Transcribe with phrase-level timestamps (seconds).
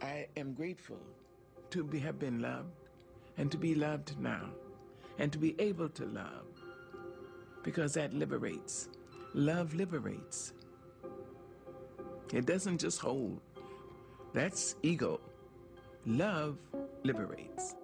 [0.00, 1.00] I am grateful
[1.70, 2.72] to be, have been loved
[3.36, 4.48] and to be loved now
[5.18, 6.46] and to be able to love
[7.64, 8.88] because that liberates.
[9.34, 10.52] Love liberates.
[12.32, 13.40] It doesn't just hold,
[14.32, 15.20] that's ego.
[16.06, 16.58] Love
[17.02, 17.74] liberates.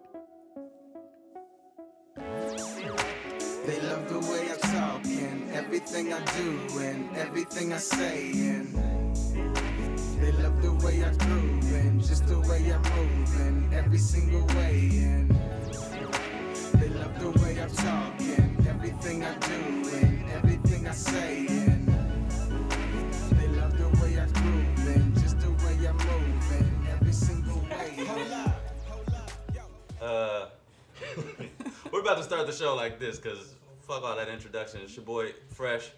[3.66, 9.63] They love the way I talk and everything I do and everything I say and
[10.20, 14.44] they love the way I groove and just the way I move in every single
[14.56, 15.30] way and
[16.74, 21.88] they love the way I talk and everything I do and everything I say and
[23.38, 27.58] they love the way I groove and just the way I move in every single
[27.70, 28.04] way.
[28.04, 28.60] Hold up.
[30.00, 30.46] Uh,
[31.92, 33.54] we're about to start the show like this because
[33.86, 34.80] fuck all that introduction.
[34.82, 35.90] It's your boy Fresh.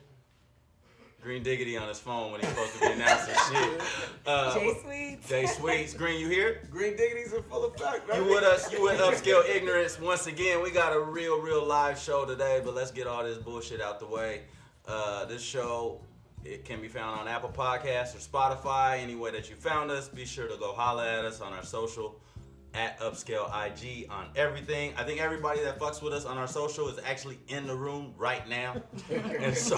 [1.27, 3.81] Green Diggity on his phone when he's supposed to be announcing shit.
[4.25, 5.29] Uh, Jay Sweets.
[5.29, 5.93] Jay Sweets.
[5.93, 6.61] Green, you here?
[6.71, 8.73] Green diggities in full effect, You with us?
[8.73, 9.99] You with Upscale Ignorance?
[9.99, 13.39] Once again, we got a real, real live show today, but let's get all this
[13.39, 14.43] bullshit out the way.
[14.87, 16.01] Uh, this show
[16.45, 19.01] it can be found on Apple Podcasts or Spotify.
[19.01, 21.65] Any way that you found us, be sure to go holla at us on our
[21.65, 22.21] social
[22.77, 24.93] at Upscale IG on everything.
[24.97, 28.13] I think everybody that fucks with us on our social is actually in the room
[28.17, 28.77] right now.
[29.11, 29.77] and so,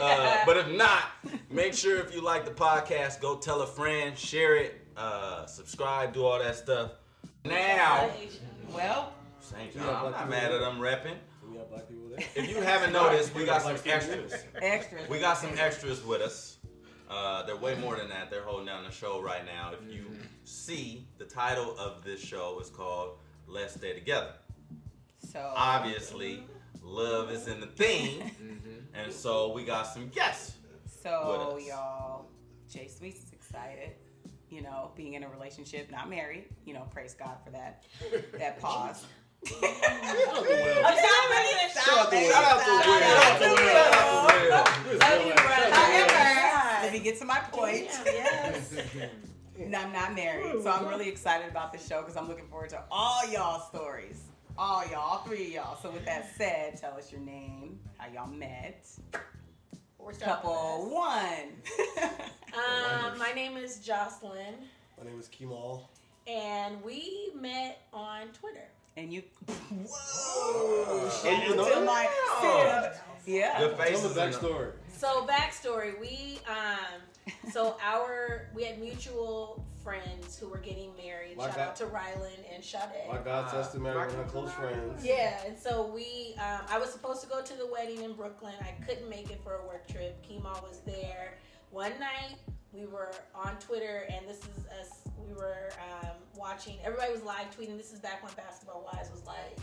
[0.00, 1.04] uh, but if not,
[1.50, 6.12] make sure if you like the podcast, go tell a friend, share it, uh, subscribe,
[6.12, 6.92] do all that stuff.
[7.44, 8.10] Now,
[8.72, 9.72] Well, St.
[9.72, 11.14] John, I'm not mad at them repping.
[11.48, 12.26] We got black people there.
[12.34, 14.32] If you haven't noticed, we got some extras.
[14.60, 15.08] extras.
[15.08, 16.56] We got some extras with us.
[17.08, 18.30] Uh, they're way more than that.
[18.30, 19.72] They're holding down the show right now.
[19.72, 20.06] If you
[20.46, 24.32] see, the title of this show is called Let's Stay Together.
[25.32, 26.44] So Obviously,
[26.82, 28.94] love is in the theme, mm-hmm.
[28.94, 30.56] and so we got some guests.
[31.02, 32.26] So y'all,
[32.70, 33.90] Jay Sweets is excited.
[34.48, 36.44] You know, being in a relationship, not married.
[36.64, 37.84] You know, praise God for that.
[38.38, 39.04] That pause.
[39.44, 40.82] Shout out to Will.
[41.74, 42.30] Shout out to Will.
[42.30, 43.48] Shout out to
[44.86, 44.98] Will.
[44.98, 45.74] Love you, brother.
[45.74, 47.88] However, However, let me get to my point.
[48.04, 48.74] yes.
[49.58, 52.70] No, I'm not married, so I'm really excited about the show because I'm looking forward
[52.70, 54.22] to all y'all stories.
[54.58, 55.76] All y'all, all three of y'all.
[55.80, 58.86] So with that said, tell us your name, how y'all met.
[59.98, 62.08] We're Couple one.
[62.56, 64.54] Um, my name is Jocelyn,
[64.98, 65.90] My name is Kemal.
[66.26, 68.64] and we met on Twitter.
[68.96, 69.22] and you.
[69.90, 72.08] Oh, And you know to my
[73.26, 73.60] yeah.
[73.60, 74.72] Your Tell face the is in the- backstory.
[74.96, 77.02] So backstory, we um,
[77.52, 81.36] so our we had mutual friends who were getting married.
[81.36, 81.68] My Shout God.
[81.68, 82.80] out to Rylan and Sade.
[83.08, 85.04] My God tested married one of her close friends.
[85.04, 88.54] Yeah, and so we, um, I was supposed to go to the wedding in Brooklyn.
[88.60, 90.20] I couldn't make it for a work trip.
[90.26, 91.34] Kemal was there.
[91.70, 92.36] One night,
[92.72, 95.02] we were on Twitter, and this is us.
[95.24, 95.70] We were
[96.02, 96.78] um, watching.
[96.84, 97.76] Everybody was live tweeting.
[97.76, 99.56] This is back when Basketball Wives was like,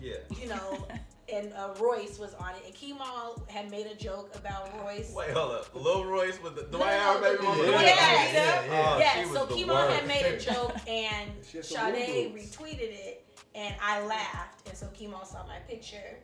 [0.00, 0.16] Yeah.
[0.42, 0.88] you know,
[1.32, 2.62] and uh, Royce was on it.
[2.66, 5.12] And Kemal had made a joke about Royce.
[5.14, 5.74] Wait, hold up.
[5.74, 7.62] Lil Royce with the No, Dwight Howard baby mama.
[7.64, 9.96] Yeah, Yeah, yeah, Oh, yeah, she so the Kemal worst.
[9.98, 15.24] had made a joke and She Sade retweeted it and I laughed and so Kemal
[15.24, 16.18] saw my picture,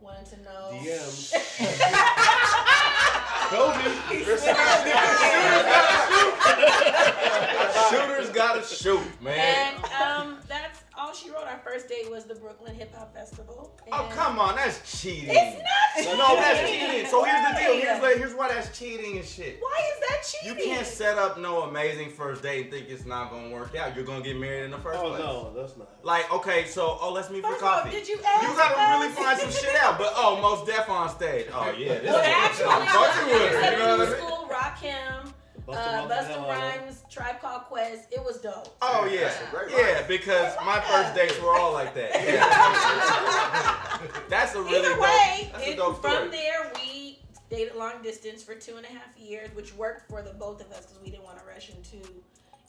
[0.00, 0.70] wanted to know.
[0.72, 1.32] DMs.
[7.90, 9.74] Shooters gotta shoot, man.
[9.74, 11.43] And um, that's all she wrote.
[11.54, 13.72] Our first date was the Brooklyn Hip Hop Festival.
[13.92, 15.28] Oh come on, that's cheating.
[15.30, 16.18] It's not cheating.
[16.18, 17.06] No, that's cheating.
[17.06, 17.74] So here's the deal.
[17.80, 19.58] Here's why, here's why that's cheating and shit.
[19.60, 20.58] Why is that cheating?
[20.58, 23.94] You can't set up no amazing first date and think it's not gonna work out.
[23.94, 25.20] You're gonna get married in the first Oh place.
[25.20, 25.88] no, that's not.
[26.02, 27.90] Like, okay, so oh, let's meet for First of all, coffee.
[27.90, 29.96] did you ask You gotta really find some shit out.
[29.96, 31.46] But oh, Mos Def on stage.
[31.54, 33.70] Oh yeah, this Well, is actually, I'm fucking with her.
[33.70, 34.18] You know what I mean?
[34.18, 35.32] School, Rakim,
[35.66, 38.12] Busta uh, Rhymes, Busta Rhymes, Tribe Called Quest.
[38.12, 38.76] It was dope.
[38.82, 39.32] Oh yeah,
[39.70, 42.10] yeah, because my first dates were all like that.
[42.24, 44.20] Yeah.
[44.28, 45.00] That's a really Either dope.
[45.00, 46.28] way, that's a it, dope from story.
[46.30, 47.18] there we
[47.50, 50.70] dated long distance for two and a half years, which worked for the both of
[50.72, 52.06] us because we didn't want to rush into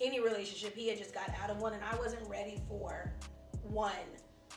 [0.02, 0.76] any relationship.
[0.76, 3.12] He had just got out of one, and I wasn't ready for
[3.64, 3.92] one.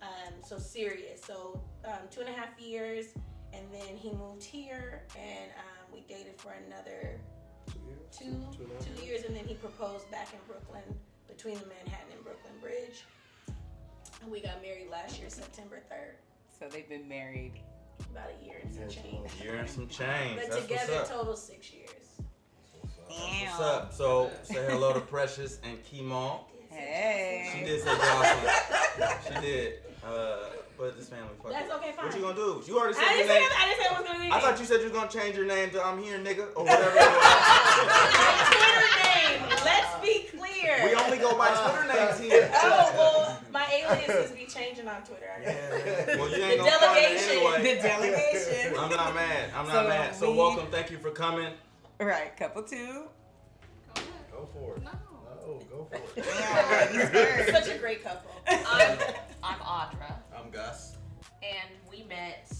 [0.02, 1.20] Um, so serious.
[1.24, 3.06] So um, two and a half years,
[3.52, 7.20] and then he moved here, and um, we dated for another
[8.10, 8.34] Two years?
[8.56, 10.82] two and a half two years, and then he proposed back in Brooklyn
[11.28, 13.04] between the Manhattan and Brooklyn Bridge.
[14.22, 16.16] And we got married last year, September third.
[16.58, 17.52] So they've been married.
[18.12, 19.30] About a year and some Yeah, change.
[19.42, 20.36] Year and some change.
[20.40, 21.16] But That's together, what's up.
[21.18, 21.90] total six years.
[23.08, 23.92] What's up?
[23.92, 26.46] So say hello to Precious and Kemal.
[26.70, 27.50] Hey.
[27.58, 28.52] She did say Jocelyn.
[29.34, 29.72] She did.
[30.04, 30.38] Uh,
[30.78, 32.06] but this family fuck That's okay, fine.
[32.06, 32.62] What you gonna do?
[32.64, 33.50] You already said I your didn't name.
[33.50, 35.10] Say, I didn't say I was gonna do I thought you said you were gonna
[35.10, 36.94] change your name to I'm here, nigga, or whatever.
[38.54, 39.42] Twitter name.
[39.66, 40.78] Let's be clear.
[40.86, 42.50] We only go by Twitter names here.
[42.54, 45.26] Oh well, my aliases be changing on Twitter.
[45.36, 46.06] I guess.
[46.06, 46.16] Yeah.
[46.16, 47.28] Well, you ain't the gonna delegation.
[47.28, 47.74] Anyway.
[47.74, 48.78] The delegation.
[48.78, 49.50] I'm not mad.
[49.56, 50.14] I'm not so mad.
[50.14, 50.38] So we...
[50.38, 50.66] welcome.
[50.70, 51.52] Thank you for coming.
[52.00, 53.08] All right, couple two.
[53.96, 54.84] Go, go for it.
[54.84, 54.90] No.
[55.44, 57.52] Oh, go for it.
[57.52, 58.30] Such a great couple.
[58.46, 60.14] I'm Audra.
[60.48, 60.96] I'm Gus.
[61.42, 62.50] and we met.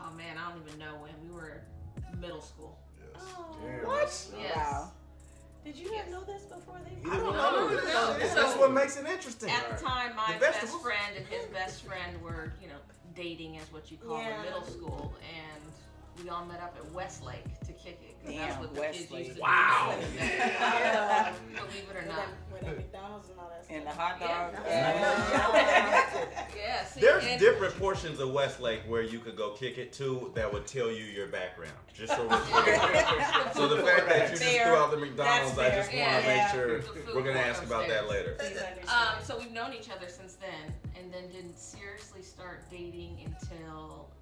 [0.00, 1.12] Oh man, I don't even know when.
[1.22, 1.60] We were
[2.18, 2.78] middle school.
[2.98, 3.22] Yes.
[4.34, 4.38] Oh.
[4.40, 4.56] Yes.
[4.56, 4.90] Wow.
[5.62, 7.10] Did you not know this before they?
[7.10, 7.68] I don't know.
[7.68, 7.68] know.
[7.76, 9.50] No, That's so- what makes it interesting.
[9.50, 10.82] At the time, my The best vegetables?
[10.82, 12.76] friend and his best friend were, you know,
[13.14, 14.36] dating as what you call Yeah.
[14.38, 15.62] in middle school, and
[16.22, 18.16] we all met up at Westlake to kick it.
[18.24, 19.24] 'cause that's Damn, what the kids Westlake.
[19.26, 19.94] used to Wow.
[20.00, 20.06] do.
[20.16, 21.32] Yeah.
[21.54, 22.16] Believe it or not.
[22.16, 23.76] that, where that McDonald's and all that stuff.
[23.76, 24.50] And the hot Yeah.
[24.50, 24.66] dog.
[24.66, 26.32] Yeah.
[26.56, 26.84] Yeah.
[26.86, 30.52] See, There's and- different portions of Westlake where you could go kick it to that
[30.52, 31.76] would tell you your background.
[31.94, 32.74] Just so we're clear.
[33.54, 36.26] So the fact that you just threw out the McDonald's, I just want to Yeah.
[36.26, 36.80] make sure
[37.14, 38.36] we're gonna court ask about that later.
[38.88, 44.08] Um, so we've known each other since then, and then didn't seriously start dating until
[44.08, 44.15] 89?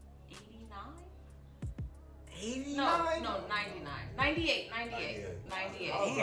[2.40, 2.76] 89.
[2.76, 2.84] No,
[3.22, 3.92] no, 99.
[4.16, 5.90] 98, 98, 98.
[5.90, 6.16] Damn.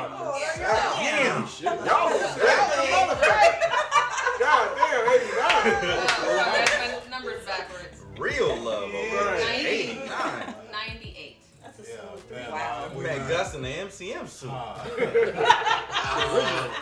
[1.01, 1.47] Damn.
[1.61, 2.35] Y'all was
[4.39, 5.31] God damn, 89.
[6.23, 6.35] Oh,
[6.65, 7.97] sorry, numbers backwards.
[8.17, 9.37] Real love over Right.
[9.37, 9.67] there.
[9.67, 10.55] 89.
[10.71, 11.37] 98.
[11.63, 12.51] That's a Yeah, smooth man.
[12.51, 12.89] Wow.
[12.95, 14.49] We met Gus in the MCM suit.
[14.51, 14.77] Uh,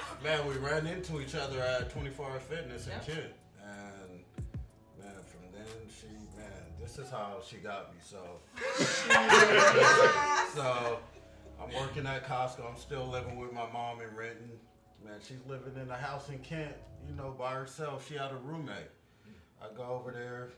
[0.23, 3.05] man, we ran into each other at 24 Hour Fitness in Yep.
[3.05, 3.25] Kent.
[6.89, 7.99] This is how she got me.
[8.01, 8.17] So,
[10.55, 10.99] so
[11.61, 12.67] I'm working at Costco.
[12.67, 14.51] I'm still living with my mom in Renton.
[15.05, 16.73] Man, she's living in a house in Kent,
[17.07, 18.07] you know, by herself.
[18.07, 18.89] She had a roommate.
[19.61, 20.49] I go over there.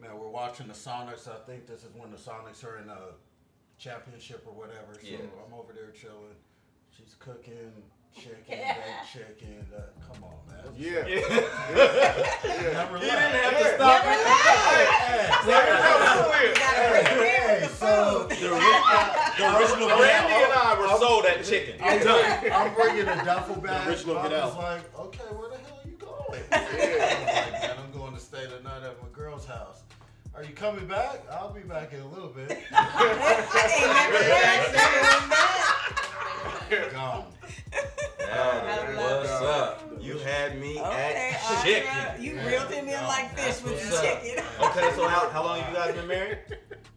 [0.00, 1.26] Man, we're watching the Sonics.
[1.26, 3.14] I think this is when the Sonics are in a
[3.78, 4.94] championship or whatever.
[4.94, 5.18] So Yeah.
[5.46, 6.36] I'm over there chilling.
[6.90, 7.72] She's cooking
[8.14, 9.66] chicken, baked chicken.
[9.74, 9.78] Uh,
[10.12, 10.64] come on, man.
[10.76, 11.02] Yeah.
[12.72, 14.00] Never You didn't have to stop.
[15.46, 15.74] Never
[17.06, 18.44] Hey, so The, the
[19.56, 21.74] original Randy and I were sold that chicken.
[21.82, 22.52] I'm, done.
[22.52, 23.88] I'm bringing a duffel bag.
[23.88, 24.58] original I Get was Out.
[24.58, 26.42] like, okay, where the hell are you going?
[26.52, 26.82] I was like,
[27.62, 29.82] man, I'm going to stay the night at my girl's house.
[30.34, 31.22] Are you coming back?
[31.30, 32.58] I'll be back in a little bit.
[36.92, 37.24] Gone.
[38.30, 39.92] That is what's up.
[40.00, 41.88] You had me Okay, at chicken.
[41.88, 44.44] Audra, you reeled him in like fish with the chicken.
[44.60, 46.38] Okay, so how, how long you guys been married?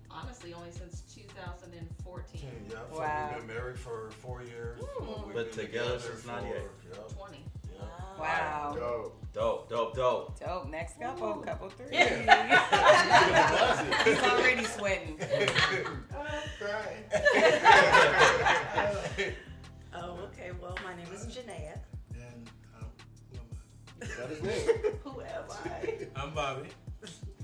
[0.09, 2.49] Honestly, only since 2014.
[2.69, 3.29] Yep, so Wow.
[3.35, 4.79] we've been married for four years.
[4.81, 5.25] Hmm.
[5.27, 6.55] We've But been together since for- 98.
[6.91, 7.37] yep, 20.
[7.73, 7.81] yep.
[8.19, 8.73] Wow.
[8.77, 9.11] Yo.
[9.33, 10.39] Dope, dope, dope.
[10.39, 10.69] Dope.
[10.69, 11.87] Next couple, couple three.
[11.97, 13.93] Classic.
[14.05, 15.19] He's already sweating.
[19.95, 20.51] Oh, okay.
[20.61, 21.83] Well, my name is Jeanette.
[22.15, 22.49] And
[22.79, 22.85] um,
[23.31, 24.93] who am Got his name.
[25.03, 25.69] Who am I?
[25.69, 26.07] I?
[26.15, 26.69] I'm Bobby.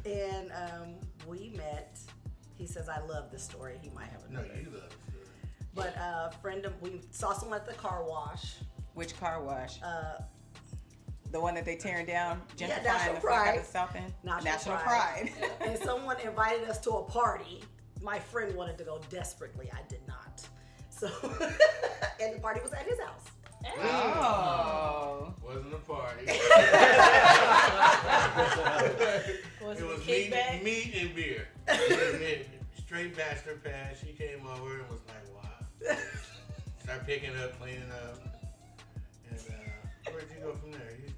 [0.06, 0.96] and um,
[1.28, 2.00] we met.
[2.57, 3.78] He says I love this story.
[3.81, 4.48] He might have another.
[4.48, 4.62] No, another.
[4.62, 4.94] you love it.
[5.75, 8.56] But a friend of we saw someone at the car wash.
[8.96, 9.80] Which car wash?
[9.84, 10.22] Uh,
[11.31, 13.60] The one that they tearing down, Yeah, gentrifying National the fuck out Pride.
[13.60, 14.13] of South End?
[14.24, 15.31] National Pride.
[15.62, 17.62] and someone invited us to a party.
[18.01, 19.69] My friend wanted to go desperately.
[19.72, 20.19] I did not.
[21.00, 21.07] So,
[22.22, 23.25] and the party was at his house.
[23.80, 25.34] oh.
[25.44, 26.25] Wasn't a party.
[29.62, 30.63] Was it it was meat, kickback?
[30.63, 31.48] meat and beer.
[31.68, 32.39] And then
[32.77, 34.00] Straight bastard pass.
[34.00, 35.96] She came over and was like, wow.
[36.84, 38.20] Start picking up, cleaning up.
[39.29, 40.98] And uh, where'd you go from there?
[41.06, 41.13] You,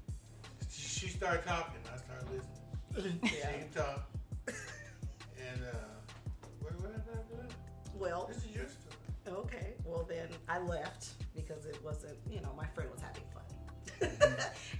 [0.70, 1.80] she started talking.
[1.92, 2.28] I started
[2.94, 3.20] listening.
[3.24, 4.14] She talked.
[4.46, 5.76] And uh,
[6.60, 7.52] what, what happened after that?
[7.94, 8.81] Well, This is your story.
[9.32, 13.42] Okay, well then I left because it wasn't, you know, my friend was having fun.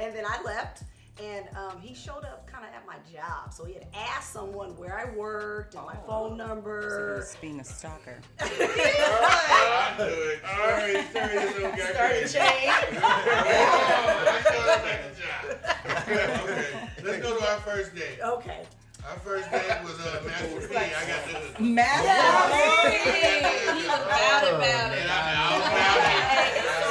[0.00, 0.82] and then I left,
[1.23, 3.52] and um, he showed up kind of at my job.
[3.52, 7.16] So he had asked someone where I worked and my phone So number.
[7.18, 8.18] he's being a stalker.
[8.40, 10.40] I knew it.
[10.44, 12.38] I already started this little guy crazy.
[16.02, 18.18] okay, let's go to our first date.
[18.23, 18.62] Okay.
[19.09, 20.76] Our first date was uh, Master P.
[20.76, 21.61] I got the hook.
[21.61, 24.99] Master He was bad about it.
[25.02, 25.68] And I, I was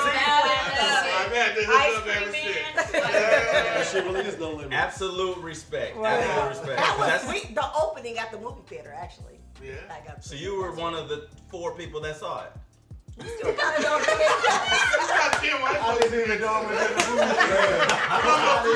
[0.04, 0.62] proud it.
[1.14, 2.92] I've had the hook up ever since.
[3.82, 4.74] That shit really is no limit.
[4.74, 5.98] Absolute respect.
[5.98, 6.06] Wow.
[6.10, 6.78] Absolute respect.
[6.78, 7.56] That was That's- sweet.
[7.56, 9.40] The opening at the movie theater, actually.
[9.64, 9.74] Yeah.
[9.90, 12.52] I got so you were one of the four people that saw it.
[13.20, 14.08] Still kind of don't
[15.84, 16.96] I didn't even know it was in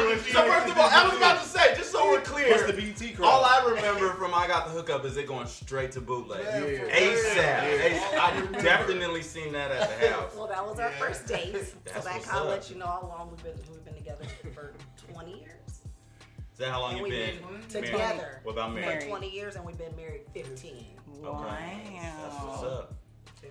[0.07, 0.31] the movie.
[0.31, 2.73] So first of all, I was about to say, just so we're clear, What's the
[2.73, 3.27] BT crowd?
[3.27, 6.41] all I remember from I Got the Hookup is it going straight to bootleg.
[6.43, 7.61] Yeah, for ASAP.
[7.63, 7.99] real.
[7.99, 8.19] ASAP.
[8.19, 10.33] I definitely seen that at the house.
[10.35, 10.97] Well, that was our Yeah.
[10.99, 11.53] first date.
[11.55, 14.25] so that what's kind of lets you know how long we've been we've been together
[14.53, 14.73] for
[15.13, 15.51] 20 years.
[15.67, 17.39] Is that how long you we've been
[17.71, 19.07] been together What about for married?
[19.07, 20.85] 20 years, and we've been married 15.
[21.23, 21.99] Okay.
[22.21, 22.93] That's what's up.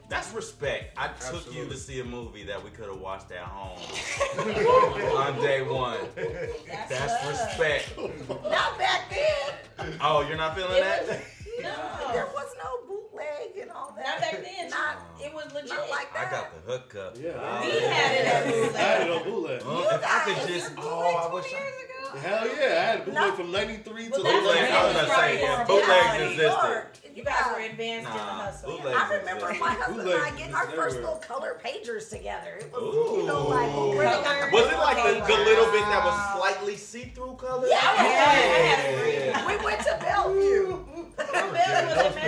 [0.08, 0.96] That's respect.
[0.96, 3.78] I took you to see a movie that we could have watched at home
[5.16, 5.98] on day one.
[6.16, 7.96] That's, That's respect.
[8.28, 9.98] Not back then.
[10.00, 11.06] Oh, you're not feeling It that?
[11.08, 11.18] was-
[12.14, 14.04] There was no bootleg and all that.
[14.04, 14.70] not back then.
[14.70, 15.70] Not, It was legit.
[15.70, 16.26] not like that.
[16.28, 17.16] I got the hookup.
[17.18, 17.32] Yeah.
[17.36, 19.62] Oh, We had it at I had it on bootleg.
[19.64, 21.62] Uh, if I could guys, just, oh, I wish I.
[22.14, 22.36] years ago.
[22.36, 23.34] Hell yeah, I had a bootleg No.
[23.36, 25.68] from '93 to Well, the that's Bootleg, I was what gonna say, it yeah, was.
[25.68, 26.68] bootlegs New existed.
[26.68, 26.90] York.
[27.14, 28.80] You guys were advanced in the hustle.
[28.84, 32.58] I remember my husband and I Bootlegs getting our first little color pagers together.
[32.58, 33.20] It was, Ooh.
[33.20, 36.02] you know, like where they got the Was it like the, the little bit that
[36.04, 37.68] was slightly see-through color?
[37.68, 39.46] Yeah, I Yeah.
[39.46, 40.82] We went to Bellevue.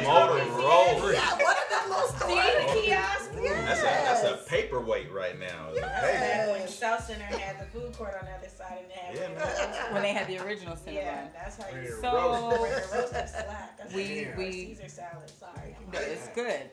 [0.06, 1.12] Motorola.
[1.12, 2.32] Yeah, one of them little stores.
[2.32, 3.25] See the kiosk?
[3.66, 5.68] That's a that's a paperweight right now.
[5.70, 6.78] It's a Back when Yes.
[6.78, 9.38] South Center had the food court on the other side and they had Yeah,
[9.84, 9.92] man.
[9.94, 10.94] when they had the original Cinnabon.
[10.94, 13.78] Yeah, that's how you So Where the roast is slack.
[13.78, 15.30] That's We- we- Caesar salad.
[15.38, 15.76] Sorry.
[15.92, 16.70] No, it's good.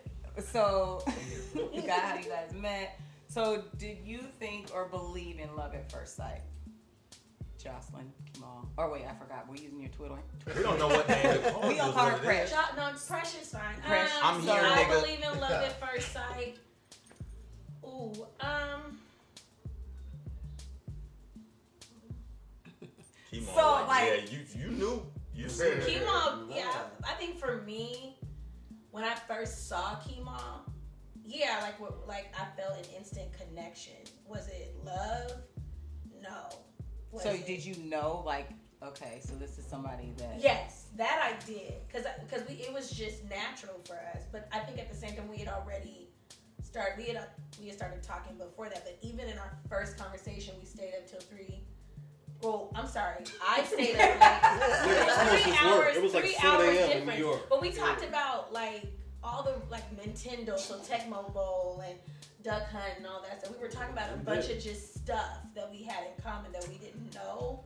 [0.52, 1.04] So
[1.74, 3.00] you got how you guys met.
[3.28, 6.42] So did you think or believe in love at first sight?
[7.64, 8.68] Jocelyn, Kemal.
[8.78, 9.46] Or wait, I forgot.
[9.48, 10.16] We're using your Twitter.
[10.56, 12.48] We don't know what name to call We you gonna is call her it Crash.
[12.48, 12.54] is.
[12.76, 13.76] No, Precious fine.
[13.86, 14.16] Precious.
[14.18, 15.02] Um, I'm so here, I nigga.
[15.02, 16.58] believe in love at first sight.
[17.86, 19.00] Ooh, um,
[23.32, 25.84] Keep on, So, like, like- yeah, you you knew you said it.
[25.90, 26.56] chemo.
[26.56, 26.72] Yeah,
[27.04, 28.16] I think for me,
[28.92, 30.40] when I first saw chemo,
[31.26, 33.94] yeah, like what, like I felt an instant connection.
[34.28, 35.32] Was it love?
[36.22, 36.50] No.
[37.12, 38.50] Was So it- did you know, like,
[38.84, 42.92] okay, so this is somebody that Yes, that I did, cause because we it was
[42.92, 44.24] just natural for us.
[44.32, 46.10] But I think at the same time we had already
[46.74, 47.26] started we had uh,
[47.62, 48.84] we had started talking before that.
[48.84, 51.62] But even in our first conversation, we stayed up till three.
[52.42, 55.96] Well, I'm sorry, I stayed up like Yeah, three hours.
[55.96, 56.74] It was like three 7 hours a.m.
[56.74, 57.20] in New difference.
[57.20, 57.42] York.
[57.50, 58.88] But we talked about like
[59.24, 61.98] all the like Nintendo, so Tecmo Bowl and
[62.44, 63.56] Duck Hunt and all that stuff.
[63.56, 64.58] We were talking about a bunch did.
[64.58, 67.64] of just stuff that we had in common that we didn't know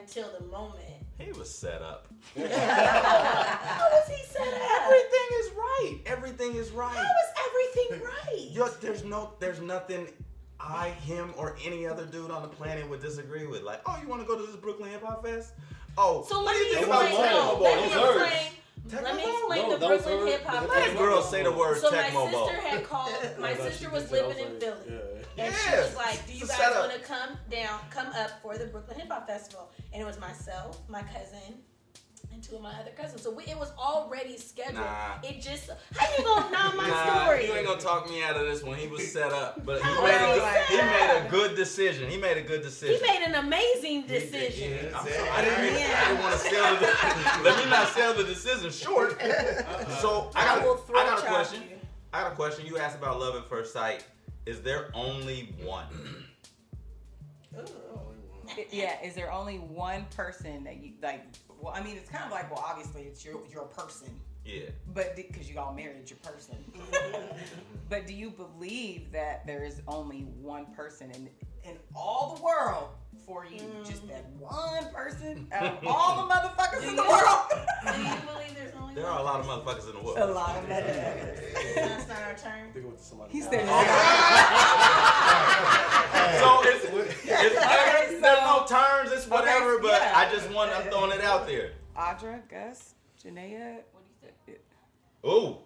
[0.00, 0.76] until the moment.
[1.18, 2.08] He was set up.
[2.36, 4.82] How was he set up?
[4.82, 5.98] Everything is right.
[6.06, 6.94] Everything is right.
[6.96, 8.50] How was everything right?
[8.50, 10.08] Yo, there's no, there's nothing
[10.58, 13.62] I, him, or any other dude on the planet would disagree with.
[13.62, 15.52] Like, oh, you want to go to this Brooklyn Hip Hop Fest?
[15.98, 17.12] Oh, So what let do me you think explain.
[17.12, 18.52] about Tecmo No, let me explain.
[18.88, 21.06] Tecmo Let me explain No, the Brooklyn Hip Hop the Let a Festival.
[21.06, 22.48] girl say the word So my Tecmo Bowl.
[22.48, 23.12] sister had called.
[23.38, 24.98] My sister was did say- I living in like, Philly.
[25.36, 25.44] Yeah.
[25.46, 28.56] And she was like, "Do you It's guys want to come down, come up for
[28.58, 31.54] the Brooklyn Hip Hop Festival?" And it was myself, my cousin,
[32.32, 33.22] and two of my other cousins.
[33.22, 34.76] So we, it was already scheduled.
[34.76, 35.14] Nah.
[35.22, 37.46] It just how you gonna know my Nah, story?
[37.46, 38.76] you ain't gonna talk me out of this one.
[38.78, 41.56] He was set up, but he made, a good, he he set made a good
[41.56, 42.10] decision.
[42.10, 42.62] He made a good
[43.00, 44.94] He made an amazing decision.
[44.94, 47.42] I'm sorry, I didn't, mean- I didn't want to sell the.
[47.44, 49.20] let me not sell the decision short.
[50.00, 51.62] So I I got, will a, I got a question.
[51.62, 51.76] you.
[52.12, 52.66] I got a question.
[52.66, 54.04] You asked about love at first sight.
[54.46, 56.24] Is there only one?
[58.70, 61.24] yeah, is there only one person that you like?
[61.60, 64.08] Well, I mean, it's kind of like, well, obviously it's your your person,
[64.44, 64.70] Yeah.
[64.94, 66.56] but because you all married, your person.
[67.90, 71.28] but do you believe that there is only one person in
[71.62, 72.88] in all the world
[73.26, 73.60] for you?
[73.60, 73.86] Mm.
[73.88, 77.46] Just that one person out of all the motherfuckers in the world.
[77.50, 79.12] Do you believe there's only There one?
[79.12, 80.18] are a lot of motherfuckers in the world.
[80.18, 81.74] A lot of motherfuckers.
[81.74, 82.52] That's not our turn.
[82.68, 83.50] I think it went to somebody He else.
[83.50, 83.66] said,
[86.40, 86.84] So it's,
[87.24, 89.10] it's there's, there's no terms.
[89.12, 89.74] It's whatever.
[89.74, 90.12] Okay, but yeah.
[90.16, 90.70] I just want.
[90.72, 91.72] I'm throwing it out there.
[91.96, 93.76] Audra, Gus, Janaea.
[93.92, 94.58] What do you think?
[95.26, 95.58] Ooh.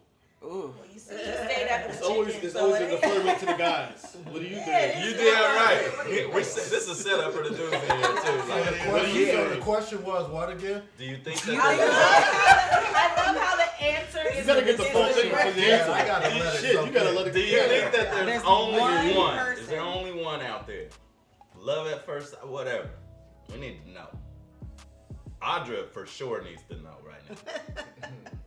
[0.45, 0.75] Ooh.
[0.77, 2.85] Well, you see, he stayed up with It's the always, chicken, it's so always it
[2.85, 4.17] in the ain't- flirting to the guys.
[4.31, 4.97] What do you Yeah, think?
[4.97, 6.07] it You did right.
[6.07, 8.15] We, we, this is a setup for the dudes in here too.
[8.15, 10.83] So the Like, what do question, you so the question was what again?
[10.99, 11.79] Do you think You that?
[11.79, 14.39] think- I love how the answer is.
[14.39, 15.93] You gotta get the is full the thing for the answer.
[15.93, 17.17] I gotta let it Shit, soak you gotta in.
[17.17, 19.39] let it Do you think that there's, There's only one one?
[19.59, 20.89] Is there only one out there?
[21.59, 22.91] Love at first, whatever.
[23.53, 24.09] We need to know.
[25.43, 27.83] Audra for sure needs to know right now.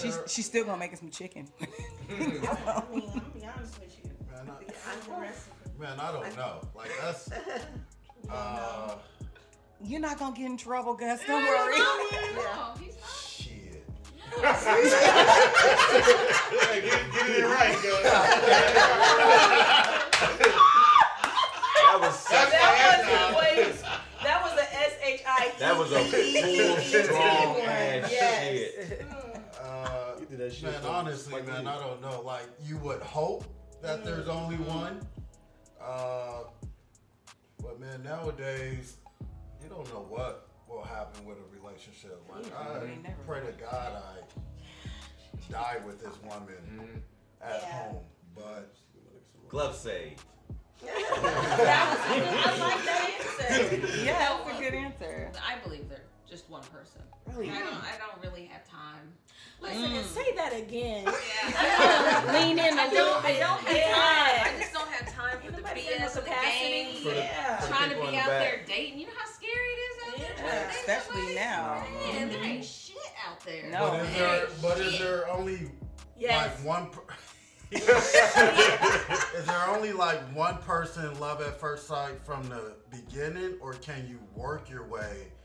[0.00, 1.46] She's she's still gonna make us some chicken.
[1.60, 1.64] I
[2.18, 4.10] mean, I'm gonna be honest with you.
[4.30, 4.52] Man, I-
[4.90, 5.52] I'm the recipe.
[5.78, 6.60] Man, I don't know.
[6.74, 7.28] Like that's.
[8.28, 8.96] Uh,
[9.84, 11.20] You're not gonna get in trouble, Gus.
[11.28, 11.78] Don't worry.
[11.78, 12.00] No,
[13.24, 13.84] shit.
[16.58, 18.02] Hey, get, get it right, girl.
[21.86, 23.84] That was such, That wasn't.
[24.24, 25.50] That was a S H I E.
[25.60, 28.42] that was a full strong ass Yes.
[28.42, 29.06] shit.
[30.30, 32.20] You did that shit man, for honestly, Spike man, I don't know.
[32.22, 33.44] Like you would hope
[33.82, 35.00] that there's only one.
[35.80, 36.44] Uh,
[37.62, 38.96] But man, nowadays,
[39.62, 42.20] you don't know what will happen with a relationship.
[42.28, 47.02] Like I You never pray to God I die with this woman
[47.40, 47.82] at Yeah.
[47.82, 48.02] home.
[48.34, 48.74] But
[49.48, 50.16] Glove save.
[50.82, 53.10] I like that
[53.80, 54.04] answer.
[54.04, 55.30] Yeah, that's a good answer.
[55.46, 57.00] I believe they're just one person.
[57.34, 57.50] Really?
[57.50, 57.74] I don't.
[57.74, 59.12] I don't really have time.
[59.60, 60.02] Listen and mm.
[60.04, 61.04] say that again.
[61.06, 62.32] Yeah.
[62.32, 63.40] Lean in a I little don't, I bit.
[63.40, 63.94] don't have Yeah.
[63.94, 64.54] time.
[64.54, 66.68] I just don't have time for the Nobody got BS of the capacity.
[66.70, 66.96] game.
[67.02, 67.60] For the- Yeah.
[67.60, 68.40] for Trying to be the out back.
[68.40, 68.98] there dating.
[69.00, 70.34] You know how scary it is out there.
[70.36, 71.34] Yeah, trying especially somebody?
[71.36, 71.74] now.
[71.74, 72.28] Man, mm-hmm.
[72.32, 72.96] there ain't shit
[73.28, 73.70] out there.
[73.70, 73.90] No.
[73.90, 75.70] but is There there but is there only
[76.18, 76.58] Yes.
[76.58, 77.02] like one per-
[77.72, 84.06] Is there only like one person love at first sight from the beginning or can
[84.08, 85.35] you work your way into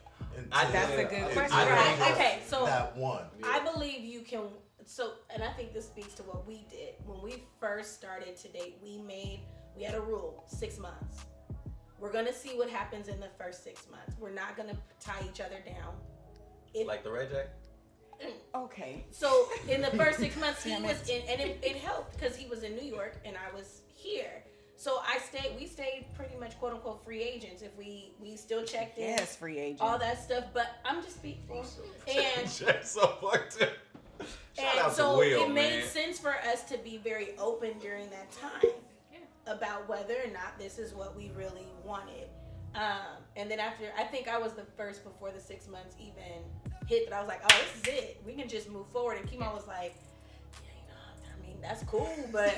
[0.52, 1.58] I- That's a good question.
[1.58, 1.98] I Right.
[1.98, 3.26] think- Okay, so that one?
[3.44, 4.50] I believe you can.
[4.86, 8.48] So, and I think this speaks to what we did when we first started to
[8.50, 8.78] date.
[8.82, 9.42] We made
[9.76, 11.20] we had a rule: six months.
[12.00, 14.16] We're gonna see what happens in the first six months.
[14.20, 15.96] We're not gonna tie each other down.
[16.74, 17.46] If, Like the Ray J?
[18.26, 18.34] Mm.
[18.66, 19.06] Okay.
[19.12, 22.48] so in the first six months, he was in, and it, it helped because he
[22.48, 24.44] was in New York and I was here.
[24.82, 25.52] So I stayed.
[25.60, 27.62] We stayed pretty much quote unquote free agents.
[27.62, 29.80] If we we still checked in, Yes, free agent.
[29.80, 30.46] all that stuff.
[30.56, 31.64] But I'm just speaking.
[32.10, 32.50] And
[32.84, 33.70] so fucked up.
[34.58, 35.88] And so Will, it made man.
[35.88, 38.72] sense for us to be very open during that time
[39.46, 42.28] about whether or not this is what we really wanted.
[42.74, 46.42] Um, and then after, I think I was the first before the six months even
[46.88, 48.22] hit that I was like, oh, this is it.
[48.26, 49.18] We can just move forward.
[49.20, 50.11] And Kimo was like, yeah, you
[51.62, 52.58] know, I mean, that's cool, but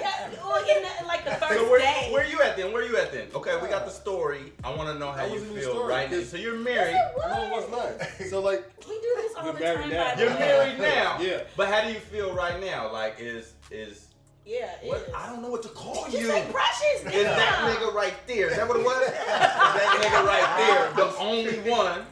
[0.00, 2.08] yeah, well, in the, like the first So where, day.
[2.12, 2.72] where you at then?
[2.72, 3.28] Where you at then?
[3.34, 4.52] Okay, we got uh, the story.
[4.62, 6.16] I want to know how That you wasn't feel right now.
[6.18, 6.96] 'cause- So you're married.
[7.18, 8.26] No, it was not.
[8.28, 9.90] So like, we do this all the time.
[9.90, 10.14] now.
[10.18, 11.18] You're married now.
[11.20, 11.42] Yeah.
[11.56, 12.90] But how do you feel right now?
[12.92, 14.08] Like is is
[14.44, 14.98] Yeah, it what?
[15.08, 15.14] is.
[15.14, 16.26] I don't know what to call Just you.
[16.28, 17.14] say precious.
[17.14, 18.50] Is that nigga right there?
[18.50, 19.02] Is that what it was?
[19.06, 20.56] is that nigga right
[20.96, 22.06] there the only one,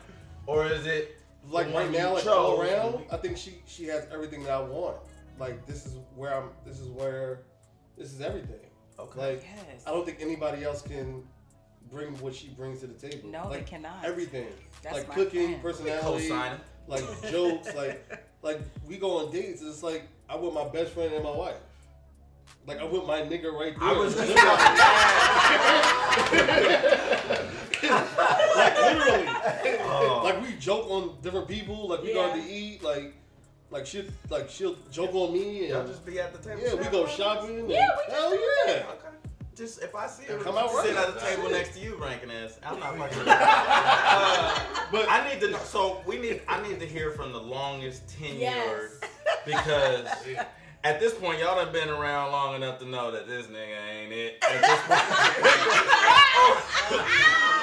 [0.47, 1.19] or is it
[1.53, 4.61] like right now, you like all around, I think she she has everything that I
[4.61, 4.97] want.
[5.39, 6.51] Like this is where I'm.
[6.65, 7.43] This is where.
[7.97, 8.61] This is everything.
[8.99, 9.35] Okay.
[9.35, 9.83] Like Yes.
[9.87, 11.23] I don't think anybody else can
[11.91, 13.29] bring what she brings to the table.
[13.29, 14.05] No, they like, cannot.
[14.05, 14.49] Everything.
[14.83, 15.61] That's like my cooking, plan.
[15.61, 16.33] personality,
[16.89, 18.09] like jokes, like
[18.43, 19.63] like we go on dates.
[19.63, 21.57] It's like I'm with my best friend and my wife.
[22.67, 23.89] Like I'm with my nigga right there.
[23.89, 24.35] I was just
[28.57, 29.32] like literally.
[29.45, 30.21] Oh.
[30.25, 31.89] Like we joke on different people.
[31.89, 32.83] Like we go to eat.
[32.83, 33.15] Like
[33.71, 36.61] like she like she'll joke on me Y'all and just be at the table.
[36.65, 37.69] yeah, we go shopping.
[37.71, 38.73] Yeah, we just hell do yeah.
[38.73, 39.09] Okay.
[39.55, 41.09] Just if I see her Come out sitting right.
[41.09, 43.19] at the table next to you, ranking ass, I'm not fucking.
[43.19, 44.59] with uh,
[44.91, 45.59] but I need to know.
[45.59, 46.41] So we need.
[46.49, 49.01] I need to hear from the longest tenured Yes.
[49.47, 50.07] because
[50.85, 54.13] at this point y'all done been around long enough to know that this nigga ain't
[54.13, 54.43] it.
[54.43, 54.81] At this
[56.91, 57.49] point.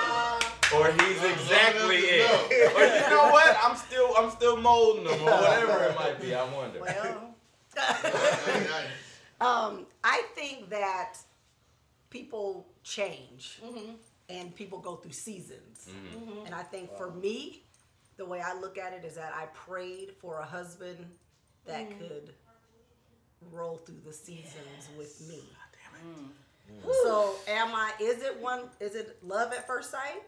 [0.76, 2.30] or he's exactly it.
[2.76, 3.58] Or you know what?
[3.64, 4.14] I'm still.
[4.18, 6.36] I'm still molding him or whatever it might be.
[6.36, 6.80] I wonder.
[6.80, 7.36] Well,
[9.42, 11.16] um, I think that
[12.10, 13.60] people change
[14.30, 15.90] and people go through seasons.
[15.90, 16.46] Mm-hmm.
[16.46, 17.64] And I think for me,
[18.18, 21.06] the way I look at it is that I prayed for a husband
[21.66, 22.34] that could
[23.52, 25.42] roll through the seasons with me.
[27.04, 30.22] So am I is it one is it love at first sight?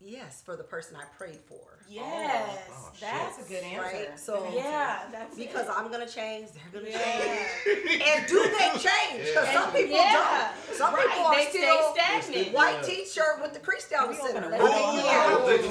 [0.00, 1.79] Yes, for the person I prayed for.
[1.90, 3.00] Yes, Oh, shit.
[3.00, 3.82] that's That's a good answer.
[3.82, 4.16] Right?
[4.18, 5.72] So Yeah, that's because it.
[5.76, 7.44] I'm gonna change, they're gonna Yeah.
[7.64, 8.02] change.
[8.02, 9.24] and do they change?
[9.26, 10.52] Because some people Yeah.
[10.68, 10.76] don't.
[10.76, 12.52] Some Right, people are they still stagnant.
[12.52, 12.82] white Yeah.
[12.94, 14.40] t-shirt with the crease down the center.
[14.40, 14.66] a I window.
[14.66, 15.26] mean, Ooh, yeah.
[15.26, 15.62] I don't think.
[15.62, 15.68] The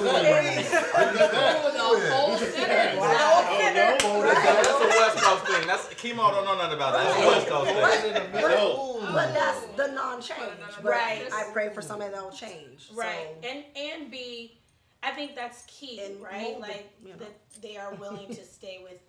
[2.12, 3.00] whole center.
[4.02, 4.34] Oh That's
[4.70, 5.66] a West Coast thing.
[5.66, 7.04] That's Chemo don't know nothing about that.
[7.04, 7.70] That's a West Coast
[8.02, 8.32] thing.
[8.42, 8.98] no.
[9.12, 10.38] But that's the non-change.
[10.82, 11.26] Right.
[11.32, 12.88] I pray for somebody that will change.
[12.94, 14.59] right and and b
[15.02, 17.16] i think that's key And right mold the- like you know.
[17.18, 19.00] that they are willing to stay with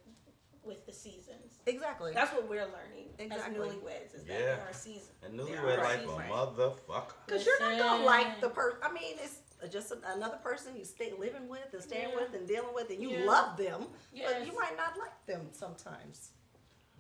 [0.64, 2.14] with the seasons exactly.
[2.14, 3.56] that's what we're learning Exactly.
[3.56, 4.56] as newlyweds is that Yeah.
[4.56, 6.20] they are seasons And They newlywed are life seasons.
[6.20, 7.14] a motherfucker.
[7.26, 8.80] Because you're not gonna like the person.
[8.84, 9.38] I mean, it's
[9.72, 12.16] just another person you stay living with and staying Yeah.
[12.16, 13.26] with and dealing with, and you Yeah.
[13.26, 14.32] love them, Yes.
[14.34, 16.32] but you might not like them sometimes.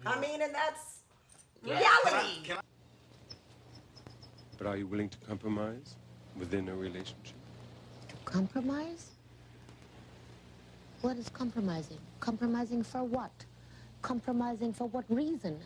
[0.06, 0.84] I mean, and that's
[1.64, 2.44] Can I- reality.
[2.48, 2.62] can I-
[4.58, 5.96] But are you willing to compromise
[6.36, 7.38] within a relationship?
[8.32, 9.10] Compromise?
[11.02, 11.98] What is compromising?
[12.22, 13.32] Compromising for what?
[14.02, 15.60] Compromising for what reason?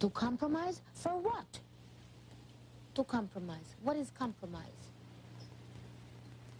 [0.00, 0.80] To compromise?
[0.94, 1.60] For what?
[2.96, 3.76] To compromise.
[3.84, 4.90] What is compromise?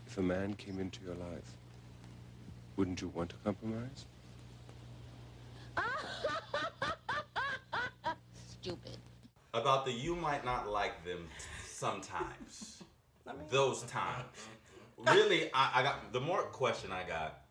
[0.07, 1.57] If a man came into your life,
[2.77, 4.07] wouldn't you want to compromise?
[8.49, 8.99] Stupid.
[9.55, 11.27] About the you might not like them
[11.66, 12.81] sometimes.
[13.51, 14.37] Those times.
[15.06, 17.42] Really, I, I got the more question I got,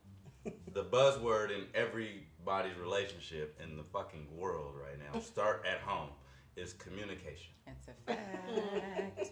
[0.73, 6.09] the buzzword in everybody's relationship in the fucking world right now, start at home,
[6.55, 7.53] is communication.
[7.67, 9.31] It's a fact.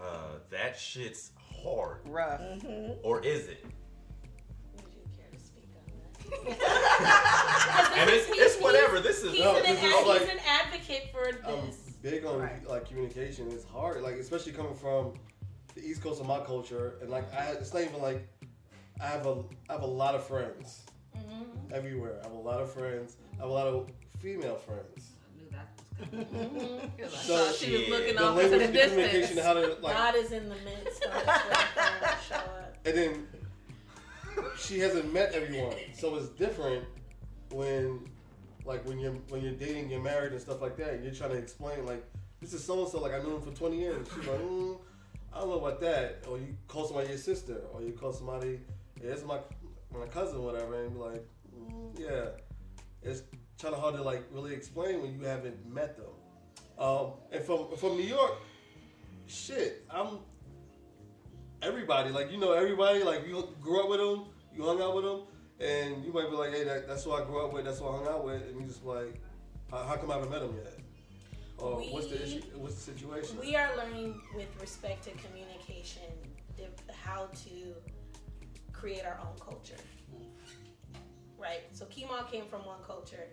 [0.00, 1.30] Uh, that shit's
[1.62, 1.98] hard.
[2.06, 2.40] Rough.
[3.02, 3.64] Or is it?
[4.76, 7.92] Would you care to speak on that?
[7.98, 8.98] And it's, it's whatever.
[9.00, 11.70] This is He's, No, an, this is ad- like- he's an advocate for I'm
[12.02, 13.48] big on like communication.
[13.52, 15.12] It's hard, like especially coming from
[15.74, 18.26] the East Coast of my culture, and like I, it's not even like
[19.00, 19.36] I have a
[19.68, 20.82] I have a lot of friends
[21.16, 21.74] Mm-hmm.
[21.74, 22.18] everywhere.
[22.22, 23.16] I have a lot of friends.
[23.38, 25.10] I have a lot of female friends.
[26.10, 29.40] Because I So- thought she was looking the off into the language, the communication, distance.
[29.46, 31.04] how to like, God is in the midst.
[31.04, 32.76] of us waiting for him to show up.
[32.86, 33.26] and then
[34.58, 36.84] she hasn't met everyone, so it's different
[37.50, 38.00] when
[38.64, 40.94] like when you're when you're dating, you're married and stuff like that.
[40.94, 42.02] And you're trying to explain like
[42.40, 43.00] this is so and so.
[43.00, 44.08] Like I knew him for 20 years.
[44.16, 44.78] She's like, mm,
[45.34, 46.24] I don't know about that.
[46.28, 48.60] Or you call somebody your sister, or you call somebody,
[49.02, 49.38] yeah, it's my
[49.96, 52.26] my cousin, whatever, and be like, mm, yeah.
[53.02, 53.22] It's
[53.60, 56.06] kind of hard to like really explain when you haven't met them.
[56.78, 58.34] Um, and from from New York,
[59.26, 60.18] shit, I'm
[61.62, 62.10] everybody.
[62.10, 63.02] Like you know everybody.
[63.02, 65.22] Like you grew up with them, you hung out with them,
[65.60, 67.64] and you might be like, hey, that, that's who I grew up with.
[67.64, 69.20] That's who I hung out with, and you just like,
[69.70, 70.71] how, how come I haven't met him yet?
[71.62, 72.42] Or what's the We- issue?
[72.56, 73.38] What's the situation?
[73.38, 76.10] We are learning with respect to communication
[77.04, 77.74] how to
[78.72, 79.76] create our own culture.
[80.10, 80.24] Hmm.
[81.38, 81.62] Right?
[81.72, 83.26] So Kemal came from one culture,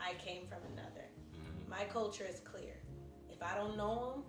[0.00, 1.06] I came from another.
[1.34, 1.70] Mm-hmm.
[1.70, 2.74] My culture is clear.
[3.30, 4.22] If I don't know him,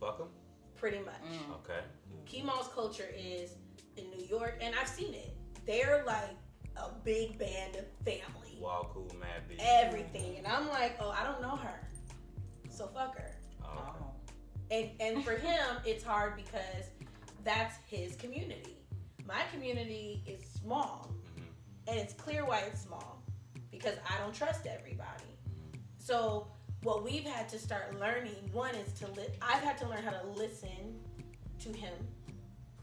[0.00, 0.28] Fuck them?
[0.76, 1.22] pretty much.
[1.32, 1.54] Mm.
[1.62, 1.80] Okay.
[2.26, 3.54] Kemal's culture is
[3.96, 5.36] in New York, and I've seen it.
[5.66, 6.36] They're like
[6.76, 9.60] a big band of family, Wild, cool, mad bitch.
[9.60, 10.36] everything.
[10.38, 11.80] And I'm like, oh, I don't know her.
[12.74, 13.36] So fuck her.
[13.62, 14.06] Oh, oh,
[14.70, 16.90] And and for him, it's hard because
[17.44, 18.76] that's his community.
[19.26, 21.88] My community is small, mm-hmm.
[21.88, 23.22] and it's clear why it's small
[23.70, 25.38] because I don't trust everybody.
[25.48, 25.78] Mm-hmm.
[25.98, 26.48] So
[26.82, 30.10] what we've had to start learning one is to li- I've had to learn how
[30.10, 30.98] to listen
[31.60, 31.94] to him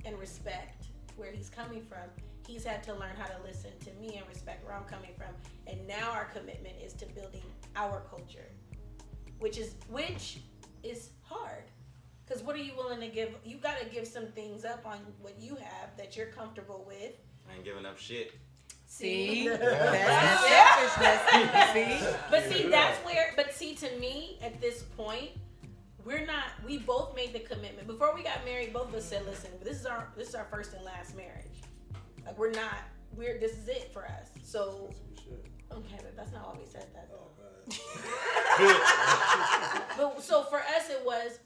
[0.05, 0.85] and respect
[1.17, 2.09] where he's coming from.
[2.47, 5.35] He's had to learn how to listen to me and respect where I'm coming from.
[5.67, 7.43] And now our commitment is to building
[7.75, 8.49] our culture,
[9.41, 10.39] which is which
[10.83, 11.63] is hard.
[12.25, 13.35] Because what are you willing to give?
[13.43, 17.13] You got to give some things up on what you have that you're comfortable with.
[17.49, 18.33] I ain't giving up shit.
[18.85, 19.45] See?
[19.45, 19.57] Yeah.
[19.57, 22.01] That's selfishness.
[22.01, 22.15] See?
[22.29, 23.33] But see, that's where.
[23.35, 25.31] But see, to me, at this point,
[26.03, 26.45] we're not.
[26.65, 28.73] We both made the commitment before we got married.
[28.73, 31.61] Both of us said, "Listen, this is our this is our first and last marriage.
[32.25, 32.79] Like we're not.
[33.15, 34.93] We're this is it for us." So
[35.71, 37.31] okay, but that's not why we said that though.
[39.97, 41.39] but so for us, it was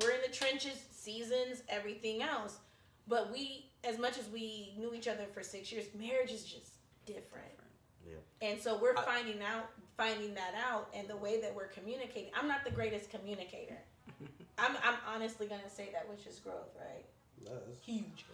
[0.00, 2.58] we're in the trenches, seasons, everything else.
[3.08, 6.72] But we, as much as we knew each other for six years, marriage is just
[7.04, 7.52] different.
[8.06, 8.48] Yeah.
[8.48, 12.30] And so we're finding out, finding that out, and the way that we're communicating.
[12.34, 13.78] I'm not the greatest communicator.
[14.58, 17.04] I'm, I'm honestly gonna say that, which is growth, right?
[17.84, 18.24] Huge.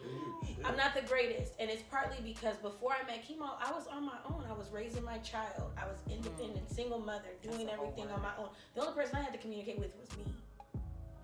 [0.64, 4.04] I'm not the greatest, and it's partly because before I met chemo, I was on
[4.04, 4.44] my own.
[4.48, 5.72] I was raising my child.
[5.76, 6.74] I was independent, mm.
[6.74, 8.48] single mother, doing everything on my own.
[8.74, 10.32] The only person I had to communicate with was me.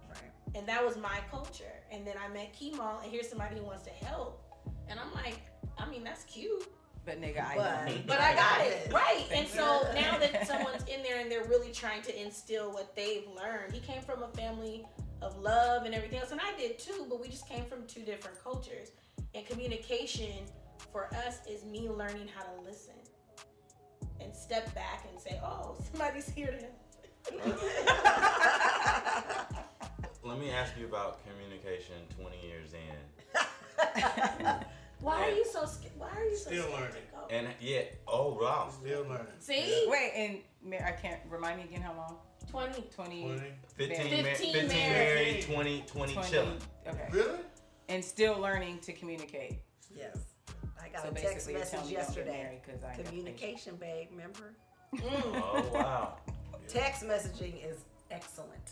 [0.08, 0.30] Right.
[0.54, 1.72] And that was my culture.
[1.90, 4.42] And then I met chemo, and here's somebody who wants to help.
[4.88, 5.40] And I'm like,
[5.78, 6.66] I mean, that's cute.
[7.04, 8.02] But nigga, I But- know.
[8.06, 11.70] But I got it right, and so now that someone's in there and they're really
[11.70, 13.72] trying to instill what they've learned.
[13.72, 14.86] He came from a family
[15.24, 17.06] of love and everything else, and I did too.
[17.08, 18.90] But we just came from two different cultures,
[19.34, 20.44] and communication
[20.92, 22.92] for us is me learning how to listen
[24.20, 26.72] and step back and say, "Oh, somebody's here to." help.
[30.22, 32.80] Let me ask you about communication 20 years in.
[35.00, 35.92] Why are you so scared?
[35.98, 36.92] Why are you so Still learning.
[36.92, 37.26] to go?
[37.30, 38.68] And yeah, oh wow.
[38.70, 39.26] Still learning.
[39.40, 42.16] See, Wait, and Mar- I can't remind me again how long?
[42.50, 42.83] twenty.
[42.94, 43.22] 20.
[43.22, 43.42] 20.
[43.77, 44.24] 15, Married.
[44.24, 44.92] ma- 15 15 married.
[44.92, 46.59] married, 20, 20, 20 chilling.
[46.87, 47.09] Okay.
[47.11, 47.38] Really?
[47.88, 49.59] And still learning to communicate.
[49.94, 50.16] Yes.
[50.83, 52.42] I got So a text basically, you're message telling me yesterday.
[52.42, 54.09] married 'cause I ain't got Communication, babe.
[54.11, 54.55] Remember?
[54.94, 55.03] Mm.
[55.42, 56.16] Oh wow.
[56.68, 57.79] Text messaging is
[58.11, 58.70] excellent.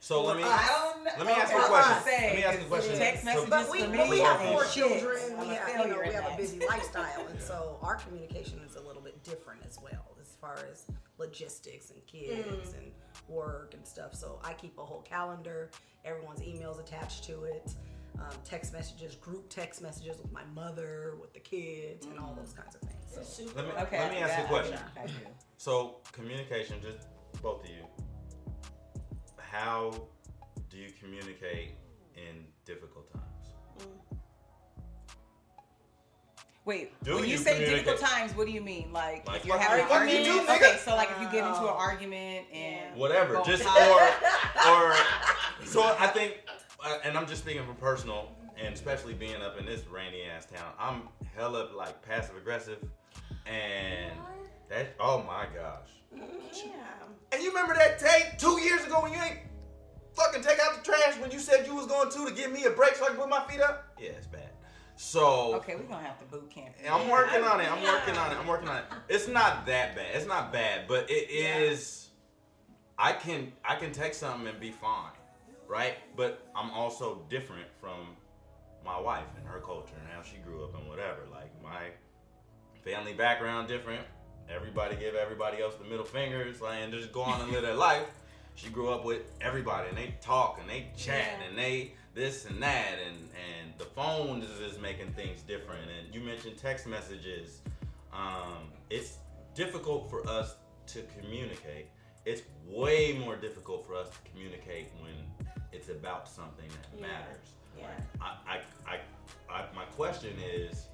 [0.00, 1.10] So let me I don't know.
[1.18, 2.02] let me ask you a Okay, question.
[2.04, 2.98] say, Let me ask you a question.
[2.98, 4.72] Text So- messages But we, but we have four shit.
[5.00, 5.40] children.
[5.40, 8.80] We have, you know, we have a busy lifestyle, and so our communication is a
[8.80, 10.84] little bit different as well, as far as
[11.18, 12.92] logistics and kids and
[13.28, 14.14] work and stuff.
[14.14, 15.70] So I keep a whole calendar.
[16.04, 17.74] Everyone's emails attached to it.
[18.18, 22.52] Um, text messages, group text messages with my mother, with the kids, and all those
[22.52, 23.26] kinds of things.
[23.28, 23.98] So Let me Okay.
[23.98, 24.78] let me ask you a question.
[25.56, 27.06] So communication, just
[27.42, 27.84] both of you.
[29.36, 29.92] How
[30.68, 31.74] do you communicate
[32.16, 33.37] in difficult times?
[36.68, 38.92] Wait, Do when you, you say difficult times, what do you mean?
[38.92, 40.46] Like, Like if you're what having an the fuck you argument?
[40.48, 43.40] do, okay, so like if you get into an argument and whatever.
[43.42, 44.02] Just or
[44.68, 44.94] or
[45.64, 46.34] so I think,
[46.84, 50.44] uh, and I'm just speaking from personal, and especially being up in this rainy ass
[50.44, 52.84] town, I'm hella like passive aggressive,
[53.46, 54.12] and
[54.68, 55.88] that oh my gosh.
[56.12, 56.72] Yeah.
[57.32, 59.38] And you remember that tape two years ago when you ain't
[60.12, 62.64] fucking take out the trash when you said you was going to to give me
[62.64, 63.86] a break so I can put my feet up?
[63.98, 64.47] Yeah, it's bad.
[65.00, 66.74] So Okay, we're gonna have to boot camp.
[66.90, 67.70] I'm working on it.
[67.70, 68.36] I'm working on it.
[68.36, 68.84] I'm working on it.
[69.08, 70.06] It's not that bad.
[70.14, 72.08] It's not bad, but it is.
[72.98, 75.12] I can I can take something and be fine,
[75.68, 75.94] right?
[76.16, 78.08] But I'm also different from
[78.84, 81.20] my wife and her culture and how she grew up and whatever.
[81.30, 81.90] Like my
[82.84, 84.02] family background different.
[84.52, 87.74] Everybody give everybody else the middle fingers, like, and just go on and live their
[87.88, 88.06] life.
[88.56, 91.46] She grew up with everybody, and they talk and they chat Yeah.
[91.48, 93.16] and they this and that, and
[93.48, 95.84] and the phone is, is making things different.
[95.96, 97.60] And you mentioned text messages.
[98.12, 99.18] Um, it's
[99.54, 100.56] difficult for us
[100.88, 101.86] to communicate.
[102.26, 105.14] It's way more difficult for us to communicate when
[105.72, 107.06] it's about something that Yeah.
[107.06, 107.48] matters.
[107.78, 107.86] Yeah.
[108.20, 110.86] I, I, I, I, my question is,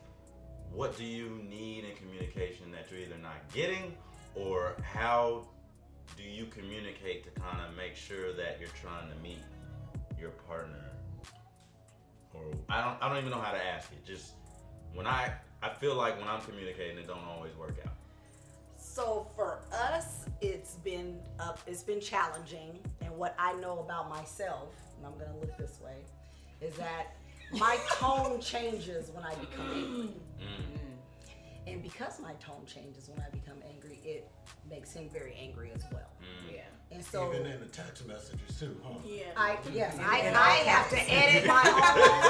[0.73, 3.95] what do you need in communication that you're either not getting,
[4.35, 5.47] or how
[6.19, 9.39] do you communicate to kind of make sure that you're trying to meet
[10.21, 10.85] your partner?
[12.35, 14.05] Or I don't, I don't even know how to ask it.
[14.05, 14.33] Just
[14.93, 17.95] when I, I feel like when I'm communicating, it don't always work out.
[18.77, 21.59] So for us, it's been up.
[21.67, 25.97] It's been challenging, and what I know about myself, and I'm gonna look this way,
[26.61, 27.17] is that
[27.53, 30.01] my tone changes when I become mm.
[30.01, 30.21] angry.
[31.67, 34.29] And because my tone changes when I become angry, it
[34.69, 36.11] makes him very angry as well.
[36.53, 36.61] Yeah.
[36.91, 38.95] And so Even in the text messages too, huh?
[39.05, 39.25] Yeah.
[39.37, 41.81] I yes, I, And I all have to edit my own.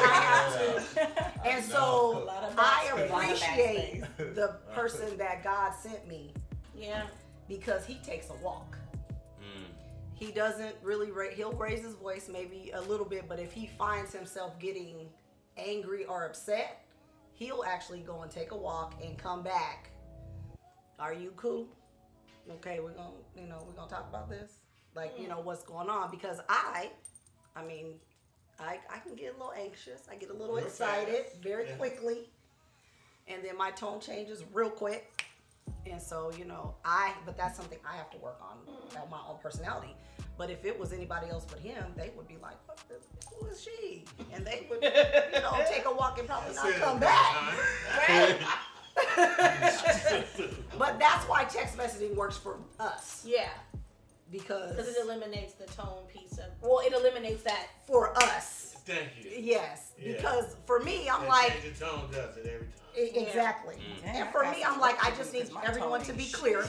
[0.07, 1.49] I have to.
[1.49, 6.33] And so I appreciate the person that God sent me
[6.75, 7.03] Yeah.
[7.49, 8.79] because he takes a walk.
[9.41, 9.67] Mm.
[10.15, 13.67] He doesn't really ra- he'll raise his voice maybe a little bit, but if he
[13.79, 15.09] finds himself getting
[15.59, 16.87] angry or upset,
[17.33, 19.91] he'll actually go and take a walk and come back.
[20.99, 21.69] Are you cool?
[22.51, 24.53] Okay, we're gonna you know we're gonna talk about this,
[24.95, 26.91] like you know what's going on because I,
[27.57, 27.95] I mean,
[28.61, 30.03] I I can get a little anxious.
[30.11, 31.37] I get a little excited fast.
[31.43, 31.77] very Yeah.
[31.77, 32.29] quickly,
[33.29, 35.23] and then my tone changes real quick.
[35.87, 38.59] And so, you know, I, but that's something I have to work on,
[39.01, 39.95] on my own personality.
[40.37, 43.01] But if it was anybody else but him, they would be like, "What the-
[43.35, 44.05] who is she?
[44.33, 47.55] And they would, you know, take a walk and probably not it, come back.
[48.09, 48.37] Right?
[50.79, 53.25] but that's why text messaging works for us.
[53.27, 53.49] Yeah.
[54.31, 56.47] Because Because it eliminates the tone piece of.
[56.63, 57.69] Well, it eliminates that.
[57.87, 59.31] for us, Thank you.
[59.39, 59.93] yes.
[60.01, 60.13] Yeah.
[60.17, 62.71] Because for me, I'm That like, change of tone does it every time.
[63.27, 63.77] Exactly.
[64.05, 66.03] Damn, And for I me, I'm like, I just need to do 'cause my everyone
[66.05, 66.65] to be clear.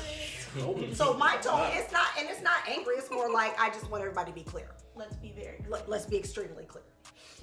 [0.94, 2.96] So my tone, it's not, and it's not angry.
[2.96, 4.72] It's more like I just want everybody to be clear.
[4.96, 5.58] Let's be very.
[5.58, 5.70] clear.
[5.70, 6.84] Let, let's be extremely clear.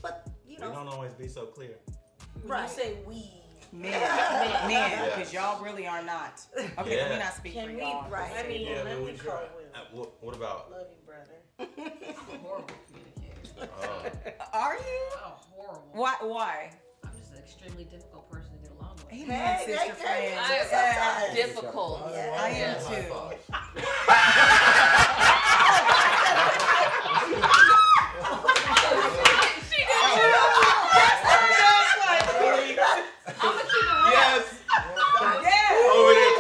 [0.03, 1.77] But you We know, don't always be so clear.
[2.43, 2.63] When right?
[2.63, 3.31] You say we.
[3.83, 4.65] Men, Yeah.
[4.69, 6.41] men, because y'all really are not.
[6.79, 7.03] Okay, Yeah.
[7.05, 7.81] let me not speak Can for we?
[7.81, 8.11] y'all.
[8.11, 8.31] Right.
[8.39, 9.43] I mean, Yeah, let me we call try.
[9.57, 9.99] Will.
[10.01, 10.71] What, what about?
[10.71, 11.39] Love you, brother.
[11.59, 13.73] I'm horrible communicator.
[13.83, 15.09] Uh, Are you?
[15.25, 15.89] Oh, horrible.
[15.93, 16.15] Why?
[16.21, 16.71] Why?
[17.05, 19.11] I'm just an extremely difficult person to get along with.
[19.11, 20.21] Amen, Hey, sister hey, friend.
[20.21, 21.29] hey, I sometimes.
[21.31, 22.03] am difficult.
[22.03, 23.03] I am High too.
[23.09, 24.43] five.
[34.11, 34.61] yes.
[35.43, 35.93] Yeah.
[35.95, 36.35] Over there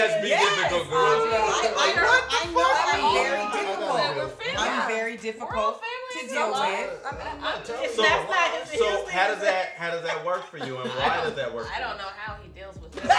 [0.00, 1.06] talking about yes, difficult, girl.
[1.06, 4.00] Andrea, I, I know, I know I'm very I difficult.
[4.00, 4.16] it.
[4.16, 4.56] We're family.
[4.56, 5.82] I'm very difficult
[6.12, 6.56] to deal with.
[6.56, 9.90] I mean, I'm not telling So, that's not his, so his how does that how
[9.90, 11.66] does that work for you, and why does that work?
[11.66, 13.06] For I don't know how he deals with this.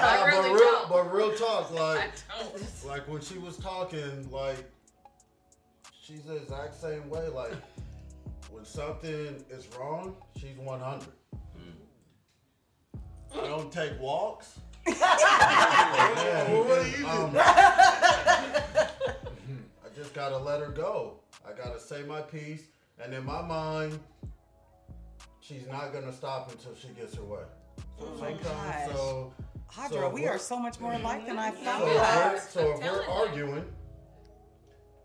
[0.00, 0.88] I really but real, don't.
[0.88, 2.10] but real talk, like,
[2.86, 4.70] like when she was talking, like,
[6.00, 7.28] she's the exact same way.
[7.28, 7.52] Like,
[8.50, 11.08] when something is wrong, she's 100.
[12.94, 13.40] Hmm.
[13.40, 14.60] I don't take walks.
[14.90, 17.06] Man, Well, what do you do?
[17.08, 17.32] um,
[19.84, 21.20] I just gotta let her go.
[21.46, 22.62] I gotta say my piece,
[23.02, 23.98] and in my mind,
[25.40, 27.40] she's not gonna stop until she gets her way.
[27.98, 28.92] So Oh my sometimes, gosh.
[28.96, 29.32] so
[29.72, 31.82] Hadra, So we we're- so much more alike than I thought.
[31.82, 32.32] if Yeah.
[32.32, 33.64] we're, so if telling we're arguing,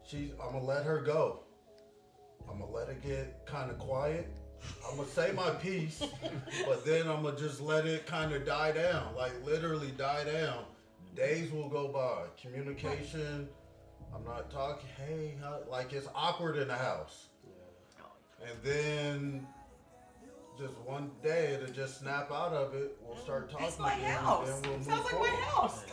[0.05, 1.39] she's I'm gonna let her go.
[2.49, 4.27] I'm gonna let it get kind of quiet.
[4.89, 6.03] I'm gonna say my piece,
[6.65, 10.65] but then I'm gonna just let it kind of die down, like literally die down.
[11.15, 12.23] Days will go by.
[12.41, 13.47] Communication.
[14.15, 14.87] I'm not talking.
[14.97, 17.27] Hey, how, like it's awkward in the house.
[18.41, 19.47] and then
[20.57, 24.11] just one day to just snap out of it, we'll start talking It's my again,
[24.17, 24.47] house.
[24.49, 25.83] and then we'll move Sounds like my house.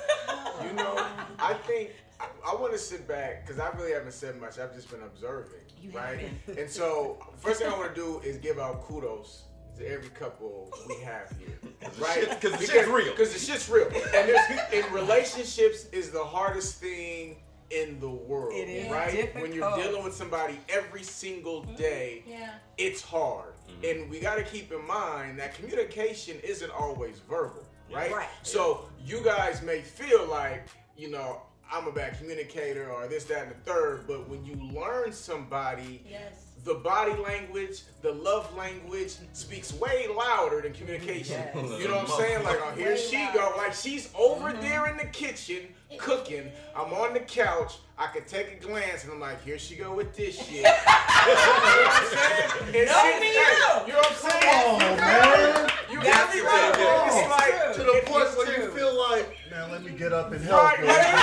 [0.65, 1.07] You know,
[1.39, 4.59] I think I, I want to sit back because I really haven't said much.
[4.59, 6.19] I've just been observing, You right?
[6.47, 9.45] have And so, first thing I want to do is give out kudos
[9.79, 12.15] to every couple we have here, the right?
[12.25, 13.11] shit- 'cause the shit's real.
[13.13, 17.37] Because the shit's real, and there's, in relationships is the hardest thing
[17.71, 19.33] in the world, It is right?
[19.41, 21.77] When you're dealing with somebody every single mm-hmm.
[21.77, 22.55] day, Yeah.
[22.77, 23.55] it's hard.
[23.69, 23.85] Mm-hmm.
[24.01, 28.11] And we got to keep in mind that communication isn't always verbal, right?
[28.13, 28.29] Right.
[28.43, 33.43] So you guys may feel like, you know, I'm a bad communicator or this, that,
[33.43, 36.47] and the third, but when you learn somebody, Yes.
[36.65, 41.41] the body language, the love language speaks way louder than communication.
[41.55, 41.81] Yes.
[41.81, 42.45] You know what I'm saying?
[42.45, 43.39] Like, oh, here Way she louder.
[43.39, 43.55] go.
[43.57, 44.61] Like, she's over mm-hmm.
[44.63, 45.63] there in the kitchen
[45.99, 46.51] cooking.
[46.77, 47.79] I'm on the couch.
[47.99, 50.57] I could take a glance and I'm like, here she go with this shit.
[50.57, 52.77] you know what I'm saying?
[52.77, 53.85] And No, shit- me hey.
[53.87, 54.43] You know what I'm saying?
[54.43, 55.71] Come on, man.
[55.91, 56.73] You got me right.
[57.07, 60.33] It's It's like, To the point where you feel like, man, let me get up
[60.33, 60.87] and help Right, you.
[60.87, 61.15] right.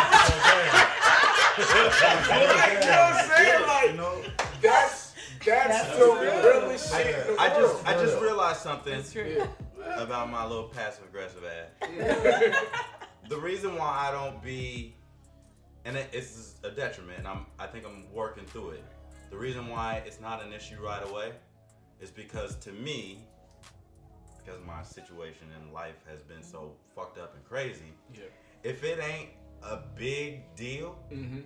[1.57, 3.61] Right, you know what I'm saying?
[3.67, 4.21] Like, You know?
[4.61, 5.13] that's
[5.45, 7.71] that's the realest I, shit in the I world.
[7.83, 9.01] just I just realized something
[9.95, 12.55] about my little passive aggressive ass.
[13.29, 14.95] the reason why I don't be,
[15.85, 18.83] and it, it's a detriment, and I'm I think I'm working through it.
[19.31, 21.31] The reason why it's not an issue right away
[22.01, 23.19] is because to me,
[24.47, 26.95] because my situation in life has been so mm-hmm.
[26.99, 27.93] fucked up and crazy.
[28.13, 28.21] Yeah.
[28.63, 29.29] If it ain't
[29.63, 31.39] a big deal, Mm-hmm.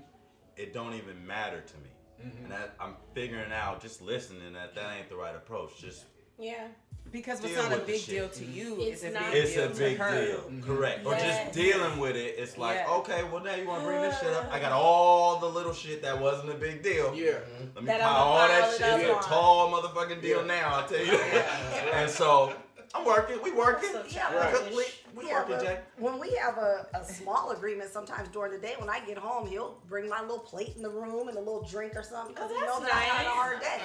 [0.56, 1.90] it don't even matter to me.
[2.26, 2.44] Mm-hmm.
[2.44, 5.80] And that, I'm figuring out just listening that that ain't the right approach.
[5.82, 6.06] Just
[6.38, 6.68] Yeah.
[7.12, 9.68] Because what's not a big deal to you It's is a big it's deal a
[9.70, 10.26] to big her.
[10.26, 10.62] deal, mm-hmm.
[10.62, 11.06] correct?
[11.06, 12.36] Or just dealing with it.
[12.38, 12.94] It's like, Yeah.
[12.98, 14.48] okay, well now you want to bring this shit up.
[14.52, 17.14] I got all the little shit that wasn't a big deal.
[17.16, 17.40] Yeah.
[17.76, 18.82] Let me That pile all that shit.
[18.84, 20.46] up It's a tall motherfucking deal Yeah.
[20.62, 20.84] now.
[20.84, 21.14] I tell you.
[21.94, 22.54] and so
[22.94, 23.40] I'm working.
[23.44, 23.90] We working.
[23.92, 24.76] So Yeah, childish.
[24.76, 24.84] We,
[25.24, 25.80] we Yeah, working, Jay.
[25.98, 29.48] when we have a, a small agreement, sometimes during the day, when I get home,
[29.48, 32.52] he'll bring my little plate in the room and a little drink or something because
[32.52, 33.80] Oh, he knows that's that I had a hard day.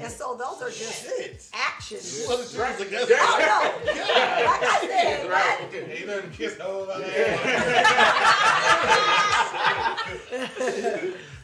[0.00, 2.24] And so those are just actions.
[2.26, 3.38] Well, it's just against Oh
[3.84, 3.92] no!
[3.94, 5.70] Like I said, Right.
[5.72, 7.04] that- He done kissed the whole other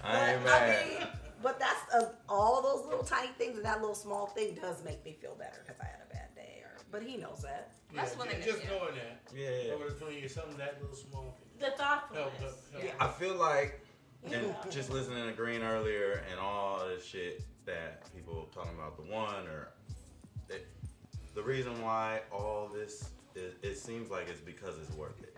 [0.05, 0.87] I ain't but, I mad.
[1.01, 1.09] mean,
[1.43, 5.05] but that's uh, all those little tiny things, and that little small thing does make
[5.05, 6.02] me feel better because I had
[6.93, 7.73] but he knows that.
[7.95, 8.43] That's one thing.
[8.45, 8.71] Just yeah.
[8.71, 9.23] knowing that.
[9.35, 9.75] Yeah.
[9.75, 11.39] Over between you, something that little small.
[11.59, 12.55] The Help, thoughtfulness.
[12.73, 13.03] help, help.
[13.03, 13.81] I feel like,
[14.31, 19.11] and just listening to Green earlier and all this shit that people talking about the
[19.11, 19.69] one or
[20.49, 20.67] it,
[21.35, 25.37] the reason why all this it, it seems like it's because it's worth it.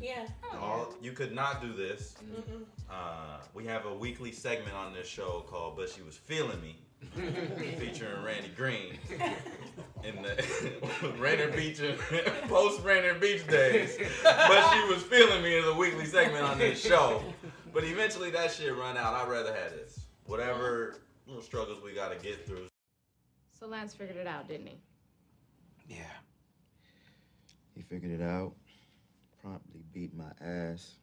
[0.00, 0.26] Yeah.
[0.54, 2.16] All you could not do this.
[2.90, 6.76] Uh, we have a weekly segment on this show called "But She Was Feeling Me,"
[7.78, 8.98] featuring Randy Green
[10.04, 11.98] in the Rainier Beach and
[12.48, 13.98] post Rainier Beach days.
[14.22, 17.22] But she was feeling me in the weekly segment on this show.
[17.72, 19.14] But eventually that shit run out.
[19.14, 20.00] I'd rather have this.
[20.24, 22.68] Whatever little struggles we got to get through.
[23.58, 24.76] So Lance figured it out, didn't he?
[25.88, 25.96] Yeah.
[27.74, 28.54] He figured it out,
[29.42, 30.96] promptly beat my ass,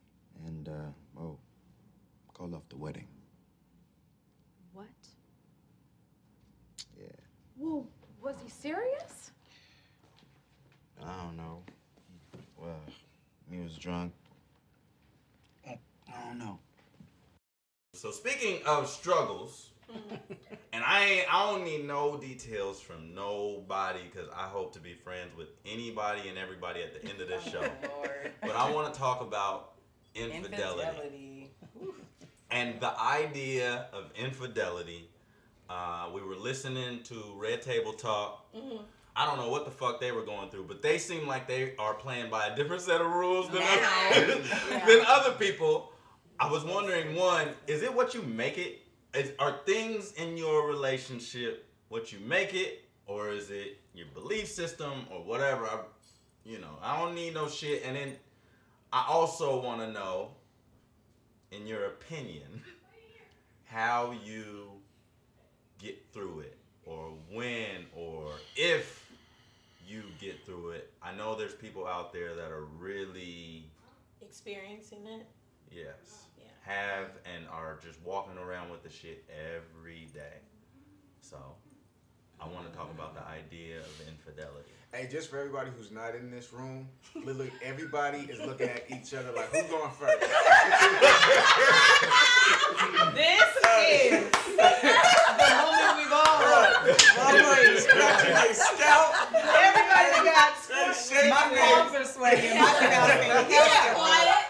[0.46, 1.38] and, uh, oh,
[2.34, 3.08] called off the wedding.
[4.74, 4.88] What?
[7.00, 7.06] Yeah.
[7.64, 7.88] Whoa,
[8.22, 9.32] was he serious?
[11.02, 11.64] I don't know.
[12.58, 12.76] Well,
[13.50, 14.12] he was drunk.
[15.66, 15.78] I
[16.28, 16.60] don't know.
[17.94, 19.70] So speaking of struggles,
[20.74, 25.32] and I I don't need no details from nobody because I hope to be friends
[25.38, 27.62] with anybody and everybody at the end of this oh, show.
[27.62, 28.32] Lord.
[28.42, 29.76] But I want to talk about
[30.16, 31.52] infidelity, Infidelity.
[32.52, 35.10] and the idea of infidelity.
[35.70, 38.46] Uh, we were listening to Red Table Talk.
[39.16, 41.76] I don't know what the fuck they were going through, but they seem like they
[41.78, 44.36] are playing by a different set of rules than, other,
[44.88, 45.92] than other people.
[46.40, 48.82] I was wondering, one, is it what you make it?
[49.14, 54.48] Is, are things in your relationship what you make it, or is it your belief
[54.48, 55.66] system, or whatever?
[55.66, 55.80] I,
[56.44, 57.84] you know, I don't need no shit.
[57.86, 58.14] And then
[58.92, 60.32] I also want to know,
[61.52, 62.64] in your opinion,
[63.66, 64.72] how you
[65.84, 69.12] get through it, or when, or if
[69.86, 70.92] you get through it.
[71.02, 73.66] I know there's people out there that are really
[74.22, 75.28] Experiencing it.
[75.70, 76.28] Yes.
[76.38, 76.46] Yeah.
[76.62, 80.40] Have and are just walking around with the shit every day.
[81.22, 81.38] So,
[82.44, 84.72] I want to talk about the idea of infidelity.
[84.92, 89.14] Hey, just for everybody who's not in this room, literally everybody is looking at each
[89.14, 90.20] other like, who's going first?
[93.16, 94.28] this is
[94.60, 97.00] the moment we've all heard.
[97.16, 99.16] Mama is scratching his scalp.
[99.32, 101.30] Everybody got scratched.
[101.30, 102.60] My palms are sweating.
[102.60, 104.44] My scalp is quiet.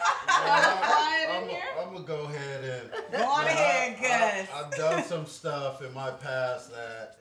[0.90, 1.62] Quiet in here.
[1.80, 4.50] I'm gonna go ahead and go on ahead, Gus.
[4.52, 7.18] I've done some stuff in my past that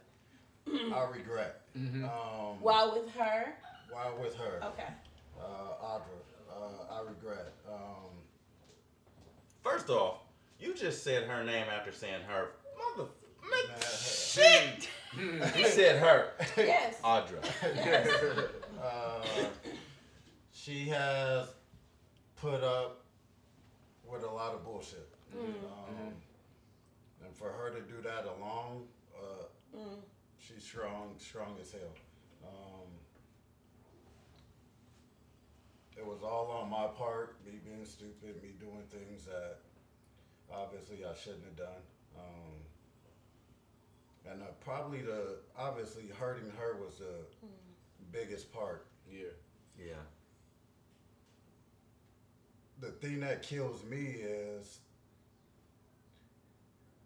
[0.66, 1.60] I regret.
[1.76, 2.04] Mm-hmm.
[2.04, 3.54] Um, While with her.
[3.90, 4.88] while with her, Okay.
[5.40, 6.18] uh, Audra,
[6.50, 7.52] uh, I regret.
[7.68, 8.10] Um,
[9.62, 10.18] First off,
[10.58, 12.48] you just said her name after saying her.
[12.96, 13.08] Mother.
[13.48, 14.88] man, Shit!
[15.56, 16.30] you said her.
[16.56, 17.00] Yes.
[17.02, 17.42] Audra.
[17.76, 18.08] Yes.
[18.82, 19.24] uh,
[20.52, 21.48] she has
[22.40, 23.04] put up
[24.10, 25.08] with a lot of bullshit.
[25.38, 26.12] Um,
[27.24, 28.84] and for her to do that alone,
[29.16, 29.44] uh,
[29.76, 30.00] Mm.
[30.46, 31.94] She's strong, strong as hell.
[32.44, 32.88] Um,
[35.96, 39.58] it was all on my part, me being stupid, me doing things that
[40.52, 41.82] obviously I shouldn't have done.
[42.18, 42.52] Um,
[44.30, 47.24] and uh, probably the obviously hurting her was the
[48.10, 48.86] biggest part.
[49.10, 49.34] Yeah.
[49.78, 49.94] Yeah.
[52.80, 54.80] The thing that kills me is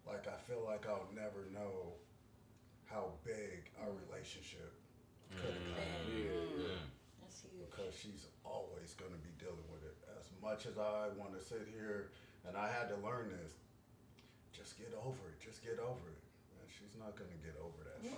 [0.07, 1.93] like I feel like I'll never know
[2.87, 4.71] how big our relationship
[5.35, 6.07] could have gotten.
[6.07, 6.79] Mm.
[7.21, 7.67] That's huge.
[7.69, 9.95] Because she's always going to be dealing with it.
[10.15, 12.09] As much as I want to sit here,
[12.47, 13.59] and I had to learn this,
[14.55, 15.37] just get over it.
[15.43, 16.21] Just get over it.
[16.57, 17.99] And she's not going to get over that.
[18.01, 18.15] shit.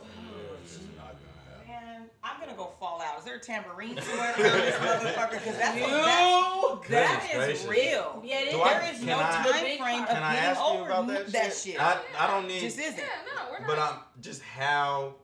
[0.63, 1.38] It's just not going to happen.
[1.69, 3.19] Man, I'm gonna go fall out.
[3.19, 5.31] Is there a tambourine somewhere around this motherfucker?
[5.31, 6.79] Because that's, You?
[6.89, 7.67] that's that gracious.
[7.67, 8.23] real.
[8.25, 8.61] Yeah, it Do.
[8.61, 11.07] I- there is no I- time frame of Can I getting ask you over about
[11.07, 11.73] that, that shit?
[11.73, 11.81] shit.
[11.81, 12.61] I, I don't need.
[12.61, 12.97] Just isn't.
[12.97, 13.05] Yeah,
[13.35, 13.67] no, we're not.
[13.67, 15.15] But I'm just how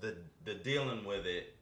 [0.00, 1.54] the the dealing with it,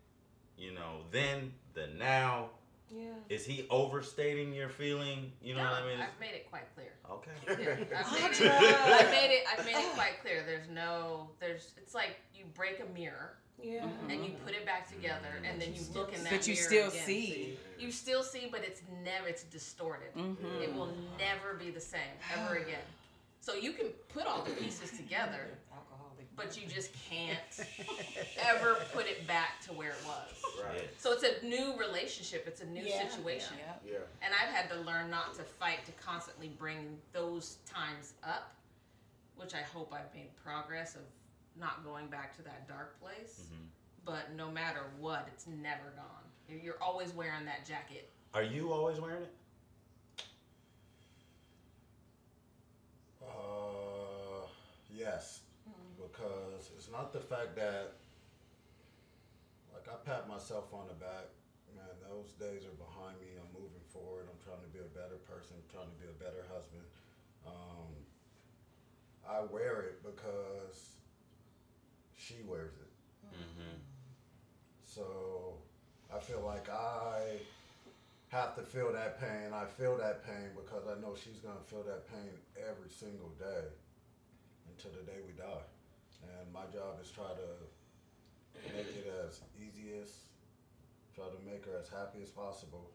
[0.57, 2.51] you know, then the now.
[2.93, 3.05] Yeah.
[3.29, 5.31] Is he overstating your feeling?
[5.41, 6.01] You know no, what I mean?
[6.01, 6.93] I've made it quite clear.
[7.09, 7.31] Okay.
[7.47, 9.45] Yeah, I've, made it, I've made it.
[9.53, 10.43] I've made it quite clear.
[10.45, 11.31] There's no.
[11.39, 11.73] There's.
[11.77, 13.37] It's like you break a mirror.
[13.63, 13.87] Yeah.
[14.09, 16.67] And you put it back together, and then you look in that But you mirror
[16.67, 17.07] still again.
[17.07, 17.59] see.
[17.79, 19.27] You still see, but it's never.
[19.29, 20.15] It's distorted.
[20.15, 20.61] Mhm.
[20.63, 22.01] It will never be the same
[22.37, 22.83] ever again.
[23.41, 25.49] So you can put all the pieces together,
[26.37, 27.39] but you just can't
[28.39, 30.43] ever put it back to where it was.
[30.63, 30.89] Right.
[30.99, 32.45] So it's a new relationship.
[32.47, 33.09] It's a new Yeah.
[33.09, 33.57] situation.
[33.87, 33.97] Yeah.
[34.23, 38.55] And I've had to learn not to fight to constantly bring those times up,
[39.37, 41.03] which I hope I've made progress of
[41.59, 43.43] not going back to that dark place.
[43.45, 43.65] Mm-hmm.
[44.05, 46.25] But no matter what, it's never gone.
[46.49, 48.11] You're- You're always wearing that jacket.
[48.35, 49.35] Are you always wearing it?
[53.23, 54.47] Uh,
[54.93, 55.41] yes,
[55.97, 57.93] because it's not the fact that,
[59.73, 61.29] like, I pat myself on the back.
[61.77, 63.29] Man, those days are behind me.
[63.39, 64.27] I'm moving forward.
[64.27, 65.55] I'm trying to be a better person.
[65.57, 66.83] I'm trying to be a better husband.
[67.47, 67.95] Um,
[69.29, 70.90] I wear it because
[72.31, 72.93] she wears it.
[73.27, 73.77] Mm-hmm.
[74.85, 75.59] So
[76.15, 77.43] I feel like I
[78.29, 79.51] have to feel that pain.
[79.53, 83.67] I feel that pain because I know she's gonna feel that pain every single day
[84.71, 85.67] until the day we die.
[86.23, 87.51] And my job is try to
[88.75, 90.11] make it as easy as
[91.15, 92.91] try to make her as happy as possible.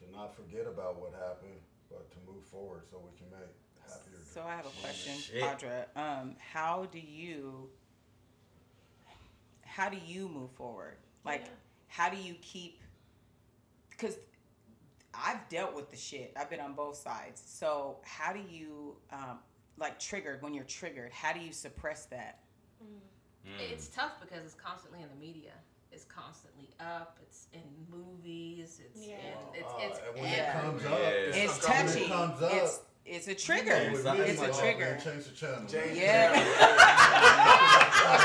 [0.00, 3.52] To not forget about what happened, but to move forward so we can make
[3.84, 4.16] happier.
[4.24, 5.42] So I have a question, Shit.
[5.42, 5.84] Audra.
[5.94, 7.68] Um, how do you
[9.80, 10.96] how do you move forward?
[11.24, 11.44] Like,
[11.88, 12.80] how do you keep?
[13.88, 14.18] Because
[15.14, 16.34] I've dealt with the shit.
[16.38, 17.42] I've been on both sides.
[17.46, 19.38] So how do you um,
[19.78, 21.12] like triggered when you're triggered?
[21.12, 22.40] How do you suppress that?
[23.58, 25.52] It's tough because it's constantly in the media.
[25.92, 27.18] It's constantly up.
[27.22, 28.80] It's in movies.
[28.84, 29.14] It's Yeah.
[29.16, 30.62] in, it's Uh, it's when it everywhere.
[30.62, 31.94] comes up, It's it's touchy.
[31.94, 32.80] When it comes up, It's it's
[33.28, 33.90] a trigger.
[33.90, 34.84] You know, with It's a like, oh, trigger.
[34.90, 35.58] man, change the channel.
[35.68, 36.32] Change the Yeah.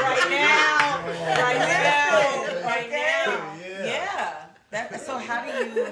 [0.02, 1.08] right now,
[1.42, 3.56] right now, right now.
[3.62, 3.86] Yeah.
[3.86, 4.46] Yeah.
[4.72, 5.88] That, so how do you,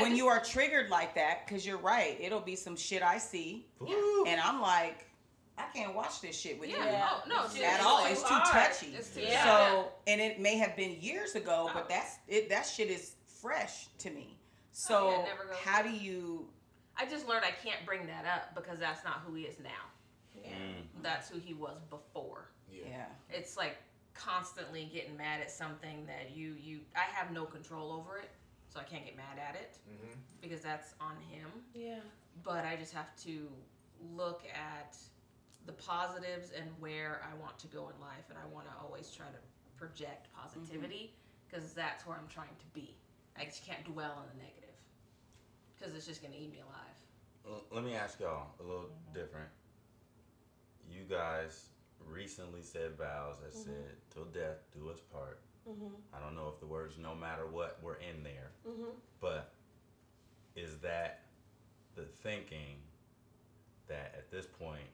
[0.00, 3.66] when you are triggered like that, because you're right, it'll be some shit I see,
[4.26, 5.06] and I'm like,
[5.58, 6.84] I can't watch this shit with Yeah.
[6.84, 8.04] you Oh, no, dude, at it's all.
[8.04, 8.46] too It's too hard.
[8.72, 8.94] touchy.
[8.96, 11.86] It's too- So, and it may have been years ago, but oh.
[11.88, 12.48] that's it.
[12.48, 14.38] That shit is fresh to me.
[14.38, 14.38] Oh,
[14.72, 16.48] so, Oh, yeah, it never goes how do you?
[17.02, 19.84] I just learned I can't bring that up because that's not who he is now.
[20.38, 21.02] Mm.
[21.02, 22.48] That's who he was before.
[22.70, 23.06] Yeah.
[23.30, 23.76] It's like
[24.14, 28.30] constantly getting mad at something that you you I have no control over it,
[28.68, 30.12] so I can't get mad at it Mm-hmm.
[30.40, 31.48] because that's on him.
[31.74, 31.98] Yeah.
[32.44, 33.48] But I just have to
[34.14, 34.96] look at
[35.66, 39.10] the positives and where I want to go in life, and I want to always
[39.10, 39.38] try to
[39.76, 41.14] project positivity
[41.48, 42.94] because that's where I'm trying to be.
[43.38, 44.71] I just can't dwell on the negative
[45.82, 47.60] because it's just gonna eat me alive.
[47.72, 49.48] Let me ask y'all a little different.
[50.88, 51.70] You guys
[52.06, 53.64] recently said vows that Mhm.
[53.64, 56.02] said, "Till death do us part." Mhm.
[56.12, 58.94] I don't know if the words "no matter what" were in there, Mhm.
[59.20, 59.52] but
[60.54, 61.24] is that
[61.94, 62.80] the thinking
[63.88, 64.88] that at this point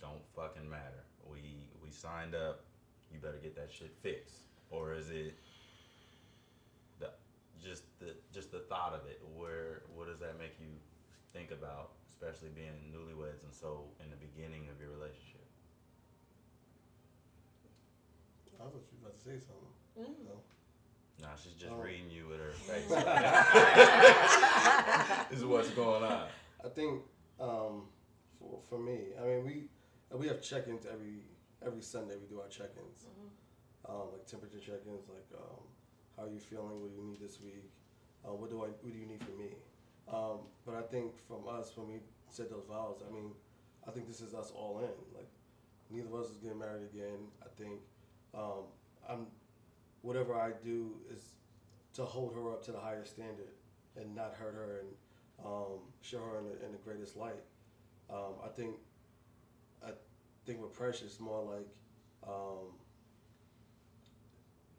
[0.00, 1.04] don't fucking matter.
[1.24, 2.64] We we signed up.
[3.10, 5.34] You better get that shit fixed, or is it
[7.62, 9.20] just the just the thought of it?
[9.36, 10.68] Where what does that make you
[11.32, 15.44] think about, especially being newlyweds and so in the beginning of your relationship?
[18.58, 19.72] I thought you were about to say something.
[19.98, 20.24] Mm.
[20.26, 20.36] No.
[21.22, 21.80] Nah, she's just Oh.
[21.82, 22.88] reading you with her face.
[25.30, 26.28] this is what's going on.
[26.64, 27.02] I think
[27.38, 27.88] um,
[28.38, 29.68] for, for me, I mean, we
[30.16, 31.24] we have check-ins every
[31.64, 32.16] every Sunday.
[32.16, 33.04] We do our check-ins,
[33.88, 35.60] um, like temperature check-ins, like um,
[36.20, 36.80] how are you feeling?
[36.80, 37.64] What do you need this week?
[38.24, 39.56] Uh, what do I What do you need from me?
[40.12, 43.30] Um, but I think from us when we said those vows, I mean,
[43.88, 45.16] I think this is us all in.
[45.16, 45.28] Like
[45.90, 47.28] neither of us is getting married again.
[47.42, 47.80] I think
[48.34, 48.64] um,
[49.08, 49.26] I'm
[50.02, 51.36] whatever I do is
[51.94, 53.54] to hold her up to the highest standard
[53.96, 54.88] and not hurt her and
[55.44, 57.42] um, show her in the, in the greatest light.
[58.10, 58.74] Um, I think
[59.82, 59.90] I
[60.44, 61.68] think with Precious more like
[62.28, 62.74] um,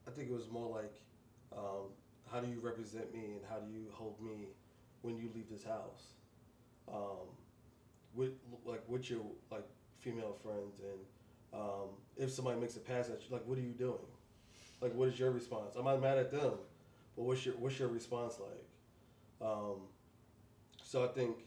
[0.08, 0.94] I think it was more like
[1.58, 1.90] um,
[2.32, 4.48] how do you represent me and how do you hold me
[5.02, 6.14] when you leave this house?
[6.88, 7.28] Um,
[8.14, 8.32] with
[8.66, 9.68] like with your like
[10.00, 11.00] female friends and
[11.54, 13.98] um, if somebody makes a pass at you, like what are you doing?
[14.82, 15.76] Like what is your response?
[15.78, 16.54] I'm not mad at them,
[17.16, 19.48] but what's your what's your response like?
[19.48, 19.82] Um,
[20.84, 21.38] so I think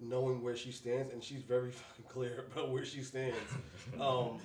[0.00, 3.36] knowing where she stands, and she's very fucking clear about where she stands,
[4.00, 4.38] um,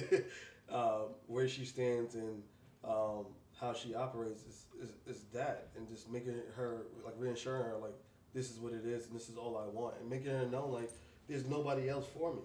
[0.70, 2.42] uh, where she stands and
[2.84, 3.26] um,
[3.60, 7.94] how she operates is, is, is that, and just making her like reassuring her like
[8.34, 10.66] this is what it is and this is all I want, and making her know
[10.66, 10.90] like
[11.28, 12.42] there's nobody else for me.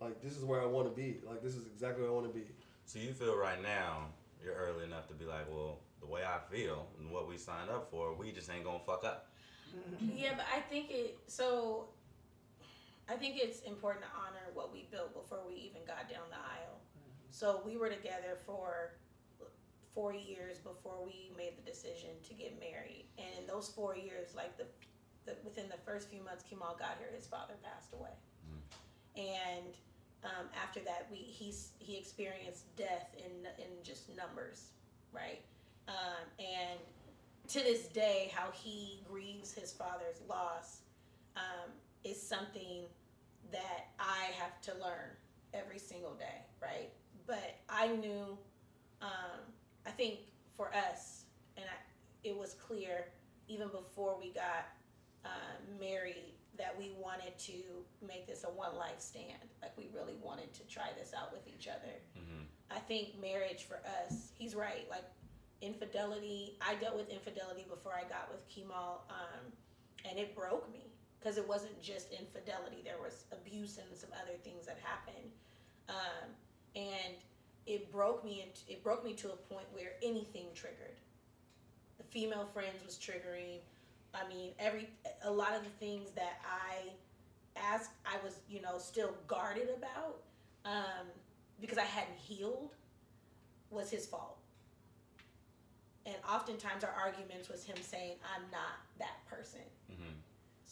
[0.00, 1.18] Like this is where I want to be.
[1.26, 2.46] Like this is exactly where I want to be.
[2.86, 4.06] So you feel right now
[4.44, 7.70] you're early enough to be like, well, the way I feel and what we signed
[7.70, 9.30] up for, we just ain't gonna fuck up.
[9.74, 10.16] Mm-hmm.
[10.16, 11.18] Yeah, but I think it.
[11.26, 11.88] So,
[13.08, 16.36] I think it's important to honor what we built before we even got down the
[16.36, 16.76] aisle.
[16.76, 17.30] Mm-hmm.
[17.30, 18.92] So we were together for
[19.94, 24.34] four years before we made the decision to get married, and in those four years,
[24.34, 24.64] like the,
[25.26, 28.14] the within the first few months, Kemal got here, his father passed away,
[29.16, 29.74] and
[30.24, 34.70] um, after that, we he's he experienced death in in just numbers,
[35.12, 35.40] right?
[35.86, 36.80] Um, and
[37.48, 40.78] to this day, how he grieves his father's loss
[41.36, 41.70] um,
[42.04, 42.84] is something
[43.52, 45.10] that I have to learn
[45.52, 46.90] every single day, right?
[47.26, 48.38] But I knew,
[49.02, 49.40] um,
[49.86, 50.20] I think
[50.56, 51.24] for us,
[51.56, 53.06] and I, it was clear
[53.48, 54.66] even before we got
[55.24, 55.28] uh,
[55.80, 57.52] married that we wanted to
[58.06, 59.48] make this a one life stand.
[59.60, 61.92] Like we really wanted to try this out with each other.
[62.70, 64.86] I think marriage for us, he's right.
[64.90, 65.04] Like
[65.60, 69.52] infidelity, I dealt with infidelity before I got with Kemal, um,
[70.08, 72.82] and it broke me because it wasn't just infidelity.
[72.84, 75.30] There was abuse and some other things that happened,
[75.88, 76.28] um,
[76.76, 77.14] and
[77.66, 78.42] it broke me.
[78.42, 80.98] Into, it broke me to a point where anything triggered.
[81.98, 83.58] The female friends was triggering.
[84.14, 84.88] I mean, every
[85.22, 86.92] a lot of the things that I
[87.56, 90.22] asked, I was you know still guarded about
[90.64, 91.06] um,
[91.60, 92.70] because I hadn't healed
[93.70, 94.38] was his fault.
[96.06, 99.60] And oftentimes our arguments was him saying, I'm not that person.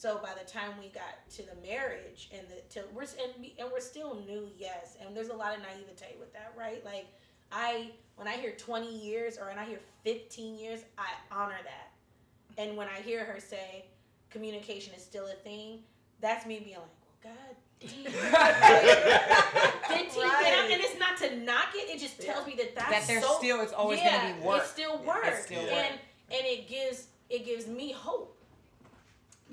[0.03, 3.55] So by the time we got to the marriage and the till we're and, we,
[3.57, 6.85] and we're still new, yes, and there's a lot of naivete with that, right?
[6.85, 7.07] Like
[7.53, 12.61] I when I hear 20 years or when I hear 15 years, I honor that.
[12.61, 13.85] And when I hear her say
[14.31, 15.79] communication is still a thing,
[16.21, 16.89] that's me being like,
[17.25, 18.03] well, God damn.
[19.99, 21.95] Did he, and, I- and it's not to knock it.
[21.95, 24.47] It just tells me that that's That there's so, still- it's always yeah, gonna be
[24.49, 24.63] work.
[24.63, 25.71] It's still Yeah, work, it's still work.
[25.73, 25.95] and
[26.33, 28.37] and it gives it gives me hope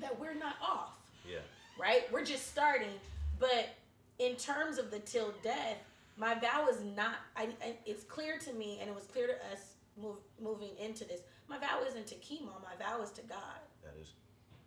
[0.00, 0.94] that we're not off
[1.28, 1.38] Yeah.
[1.78, 2.10] right?
[2.12, 2.94] We're just starting.
[3.38, 3.68] But
[4.18, 5.78] in terms of the till death,
[6.16, 7.16] my vow is not.
[7.36, 11.04] I, I it's clear to me, and it was clear to us move, moving into
[11.04, 11.20] this.
[11.48, 12.60] My vow isn't to Kemal.
[12.62, 14.08] My vow is to God, That is.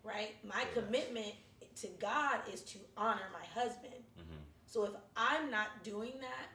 [0.04, 0.36] right?
[0.44, 1.34] My commitment
[1.82, 3.94] to God is to honor my husband.
[4.20, 4.42] Mm-hmm.
[4.66, 6.50] So if I'm not doing that,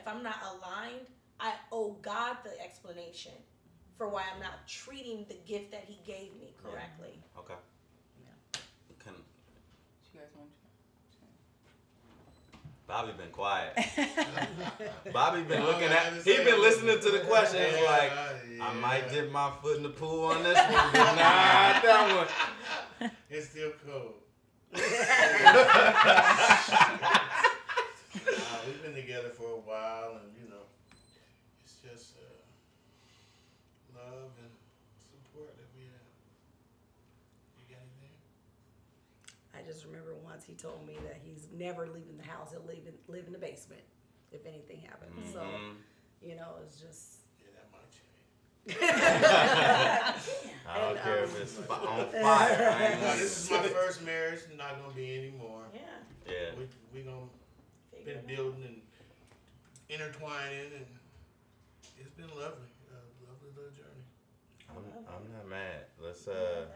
[0.00, 1.06] if I'm not aligned,
[1.40, 3.32] I owe God the explanation
[3.98, 7.18] for why I'm not treating the gift that He gave me correctly.
[7.38, 7.54] Okay.
[9.02, 9.14] Can,
[10.14, 10.50] You guys want
[12.86, 13.74] Bobby been quiet.
[15.12, 16.22] Bobby been I looking don't at.
[16.22, 18.12] He been listening to the questions Yeah, like,
[18.60, 23.10] I might dip my foot in the pool on this one, but not that one.
[23.28, 24.14] It's still cold.
[24.74, 24.80] uh,
[28.66, 30.64] we've been together for a while, and you know,
[31.62, 32.24] it's just uh,
[33.98, 34.50] love and
[35.10, 36.08] support that we have.
[37.58, 38.16] You got anything?
[39.66, 42.50] just remember once he told me that he's never leaving the house.
[42.52, 43.80] He'll live in, live in the basement
[44.32, 45.32] if anything happens.
[45.32, 45.76] So, Mhm.
[46.20, 47.12] you know, it's just.
[48.68, 50.12] I
[50.74, 51.64] don't And, care um, if it's on
[52.10, 52.68] fire.
[52.68, 54.40] I ain't No, gonna this is my first marriage.
[54.56, 55.62] Not gonna be anymore.
[55.72, 55.80] Yeah.
[56.26, 56.50] Yeah.
[56.58, 57.28] We we gonna
[57.92, 58.26] Figure been it out.
[58.26, 58.80] building and
[59.88, 60.86] intertwining, and
[61.96, 62.66] it's been lovely.
[62.90, 62.98] A
[63.30, 64.04] lovely little journey.
[64.68, 64.82] I'm,
[65.14, 65.84] I'm not mad.
[66.00, 66.66] Let's uh.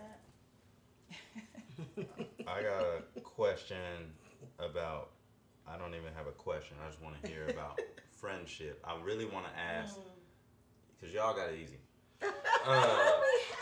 [2.47, 2.83] I got
[3.17, 4.13] a question
[4.59, 5.11] about.
[5.69, 6.77] I don't even have a question.
[6.85, 8.83] I just want to hear about friendship.
[8.85, 9.97] I really want to ask
[10.99, 11.77] because y'all got it easy.
[12.23, 12.29] Uh,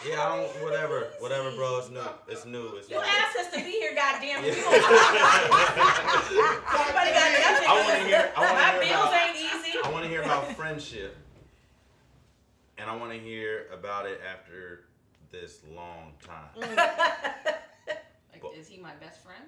[0.09, 0.49] yeah, I don't.
[0.65, 1.79] Whatever, whatever, bro.
[1.79, 2.01] It's new.
[2.29, 2.67] It's new.
[2.77, 3.03] It's You new.
[3.03, 4.43] asked us to be here, goddamn.
[4.45, 4.51] Yeah.
[6.81, 7.69] Everybody got nothing.
[7.69, 8.33] I want to hear.
[8.37, 9.29] I want My to hear bills about.
[9.29, 9.79] ain't easy.
[9.85, 11.17] I want to hear about friendship,
[12.79, 14.85] and I want to hear about it after
[15.31, 16.51] this long time.
[18.43, 19.45] Like, is he my best friend?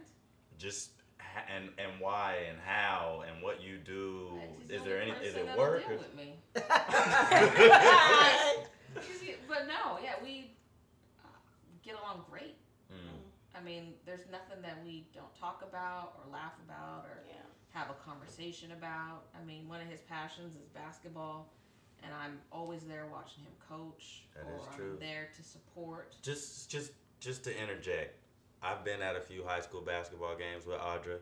[0.59, 4.31] Just ha- and and why and how and what you do.
[4.69, 5.13] Is there any?
[5.13, 5.87] Is it work?
[5.87, 6.35] deal with me.
[9.49, 10.53] but no, yeah, we
[11.25, 11.29] uh,
[11.83, 12.57] get along great.
[12.93, 13.21] Mm.
[13.59, 17.21] I mean, there's nothing that we don't talk about or laugh about or
[17.73, 19.23] have a conversation about.
[19.41, 21.53] I mean, one of his passions is basketball,
[22.03, 26.15] and I'm always there watching him coach, That or is I'm there to support.
[26.23, 28.19] Just just just to interject,
[28.63, 31.17] I've been at a few high school basketball games with Audra,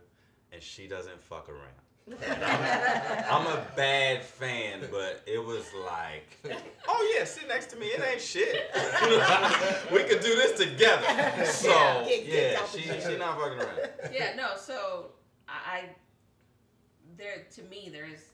[0.53, 1.83] and she doesn't fuck around.
[3.31, 6.39] I'm a bad fan, but it was like,
[6.89, 7.87] oh yeah, sit next to me.
[7.89, 8.71] It ain't shit.
[9.93, 11.05] we could do this together.
[11.45, 13.01] So Yeah, get- get yeah, she chair.
[13.11, 13.91] she not fucking around.
[14.11, 14.57] yeah, no.
[14.57, 15.11] So
[15.47, 15.85] I, I
[17.19, 18.25] there to me there is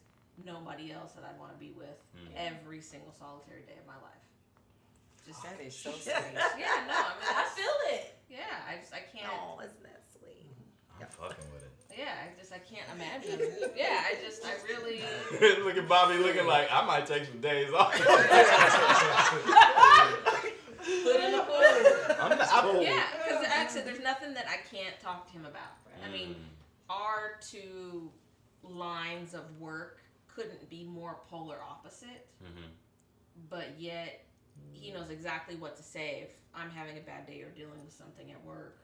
[0.45, 2.31] nobody else that I'd want to be with Mhm.
[2.37, 4.23] every single solitary day of my life.
[5.27, 6.61] Just That is so yeah, sweet.
[6.61, 8.14] Yeah, no, I mean I I feel it.
[8.29, 9.31] Yeah, I just I can't.
[9.33, 10.47] Oh, isn't that sweet?
[11.01, 11.71] I'm fucking with it.
[11.97, 13.39] Yeah, I just I can't imagine.
[13.77, 15.01] yeah, I just I really.
[15.65, 17.93] Look at Bobby looking like I might take some days off.
[20.85, 22.17] Put in the order.
[22.21, 25.33] I'm not- I'm- yeah, because like I said, there's nothing that I can't talk to
[25.33, 25.79] him about.
[26.05, 26.45] I mean, Mm.
[26.91, 28.11] our two
[28.63, 32.71] lines of work couldn't be more polar opposite, Mhm.
[33.49, 34.27] but yet
[34.73, 37.93] he knows exactly what to say if I'm having a bad day or dealing with
[37.93, 38.79] something at work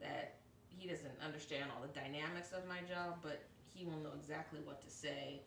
[0.00, 0.36] that
[0.68, 3.42] he doesn't understand all the dynamics of my job, but
[3.74, 5.40] he will know exactly what to say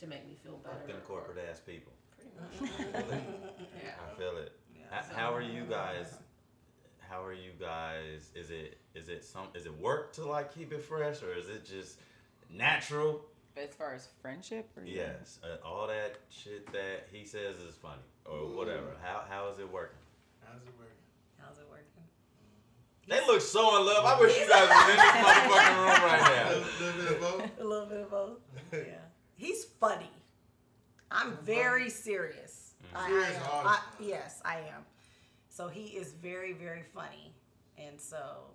[0.00, 0.76] to make me feel better.
[0.86, 1.92] Fucking corporate ass people.
[2.16, 2.32] Pretty
[2.90, 3.20] much.
[3.82, 3.90] yeah.
[4.00, 4.52] I feel it.
[4.92, 6.14] H- How are you guys?
[6.98, 8.30] How are you guys?
[8.34, 11.48] Is it is it some is it work to like keep it fresh or is
[11.48, 11.98] it just
[12.48, 13.22] natural?
[13.56, 18.02] As far as friendship, or Yes, uh, all that shit that he says is funny
[18.24, 18.94] or whatever.
[19.02, 19.98] How how is it working?
[20.44, 20.94] How's it working?
[21.40, 21.86] How's it working?
[23.08, 24.04] They look so in love.
[24.04, 26.50] I wish you guys was in this motherfucking room right now.
[26.50, 27.50] A little bit of both.
[27.60, 28.38] A little bit of both.
[28.72, 28.80] Yeah.
[29.36, 30.10] He's funny.
[31.10, 32.74] I'm very serious.
[32.94, 33.66] I, I Serious am.
[33.66, 34.84] I- yes, I am.
[35.48, 37.34] So he is very, very funny,
[37.76, 38.52] and so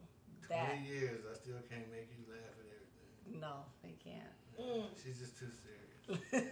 [0.49, 3.41] that Twenty years, I still can't make you laugh at everything.
[3.41, 4.23] no, he can't.
[4.59, 4.85] Mm.
[5.03, 6.45] She's just too serious.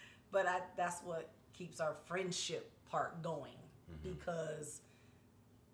[0.30, 3.52] but I, that's what keeps our friendship part going
[3.90, 4.10] mm-hmm.
[4.14, 4.82] because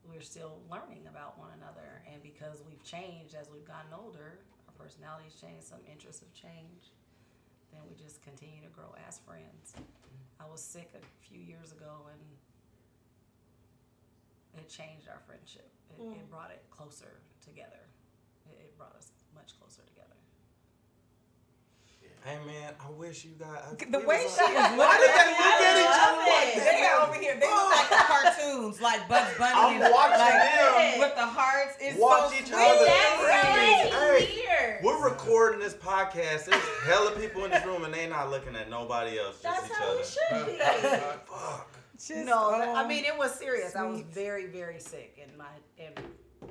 [0.09, 2.02] we're still learning about one another.
[2.12, 6.90] And because we've changed as we've gotten older our personalities change some interests have changed
[7.72, 9.76] then we just continue to grow as friends.
[10.40, 12.20] I was sick a few years ago and
[14.64, 15.68] it changed our friendship.
[15.92, 16.30] It, it Mm.
[16.30, 17.84] brought it closer together.
[18.48, 20.16] It, it brought us much closer together
[22.25, 23.62] Hey man, I wish you guys.
[23.79, 26.77] The way she like- is Why looking did they look at each other like that?
[26.77, 27.35] They are over here.
[27.41, 29.55] They look like the cartoons, like Bugs Bunny.
[29.55, 30.99] I'm and, watching like, them.
[31.01, 31.77] with the hearts.
[31.81, 32.55] It's Watch so each sweet.
[32.55, 32.85] other.
[32.85, 34.79] That's Hey.
[34.83, 36.45] We're recording this podcast.
[36.47, 39.66] There's hella people in this room and they not looking at nobody else, just That's
[39.66, 40.01] each how other.
[40.01, 40.99] it should be.
[41.33, 41.75] Fuck.
[41.97, 43.75] Just, no, oh, I mean it was serious.
[43.75, 45.47] I was very, very sick, and my
[45.79, 45.95] and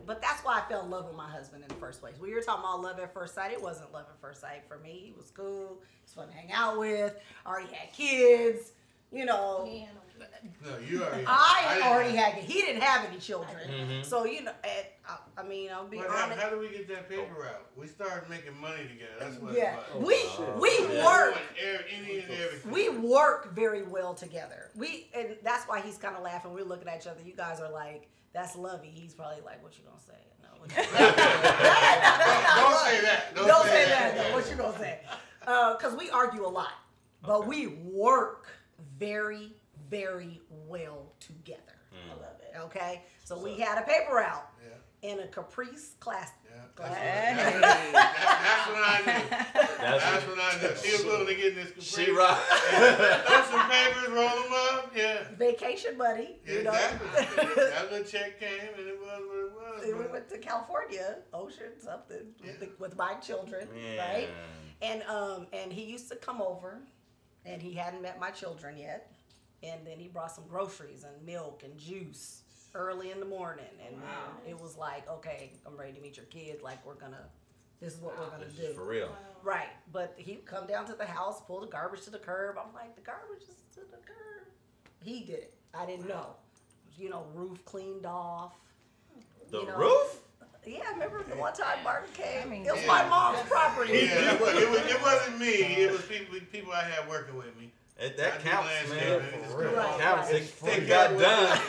[0.07, 2.15] but that's why I fell in love with my husband in the first place.
[2.19, 3.51] We were talking about love at first sight.
[3.51, 5.01] It wasn't love at first sight for me.
[5.05, 5.77] He was cool.
[6.03, 7.13] He's fun to hang out with.
[7.45, 8.71] Already had kids.
[9.11, 9.63] You know,
[10.65, 11.23] No, you already.
[11.27, 12.43] I didn't already have- had.
[12.43, 14.03] He didn't have any children, Mhm.
[14.05, 14.51] so you know.
[14.63, 16.41] And, I, I mean, I'll be But how, honest.
[16.41, 17.67] how do we get that paper out?
[17.77, 19.13] We started making money together.
[19.19, 20.07] That's what Yeah, it was.
[20.07, 21.05] we Oh, we shit.
[21.05, 21.35] work.
[21.35, 22.71] Doing every- Any and.
[22.71, 24.71] We work very well together.
[24.75, 26.53] We and that's why he's kind of laughing.
[26.53, 27.21] We're looking at each other.
[27.21, 30.49] You guys are like, "That's lovey." He's probably like, "What you gonna say?" No.
[30.59, 33.35] What you Don't say that.
[33.35, 34.15] Don't, Don't say, say that.
[34.15, 34.29] that.
[34.29, 34.99] No, what you gonna say?
[35.45, 36.73] Uh, because we argue a lot,
[37.23, 38.47] but we work
[38.99, 39.53] very,
[39.89, 41.61] very well together.
[41.93, 42.11] Mm.
[42.11, 42.57] I love it.
[42.65, 44.49] Okay, so we had a paper out,
[45.01, 46.31] in a Caprice class.
[46.77, 47.59] That's, Hey.
[47.61, 49.29] that's, that's when I knew.
[49.29, 50.75] That's- That's, when I knew.
[50.83, 52.05] She was willing to get in this Capri.
[52.05, 53.23] She right.
[53.27, 54.91] Throw some papers, roll them up.
[54.95, 55.23] Yeah.
[55.37, 56.71] Vacation money, you know.
[56.71, 57.45] Exactly.
[57.55, 60.05] that little check came and it was what it was.
[60.05, 64.29] we went to California, ocean, something with, the, with my children, right?
[64.81, 66.79] And um, and he used to come over,
[67.45, 69.11] and he hadn't met my children yet,
[69.63, 72.41] and then he brought some groceries and milk and juice
[72.77, 74.09] early in the morning, and then
[74.47, 76.61] it was like, okay, I'm ready to meet your kids.
[76.61, 77.25] Like we're gonna,
[77.81, 78.63] this is what we're gonna This do.
[78.63, 79.09] is for real.
[79.43, 82.57] Right, but he'd come down to the house, pull the garbage to the curb.
[82.57, 84.47] I'm like, the garbage is to the curb.
[85.03, 85.53] He did it.
[85.73, 86.35] I didn't know.
[86.97, 88.53] You know, roof cleaned off.
[89.51, 89.77] The you know.
[89.77, 90.21] roof?
[90.65, 92.49] Yeah, remember the one time Martin came?
[92.49, 92.87] mean, it was yeah.
[92.87, 93.93] my mom's property.
[93.93, 95.47] Yeah, it, was, it, was, it wasn't me.
[95.47, 97.71] It was people people I had working with me.
[97.99, 99.09] It, that I do counts, landscaping.
[99.41, 99.49] man.
[99.49, 99.69] For real.
[99.71, 99.79] good.
[99.95, 100.29] It counts.
[100.29, 100.71] It's It, free.
[100.71, 101.59] it got done.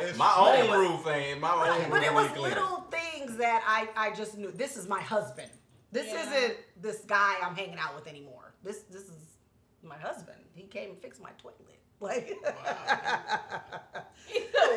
[0.08, 0.68] It's my free.
[0.70, 1.40] own roof ain't.
[1.40, 2.58] My own Right, roof but it was need cleaning.
[2.58, 4.50] little things that I, I just knew.
[4.52, 5.50] This is my husband.
[5.92, 6.22] This Yeah.
[6.44, 8.54] isn't this guy I'm hanging out with anymore.
[8.62, 9.36] This this is
[9.82, 10.38] my husband.
[10.54, 11.75] He came and fixed my toilet.
[12.00, 12.36] Like,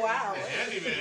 [0.02, 0.36] wow.
[0.58, 0.94] Handyman.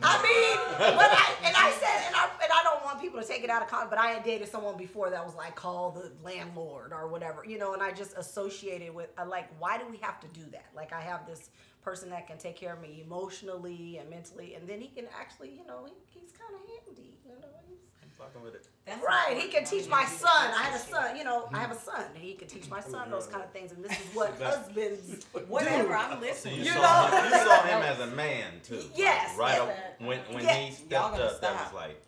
[0.00, 3.26] I mean, but I and I said, and I and I don't want people to
[3.26, 5.90] take it out of context, but I had dated someone before that was like, call
[5.90, 9.84] the landlord or whatever, you know, and I just associated with, I like, why do
[9.90, 10.66] we have to do that?
[10.76, 11.50] Like, I have this
[11.82, 15.50] person that can take care of me emotionally and mentally, and then he can actually,
[15.50, 17.48] you know, he, he's kind of handy, you know.
[17.68, 18.68] He's, I'm fucking with it.
[18.88, 20.30] That's right, he can teach my son.
[20.32, 21.90] I have a son, you know, I have a hmm.
[21.90, 25.26] son, he can teach my son those kind of things, and this is what husbands
[25.48, 25.96] Whatever.
[25.96, 26.56] I'm So listening.
[26.56, 27.16] you, You saw know?
[27.16, 28.82] him, you saw him as a man too.
[28.94, 29.62] Yes, Right yes.
[29.68, 30.54] up when when Yeah.
[30.56, 32.02] he stepped gonna up, that was like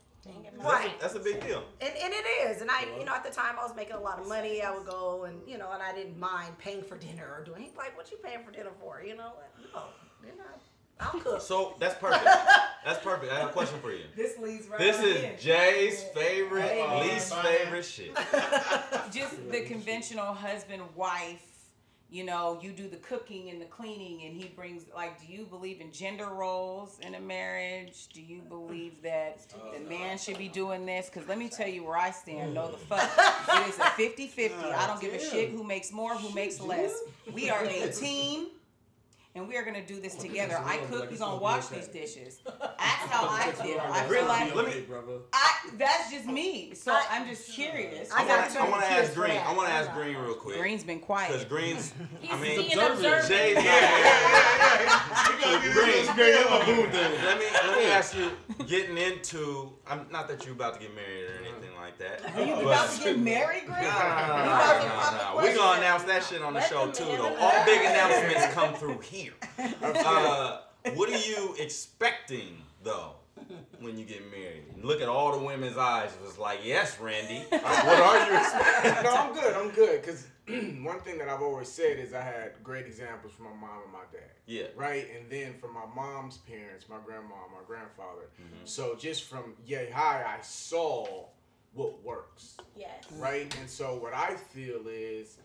[0.62, 1.00] Right.
[1.00, 1.62] that's a, that's a big deal.
[1.80, 2.60] And, and it is.
[2.60, 4.62] And I, you know, at the time I was making a lot of money.
[4.62, 7.62] I would go and, you know, and I didn't mind paying for dinner or doing.
[7.62, 9.02] He's like, what you paying for dinner for?
[9.02, 9.82] You know, like, no,
[10.22, 10.60] you're not.
[11.00, 11.40] I'll cook.
[11.40, 12.24] So that's perfect.
[12.24, 13.32] that's perfect.
[13.32, 14.04] I have a question for you.
[14.16, 15.38] This leads right This is in.
[15.38, 17.08] Jay's favorite, Amen.
[17.08, 18.14] least favorite shit.
[19.12, 21.50] just the conventional husband wife
[22.10, 25.44] you know you do the cooking and the cleaning and he brings like do you
[25.44, 30.48] believe in gender roles in a marriage do you believe that the man should be
[30.48, 33.78] doing this because let me tell you where i stand no the fuck it is
[33.78, 36.92] a 50-50 i don't give a shit who makes more who makes less
[37.32, 38.48] we are a team
[39.34, 40.60] and we are gonna do this oh, together.
[40.64, 42.40] I cook, you gonna wash these dishes.
[42.44, 43.80] That's how I feel.
[43.80, 44.84] I feel like Let me-
[45.32, 46.74] I that's just me.
[46.74, 48.10] So I, am just curious.
[48.12, 48.60] I I want got to.
[48.60, 49.38] I want to kids ask Green.
[49.38, 50.58] I want to ask Green real quick.
[50.58, 51.32] Green's been quiet.
[51.32, 51.44] Because.
[51.44, 51.92] Green's.
[52.22, 53.28] I He's mean, seeing observing.
[53.28, 53.64] Jay's not
[55.74, 56.06] Green.
[56.06, 56.16] Let
[57.38, 58.30] me let me ask you.
[58.66, 59.72] Getting into.
[59.86, 61.59] I'm not that you're about to get married or anything like
[62.00, 62.34] that.
[62.36, 63.82] Are you about to get married, Green?
[63.82, 65.36] No, no, no, no, You about to no, pop no, the no.
[65.36, 67.36] We're gonna announce that shit on the Let show too, though.
[67.36, 67.66] All out.
[67.66, 69.32] big announcements come through here.
[69.82, 70.60] Uh,
[70.94, 73.12] what are you expecting though
[73.80, 74.64] when you get married?
[74.74, 76.10] And look at all the women's eyes.
[76.14, 77.44] It was like, yes, Randy.
[77.50, 79.04] What are you expecting?
[79.04, 79.54] no, I'm good.
[79.54, 80.00] I'm good.
[80.00, 80.26] Because
[80.82, 83.92] one thing that I've always said is I had great examples from my mom and
[83.92, 84.30] my dad.
[84.46, 84.66] Yeah.
[84.74, 85.06] Right?
[85.16, 88.30] And then from my mom's parents, my grandma, my grandfather.
[88.40, 88.64] Mm-hmm.
[88.64, 91.26] So just from yay high, I saw
[91.74, 92.56] what works.
[92.76, 93.04] Yes.
[93.16, 93.54] Right?
[93.60, 95.38] And so what I feel is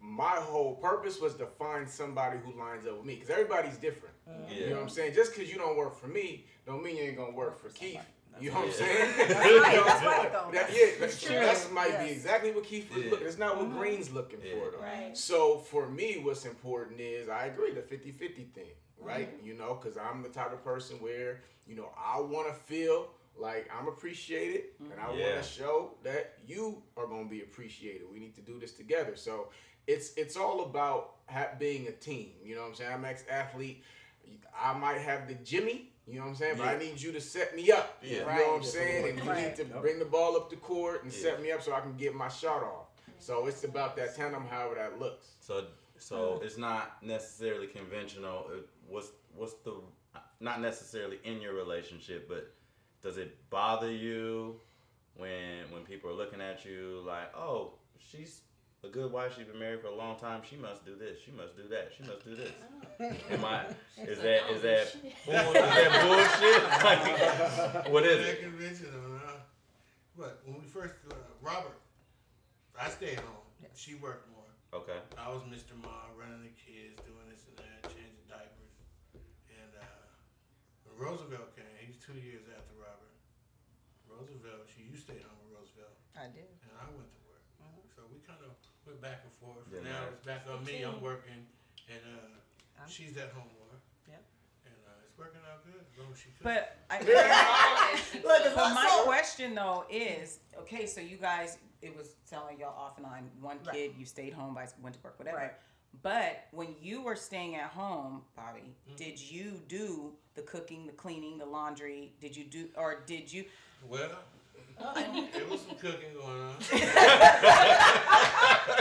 [0.00, 3.14] my whole purpose was to find somebody who lines up with me.
[3.14, 4.14] Because everybody's different.
[4.28, 4.56] Mm.
[4.56, 5.14] You know what I'm saying?
[5.14, 8.00] Just because you don't work for me, don't mean you ain't gonna work for Keith.
[8.40, 9.12] You know what I'm saying?
[9.18, 10.50] That's right, that's right, though.
[10.52, 11.36] That, yeah, that's It's true.
[11.36, 11.44] true.
[11.44, 13.10] That might be exactly what Keith was Yeah.
[13.10, 13.26] looking.
[13.26, 13.78] It's not what mm-hmm.
[13.78, 14.52] Green's looking Yeah.
[14.54, 14.82] for though.
[14.82, 15.16] Right.
[15.16, 18.64] So for me, what's important is I agree the 50-50 thing,
[18.98, 19.36] right?
[19.36, 19.46] Mm-hmm.
[19.46, 23.08] You know, because I'm the type of person where you know I want to feel
[23.36, 25.32] like I'm appreciated, and I Yeah.
[25.32, 28.02] want to show that you are going to be appreciated.
[28.12, 29.16] We need to do this together.
[29.16, 29.48] So
[29.86, 32.32] it's it's all about ha- being a team.
[32.44, 32.92] You know what I'm saying?
[32.92, 33.82] I'm ex athlete.
[34.58, 35.86] I might have the Jimmy.
[36.06, 36.56] You know what I'm saying?
[36.58, 37.98] But I need you to set me up.
[38.02, 38.10] Yeah.
[38.10, 38.46] You know Right.
[38.48, 39.08] what I'm saying?
[39.18, 41.20] And you need to bring the ball up the court and Yeah.
[41.20, 42.88] set me up so I can get my shot off.
[43.18, 45.26] So it's about that tandem, however that looks.
[45.40, 45.68] So,
[45.98, 46.44] so mm-hmm.
[46.44, 48.50] it's not necessarily conventional.
[48.50, 49.80] It- What's what's the
[50.40, 52.52] not necessarily in your relationship, but
[53.02, 54.56] does it bother you
[55.16, 58.40] when when people are looking at you like, oh, she's
[58.82, 59.34] a good wife.
[59.36, 60.40] She's been married for a long time.
[60.48, 61.18] She must do this.
[61.24, 61.92] She must do that.
[61.96, 62.52] She must do this.
[63.30, 63.64] Am I?
[64.04, 64.96] Is that is that
[65.26, 66.62] bull, is that bullshit?
[66.84, 68.42] Like, what is it?
[68.42, 69.20] conventional,
[70.16, 70.40] What?
[70.44, 71.76] When we first, uh, Robert,
[72.78, 73.44] I stayed home.
[73.74, 74.80] She worked more.
[74.80, 75.00] Okay.
[75.18, 75.76] I was Mr.
[75.82, 78.76] Ma, running the kids, doing this and that, changing diapers.
[79.52, 79.84] And uh,
[80.84, 82.69] when Roosevelt came, he was two years after Robert.
[84.20, 86.48] Roosevelt, she you stayed home with Roosevelt, I did.
[86.64, 87.40] and I went to work.
[87.96, 88.52] So we kind of
[88.86, 89.64] went back and forth.
[89.72, 90.12] Yeah, now man.
[90.12, 90.82] it's back on me.
[90.84, 91.40] I'm working,
[91.88, 93.80] and uh, I'm- she's at home more.
[94.08, 94.22] Yep.
[94.66, 95.80] And uh, it's working out good.
[95.80, 97.00] as long as she But I,
[98.24, 100.86] Look, it's but my also- question though is okay.
[100.86, 103.30] So you guys, it was telling y'all off and on.
[103.40, 103.74] One Right.
[103.74, 105.36] kid, you stayed home, vice went to work, whatever.
[105.38, 105.52] Right.
[106.02, 108.96] But when you were staying at home, Bobby, Mm-hmm.
[108.96, 112.12] did you do the cooking, the cleaning, the laundry?
[112.20, 113.44] Did you do, or did you?
[113.88, 114.08] Well,
[115.34, 116.54] there was some cooking going on.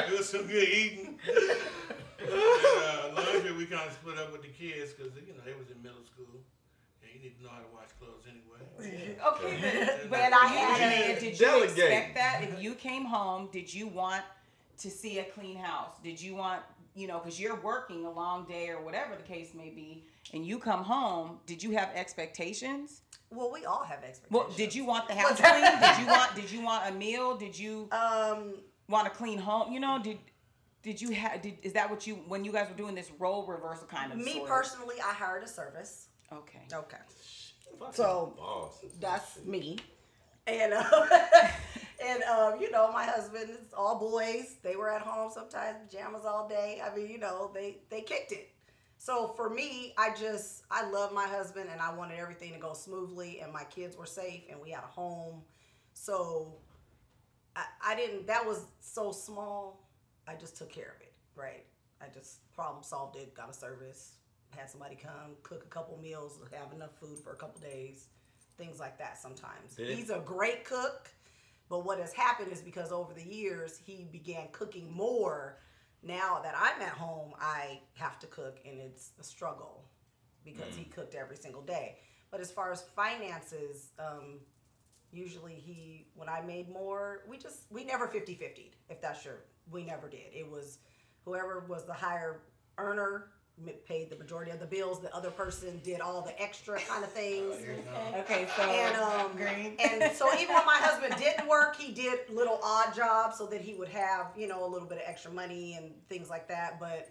[0.07, 1.17] there was some good eating.
[2.21, 5.53] And, uh, laundry, we kind of split up with the kids because you know they
[5.53, 6.41] was in middle school,
[7.01, 9.15] and you need to know how to wash clothes anyway.
[9.33, 11.71] Okay, but, but And I had did, a- did you Delegate.
[11.77, 13.49] expect that if you came home?
[13.51, 14.23] Did you want
[14.79, 15.95] to see a clean house?
[16.03, 16.61] Did you want,
[16.95, 20.45] you know, because you're working a long day or whatever the case may be, and
[20.45, 21.39] you come home?
[21.45, 23.01] Did you have expectations?
[23.31, 24.31] Well, we all have expectations.
[24.31, 25.61] Well, did you want the house clean?
[25.61, 26.35] Did you want?
[26.35, 27.37] Did you want a meal?
[27.37, 28.55] Did you um
[28.87, 29.71] want a clean home?
[29.71, 30.17] You know, did
[30.81, 31.41] did you have?
[31.41, 34.17] Did is that what you when you guys were doing this role reversal kind of?
[34.17, 34.49] Me sort of?
[34.49, 36.07] personally, I hired a service.
[36.31, 36.61] Okay.
[36.73, 36.97] Okay.
[37.93, 39.77] So that's me.
[40.47, 40.83] And uh,
[42.05, 44.55] and um, you know, my husband is all boys.
[44.63, 46.81] They were at home sometimes pajamas all day.
[46.83, 48.49] I mean, you know, they they kicked it.
[48.99, 52.73] So for me, I just I love my husband and I wanted everything to go
[52.73, 55.41] smoothly and my kids were safe and we had a home.
[55.93, 56.57] So
[57.55, 59.87] I, I didn't that was so small.
[60.27, 61.63] I just took care of it, right?
[62.01, 64.15] I just problem solved it, got a service,
[64.49, 68.07] had somebody come, cook a couple meals, have enough food for a couple days,
[68.57, 69.75] things like that sometimes.
[69.77, 71.09] Did He's a great cook,
[71.69, 75.59] but what has happened is because over the years he began cooking more.
[76.01, 79.83] Now that I'm at home, I have to cook and it's a struggle
[80.45, 81.97] because he cooked every single day.
[82.31, 84.39] But as far as finances, um,
[85.11, 89.83] usually he when I made more, we just we never 50-50, if that's your we
[89.83, 90.33] never did.
[90.33, 90.79] It was
[91.25, 92.41] whoever was the higher
[92.77, 93.31] earner
[93.87, 94.99] paid the majority of the bills.
[95.01, 97.55] The other person did all the extra kind of things.
[98.19, 99.75] Okay, so And um, Green.
[99.79, 103.61] and so even when my husband didn't work, he did little odd jobs so that
[103.61, 106.79] he would have you know a little bit of extra money and things like that.
[106.79, 107.09] But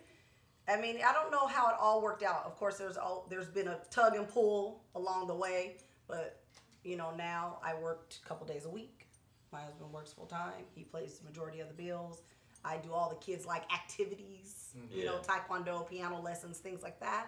[0.68, 2.44] I mean, I don't know how it all worked out.
[2.44, 5.76] Of course, there's all there's been a tug and pull along the way,
[6.06, 6.40] but
[6.84, 9.06] you know now I worked a couple days a week.
[9.52, 10.64] My husband works full time.
[10.74, 12.22] He plays the majority of the bills.
[12.64, 14.98] I do all the kids like activities, mm-hmm.
[14.98, 17.26] you know, taekwondo, piano lessons, things like that.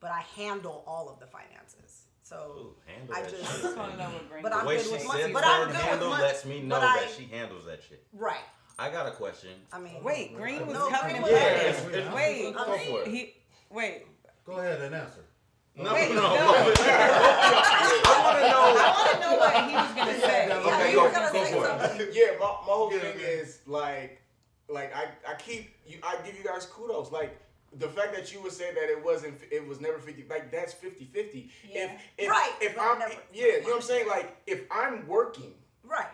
[0.00, 2.02] But I handle all of the finances.
[2.22, 3.62] So handle I that just, shit.
[3.62, 5.22] just wanna know what Green but the I'm way good she with money.
[5.22, 6.22] said But the I'm word good with handle money.
[6.24, 8.02] lets me know but that I- she handles that shit.
[8.12, 8.44] Right.
[8.78, 9.50] I got a question.
[9.72, 11.92] I mean, Wait, Green was No, coming in Green with was- that.
[11.92, 13.08] Yeah, it's- Wait, go for it.
[13.08, 13.34] he
[13.70, 14.06] wait.
[14.44, 15.24] Go ahead and answer.
[15.76, 16.28] No, Wait, no, no.
[16.30, 18.62] I want to know.
[18.78, 20.50] I want to know what he was gonna say.
[20.50, 22.00] Okay, you go, were gonna go say for something.
[22.00, 22.10] it.
[22.12, 24.20] yeah, my, my whole thing is like,
[24.68, 27.10] like I, I keep you, I give you guys kudos.
[27.12, 27.38] Like
[27.78, 30.24] the fact that you would say that it wasn't, it was never fifty.
[30.28, 31.48] Like that's 50-50.
[31.68, 31.84] Yeah.
[31.84, 34.08] If, if Right, if but I'm, never- yeah, you know what I'm saying.
[34.08, 35.52] Like if I'm working.
[35.84, 36.06] Right.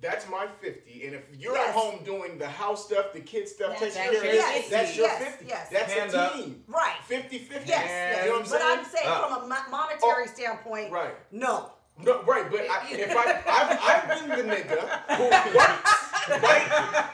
[0.00, 1.06] That's my 50.
[1.06, 1.68] And if you're Yes.
[1.70, 4.54] at home doing the house stuff, the kid stuff, That's taking your care of this,
[4.56, 4.70] 50.
[4.70, 5.44] that's your Yes, 50.
[5.46, 5.68] yes.
[5.70, 6.32] That's Hand a up.
[6.34, 6.64] team.
[6.68, 6.96] Right.
[7.06, 7.68] 50 50.
[7.68, 8.78] Yes, You know what I'm but saying?
[8.80, 11.14] I'm saying Uh, from a monetary oh, standpoint, Right.
[11.32, 11.70] no.
[12.02, 14.80] No, right, but I, if I, I've, I've been the nigga
[15.16, 15.24] who
[15.56, 16.66] works, right,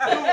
[0.09, 0.25] who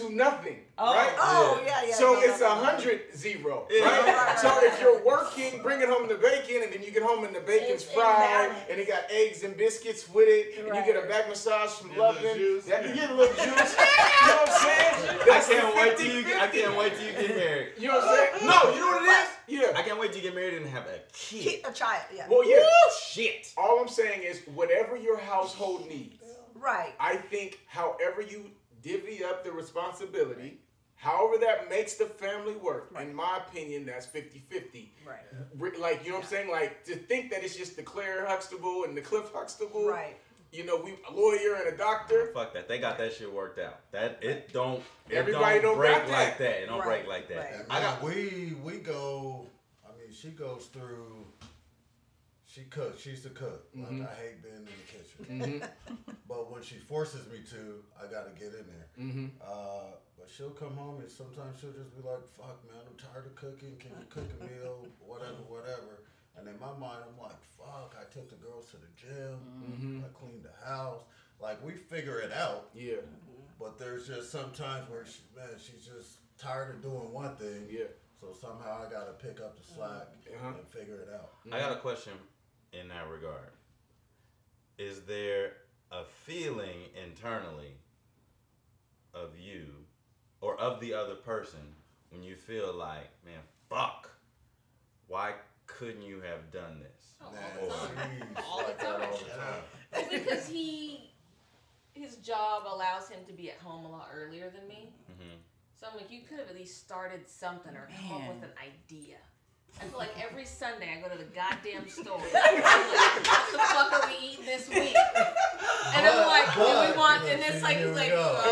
[0.00, 0.94] to nothing, Oh.
[0.94, 1.12] right?
[1.18, 1.94] Oh, yeah, yeah.
[1.94, 2.64] So no, it's a no, no.
[2.64, 3.84] hundred zero, Yeah.
[3.84, 4.06] right?
[4.06, 7.24] Right, right, So if you're working, bringing home the bacon, and then you get home
[7.24, 10.84] and the bacon's It's fried, and it got eggs and biscuits with it, and you
[10.84, 12.64] get a back massage from Get a Lovin', juice.
[12.66, 13.44] that you get a little juice.
[13.46, 15.20] you know what I'm saying?
[15.20, 16.24] I That's the can't wait till you.
[16.24, 16.40] 50-50.
[16.40, 17.68] I can't wait till you get married.
[17.78, 18.46] You know what I'm saying?
[18.48, 19.28] No, you know what it is?
[19.48, 19.72] Yeah.
[19.78, 21.60] I can't wait to get married and have a kid.
[21.68, 22.02] A child.
[22.14, 22.26] Yeah.
[22.28, 22.62] Well, yeah.
[23.02, 23.52] Shit.
[23.58, 26.22] All I'm saying is whatever your household needs.
[26.54, 26.94] right.
[27.00, 28.50] I think however you
[28.82, 30.58] divvy up the responsibility,
[30.96, 34.88] however that makes the family work, in my opinion, that's 50-50.
[35.06, 35.78] Right.
[35.78, 36.50] Like, you know what I'm saying?
[36.50, 39.86] Like, to think that it's just the Claire Huxtable and the Cliff Huxtable.
[39.88, 40.16] Right.
[40.52, 42.30] You know, we a lawyer and a doctor.
[42.34, 42.66] Fuck that.
[42.66, 43.78] They got that shit worked out.
[43.92, 44.82] That it don't.
[45.08, 46.12] It Everybody don't don't break got that.
[46.28, 46.62] like that.
[46.62, 47.36] It don't Right, break like that.
[47.36, 47.66] right.
[47.70, 48.02] I I got.
[48.02, 49.46] we we go.
[49.88, 51.24] I mean, she goes through.
[52.52, 53.00] She cooks.
[53.00, 53.70] She's the cook.
[53.76, 54.00] Mhm.
[54.00, 56.04] Like I hate being in the kitchen, Mm-hmm.
[56.28, 58.88] but when she forces me to, I gotta get in there.
[58.98, 59.26] Mm-hmm.
[59.40, 63.26] Uh, but she'll come home and sometimes she'll just be like, "Fuck, man, I'm tired
[63.26, 63.76] of cooking.
[63.78, 64.86] Can you cook a meal?
[64.98, 66.02] Whatever, whatever."
[66.36, 69.38] And in my mind, I'm like, "Fuck, I took the girls to the gym.
[69.70, 70.04] Mhm.
[70.04, 71.02] I cleaned the house.
[71.40, 73.02] Like we figure it out." Yeah.
[73.60, 77.68] But there's just sometimes where she, man, she's just tired of doing one thing.
[77.70, 77.84] Yeah.
[78.20, 80.48] So somehow I gotta pick up the slack Uh-huh.
[80.58, 81.30] and figure it out.
[81.52, 82.12] I got a question
[82.72, 83.50] in that regard.
[84.78, 85.52] Is there
[85.90, 87.74] a feeling internally
[89.12, 89.66] of you
[90.40, 91.60] or of the other person
[92.10, 94.10] when you feel like, man, fuck,
[95.08, 95.34] why
[95.66, 97.14] couldn't you have done this?
[97.20, 97.26] Oh,
[97.60, 98.36] all the time.
[98.50, 99.02] All the time.
[99.02, 99.62] all the time.
[99.92, 101.10] Well, because he,
[101.92, 104.92] his job allows him to be at home a lot earlier than me.
[105.10, 105.36] Mhm.
[105.78, 108.52] So I'm like, you could have at least started something or come up with an
[108.62, 109.16] idea.
[109.78, 112.18] I feel like every Sunday I go to the goddamn store.
[112.20, 114.94] I'm like, what the fuck are we eating this week?
[115.94, 117.24] And I'm like, do we want?
[117.24, 118.42] And it's like, he's like, uh,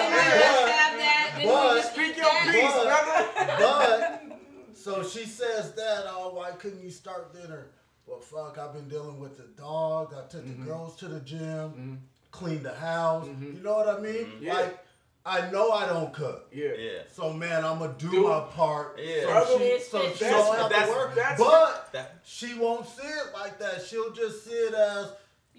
[0.00, 1.32] and we just have that.
[1.36, 2.42] Then we But- just Speak your that.
[2.52, 2.74] piece,
[3.58, 7.68] But so she says that, oh, why couldn't you start dinner?
[8.06, 10.12] Well, fuck, I've been dealing with the dog.
[10.14, 10.60] I took Mm-hmm.
[10.64, 12.02] the girls to the gym,
[12.32, 13.26] cleaned the house.
[13.40, 14.26] You know what I mean?
[14.40, 14.54] Yeah.
[14.54, 14.83] Like,
[15.26, 16.48] I know I don't cook.
[16.52, 16.72] Yeah.
[16.78, 16.90] Yeah.
[17.10, 18.98] So man, I'm gonna do, Do- my part.
[19.02, 19.22] Yeah.
[19.22, 21.14] So Brother, she, so that's- she don't have that's- to work.
[21.14, 23.80] that's- but that- she won't see it like that.
[23.82, 25.12] She'll just see it as,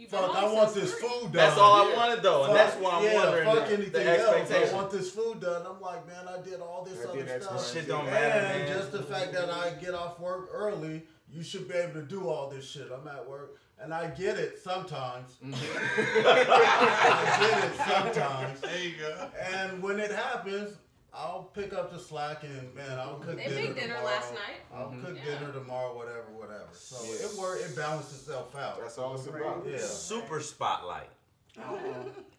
[0.10, 1.08] fuck, I want this three.
[1.10, 1.32] food done.
[1.32, 3.92] That's all I wanted though, and Fuck- that's why I'm yeah, wondering fuck the, anything
[4.06, 4.52] the else.
[4.52, 5.66] I want this food done.
[5.66, 7.56] I'm like, man, I did all this I other stuff.
[7.56, 8.12] Y, Shit don't Z.
[8.12, 8.78] matter, And man.
[8.78, 12.30] just the fact that I get off work early, you should be able to do
[12.30, 12.88] all this shit.
[12.92, 15.38] I'm at work, and I get it sometimes.
[15.44, 15.54] Mm.
[16.26, 18.62] I get it sometimes.
[18.62, 19.28] There you go.
[19.54, 20.78] And when it happens,
[21.14, 24.06] I'll pick up the slack and man, I'll cook They dinner made dinner tomorrow.
[24.06, 24.62] last night.
[24.74, 25.06] I'll mm-hmm.
[25.06, 25.40] cook Yeah.
[25.40, 26.68] dinner tomorrow, whatever, whatever.
[26.74, 27.28] So Yeah.
[27.28, 28.82] it work, it balances itself out.
[28.82, 29.66] That's all it's about.
[29.66, 29.78] Yeah.
[29.78, 31.10] Super spotlight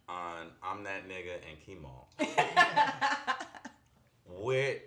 [0.09, 2.05] on I'm that nigga and Chemo.
[4.27, 4.83] what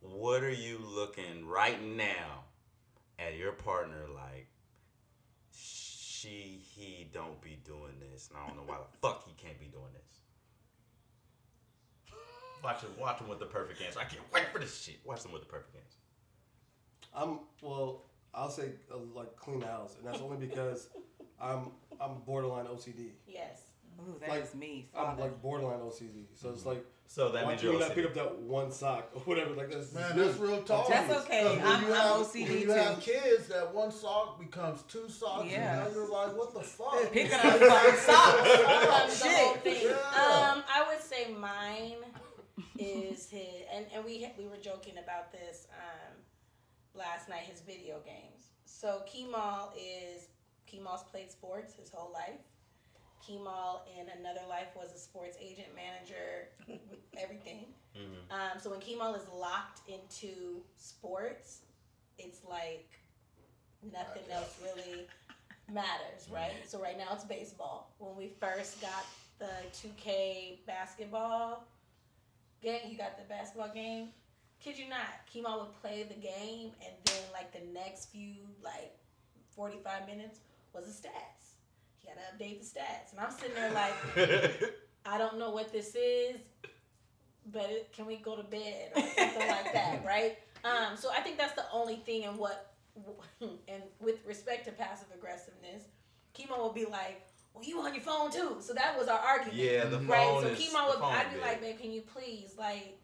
[0.00, 2.44] what are you looking right now
[3.18, 4.48] at your partner like?
[6.28, 9.58] She he don't be doing this, and I don't know why the fuck he can't
[9.58, 10.20] be doing this.
[12.62, 14.00] Watch him, watch him with the perfect answer.
[14.00, 14.96] I can't wait for this shit.
[15.04, 15.98] Watch him with the perfect answer.
[17.14, 18.04] I'm well.
[18.34, 20.88] I'll say uh, like clean the house, and that's only because
[21.40, 21.70] I'm
[22.00, 23.12] I'm borderline OCD.
[23.26, 23.62] Yes.
[24.00, 24.88] Ooh, that Like, is me.
[24.96, 26.26] I'm like borderline OCD.
[26.34, 29.10] So it's like So that why means you you're not pick up that one sock
[29.14, 29.54] or whatever?
[29.54, 30.88] Like that's Man, that's real talk.
[30.88, 31.42] That's okay.
[31.42, 32.72] 'Cause when I'm- you I'm have, OCD when you too.
[32.72, 35.84] have kids, that one sock becomes two socks, Yeah.
[35.84, 37.10] and now you're like, what the fuck?
[37.12, 38.42] Picking up fucking socks.
[38.42, 39.82] becomes the whole Shit.
[39.84, 39.90] Yeah.
[39.92, 41.96] Um, I would say mine
[42.78, 46.14] is his, and, and we we were joking about this um,
[46.94, 47.40] last night.
[47.50, 48.50] His video games.
[48.64, 50.28] So Kemal is
[50.66, 52.40] Kemal's played sports his whole life.
[53.28, 56.48] Kemal in another life was a sports agent, manager,
[57.18, 57.66] everything.
[57.94, 58.30] Mhm.
[58.32, 61.60] Um, so when Kemal is locked into sports,
[62.18, 62.88] it's like
[63.92, 65.06] nothing else really
[65.70, 66.52] matters, right?
[66.66, 67.92] So right now it's baseball.
[67.98, 69.04] When we first got
[69.38, 71.64] the 2K basketball
[72.62, 74.08] game, you got the basketball game.
[74.60, 78.96] Kid you not, Kemal would play the game, and then like the next few like
[79.54, 80.40] 45 minutes
[80.72, 81.47] was the stats.
[82.08, 84.74] He got to update the stats, and I'm sitting there like.
[85.06, 86.36] I don't know what this is,
[87.50, 90.36] but it, can we go to bed or something like that, right?
[90.64, 92.74] Um, so I think that's the only thing in what,
[93.40, 95.82] and with respect to passive aggressiveness,
[96.36, 97.22] Chemo will be like,
[97.54, 99.54] "Well, you on your phone too," so that was our argument.
[99.56, 100.26] Yeah, the right.
[100.28, 101.42] phone So is- Chemo would, I'd be big.
[101.42, 102.98] like, "Babe, can you please like."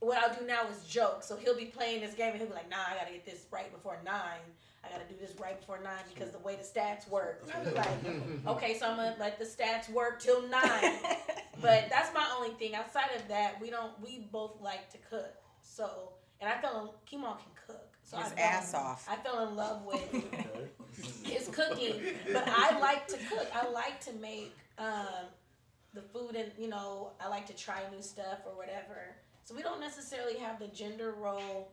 [0.00, 1.22] What I'll do now is joke.
[1.22, 3.46] So he'll be playing this game and he'll be like, "Nah, I gotta get this
[3.52, 4.40] right before nine.
[4.84, 7.64] I gotta do this right before nine because the way the stats work." And I'll
[7.64, 10.96] be like, okay, so I'm gonna let the stats work till nine.
[11.60, 12.74] but that's my only thing.
[12.74, 13.92] Outside of that, we don't.
[14.00, 15.34] We both like to cook.
[15.62, 16.80] So, and I fell
[17.10, 17.18] in.
[17.18, 17.88] Kimon can cook.
[18.02, 19.08] So His I fell ass in- off.
[19.08, 20.02] I fell in love with
[21.24, 21.94] his cooking.
[22.32, 23.46] But I like to cook.
[23.54, 25.26] I like to make um,
[25.94, 29.14] the food, and you know, I like to try new stuff or whatever.
[29.44, 31.70] So we don't necessarily have the gender role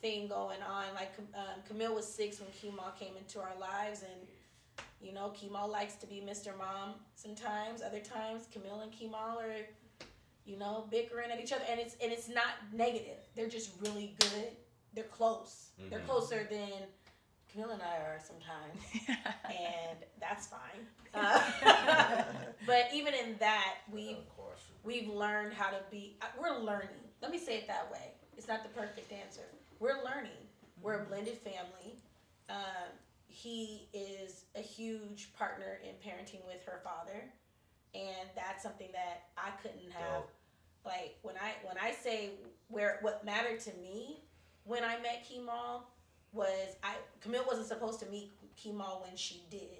[0.00, 0.84] thing going on.
[0.94, 4.26] Like um, Camille was six when Kemal came into our lives, and
[5.00, 6.56] you know, Kemal likes to be Mr.
[6.56, 7.82] Mom sometimes.
[7.82, 9.66] Other times, Camille and Kemal are,
[10.44, 13.18] you know, bickering at each other, and it's and it's not negative.
[13.34, 14.48] They're just really good.
[14.94, 15.70] They're close.
[15.88, 16.06] They're Mhm.
[16.06, 16.72] closer than
[17.52, 18.80] Camille and I are sometimes,
[19.44, 20.86] and that's fine.
[21.12, 21.42] Uh,
[22.68, 24.18] but even in that, we've
[24.84, 26.16] we've learned how to be.
[26.40, 26.88] We're learning.
[27.20, 28.12] Let me say it that way.
[28.36, 29.42] It's not the perfect answer.
[29.80, 30.30] We're learning.
[30.82, 31.98] We're a blended family.
[32.50, 32.92] Um,
[33.26, 37.24] he is a huge partner in parenting with her father,
[37.94, 40.24] and that's something that I couldn't have.
[40.84, 42.30] Like when I when I say
[42.68, 44.22] where what mattered to me
[44.64, 45.84] when I met Kemal
[46.32, 49.79] was I Camille wasn't supposed to meet Kemal when she did.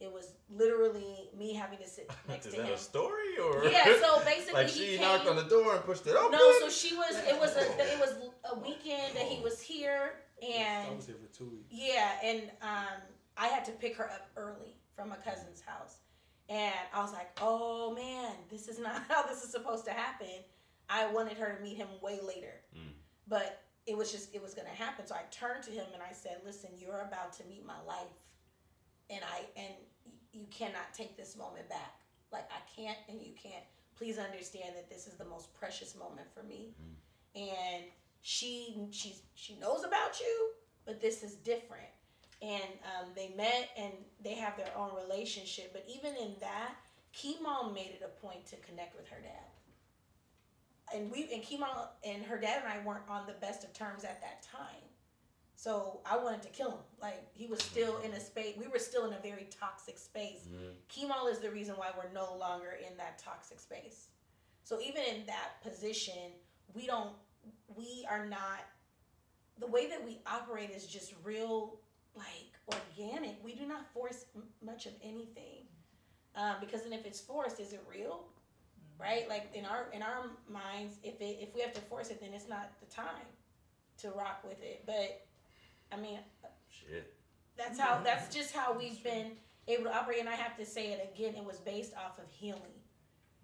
[0.00, 2.74] It was literally me having to sit next Is to that him.
[2.74, 3.64] a story or?
[3.66, 6.32] Yeah, so basically like he she came- knocked on the door and pushed it open.
[6.32, 7.16] No, so she was.
[7.28, 7.62] It was a.
[7.92, 8.14] It was
[8.50, 11.66] a weekend that he was here, I and was here for two weeks.
[11.70, 13.00] yeah, and um,
[13.36, 15.96] I had to pick her up early from a cousin's house,
[16.48, 20.28] and I was like, oh man, this is not how this is supposed to happen.
[20.88, 22.92] I wanted her to meet him way later, Mm.
[23.28, 25.06] but it was just it was gonna happen.
[25.06, 28.16] So I turned to him and I said, "Listen, you're about to meet my life,
[29.10, 29.86] and I and y-
[30.32, 32.00] you cannot take this moment back.
[32.32, 33.64] Like I can't, and you can't.
[33.96, 36.74] Please understand that this is the most precious moment for me,
[37.34, 37.84] and
[38.22, 40.50] she she's she knows about you,
[40.86, 41.88] but this is different."
[42.42, 42.62] And
[42.96, 43.92] um, they met and
[44.24, 45.74] they have their own relationship.
[45.74, 46.72] But even in that,
[47.12, 49.50] Kemal made it a point to connect with her dad
[50.94, 54.04] and we and Kemal and her dad and I weren't on the best of terms
[54.04, 54.89] at that time.
[55.64, 56.78] So I wanted to kill him.
[57.02, 58.56] Like he was still in a space.
[58.58, 60.48] We were still in a very toxic space.
[60.88, 64.06] Kemal is the reason why we're no longer in that toxic space.
[64.64, 66.32] So even in that position,
[66.72, 67.10] we don't.
[67.76, 68.60] We are not.
[69.58, 71.78] The way that we operate is just real,
[72.16, 73.36] like organic.
[73.44, 75.66] We do not force m- much of anything,
[76.36, 78.24] um, because then if it's forced, is it real?
[78.98, 79.28] right?
[79.28, 82.30] Like in our in our minds, if it if we have to force it, then
[82.32, 83.28] it's not the time
[83.98, 84.84] to rock with it.
[84.86, 85.26] But
[85.92, 86.18] I mean,
[86.68, 87.12] Shit.
[87.56, 89.32] that's how that's just how we've been
[89.68, 90.20] able to operate.
[90.20, 92.60] And I have to say it again, it was based off of healing.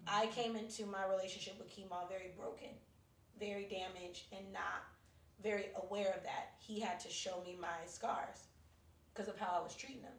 [0.07, 2.69] I came into my relationship with Kemal very broken,
[3.39, 4.83] very damaged, and not
[5.43, 6.53] very aware of that.
[6.59, 8.47] He had to show me my scars
[9.13, 10.17] because of how I was treating him,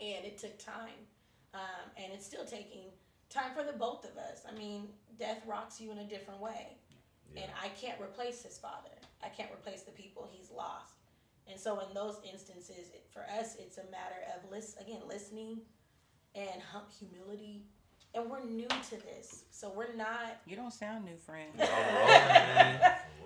[0.00, 1.00] and it took time,
[1.54, 2.90] um, and it's still taking
[3.30, 4.42] time for the both of us.
[4.48, 4.88] I mean,
[5.18, 6.76] death rocks you in a different way.
[7.36, 8.90] And I can't replace his father.
[9.22, 10.94] I can't replace the people he's lost.
[11.50, 15.60] And so in those instances, it, for us, it's a matter of listen again, listening
[16.34, 17.64] and hum- humility.
[18.14, 20.40] And we're new to this, so we're not.
[20.46, 21.52] You don't sound new, friend.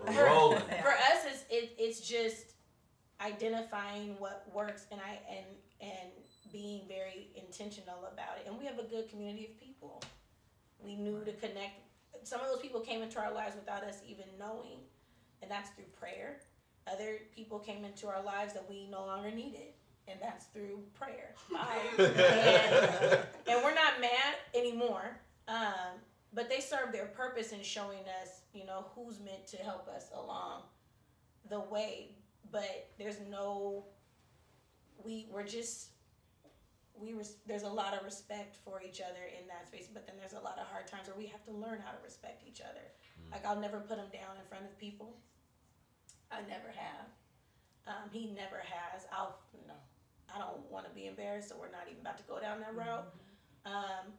[0.05, 0.59] We're for, rolling.
[0.59, 2.55] for us, it's it, it's just
[3.21, 5.47] identifying what works and I and
[5.81, 6.11] and
[6.53, 8.47] being very intentional about it.
[8.47, 10.03] And we have a good community of people.
[10.81, 11.81] We knew to connect.
[12.25, 14.79] Some of those people came into our lives without us even knowing,
[15.41, 16.41] and that's through prayer.
[16.91, 19.73] Other people came into our lives that we no longer needed,
[20.09, 21.35] and that's through prayer.
[21.99, 25.21] and, and we're not mad anymore.
[25.49, 26.01] Um,
[26.35, 30.07] but they serve their purpose in showing us, you know, who's meant to help us
[30.15, 30.63] along
[31.49, 32.17] the way.
[32.51, 33.85] But there's no,
[35.05, 35.89] we we're just,
[36.95, 39.89] we res- there's a lot of respect for each other in that space.
[39.93, 41.99] But then there's a lot of hard times where we have to learn how to
[42.03, 42.87] respect each other.
[43.31, 45.17] Like I'll never put them down in front of people.
[46.33, 47.07] I never have.
[47.87, 49.07] Um, he never has.
[49.13, 49.75] I'll no.
[50.35, 52.75] I don't want to be embarrassed, so we're not even about to go down that
[52.75, 53.07] route.
[53.67, 54.13] Um,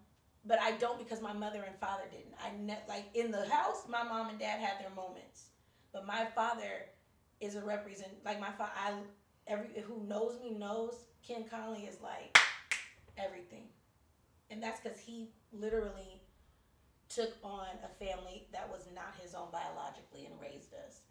[0.46, 2.36] but I don't because my mother and father didn't.
[2.44, 5.46] I ne- like in the house, my mom and dad had their moments,
[5.92, 6.86] but my father
[7.40, 8.72] is a represent like my father.
[8.78, 8.94] I
[9.48, 12.38] every who knows me knows Ken Conley is like
[13.18, 13.66] everything,
[14.50, 16.22] and that's because he literally
[17.10, 21.02] took on a family that was not his own biologically and raised us.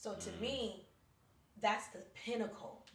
[0.00, 0.40] So to Mm.
[0.40, 0.86] me,
[1.60, 2.86] that's the pinnacle.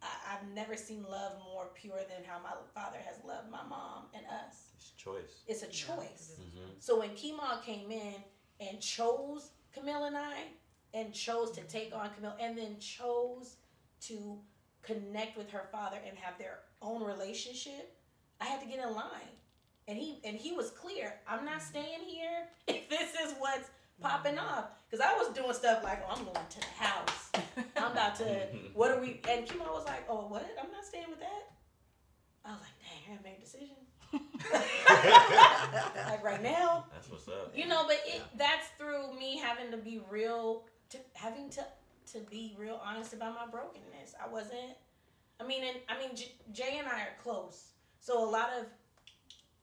[0.00, 4.06] I, I've never seen love more pure than how my father has loved my mom
[4.14, 4.70] and us.
[4.76, 5.42] It's a choice.
[5.48, 6.38] It's a choice.
[6.38, 6.80] Mhm.
[6.80, 8.22] So when Kima came in
[8.60, 10.52] and chose Camille and I,
[10.92, 13.56] and chose to take on Camille, and then chose
[14.02, 14.40] to
[14.82, 17.98] connect with her father and have their own relationship,
[18.40, 19.34] I had to get in line.
[19.88, 21.20] And he and he was clear.
[21.26, 23.68] I'm not staying here if this is what's
[24.00, 24.58] popping mm-hmm.
[24.58, 24.66] off.
[24.90, 27.30] Because I was doing stuff like, oh, I'm going to the house.
[27.76, 28.24] I'm about to.
[28.24, 28.66] Mm-hmm.
[28.74, 29.20] What are we?
[29.28, 30.46] And Kemal was like, oh, what?
[30.60, 31.50] I'm not staying with that.
[32.44, 33.76] I was like, dang, I make a decision.
[36.12, 37.52] like right now, That's what's up.
[37.54, 37.84] you know.
[37.86, 41.64] But it that's through me having to be real, to having to
[42.12, 44.14] to be real honest about my brokenness.
[44.22, 44.76] I wasn't.
[45.40, 48.66] I mean, and I mean, J- Jay and I are close, so a lot of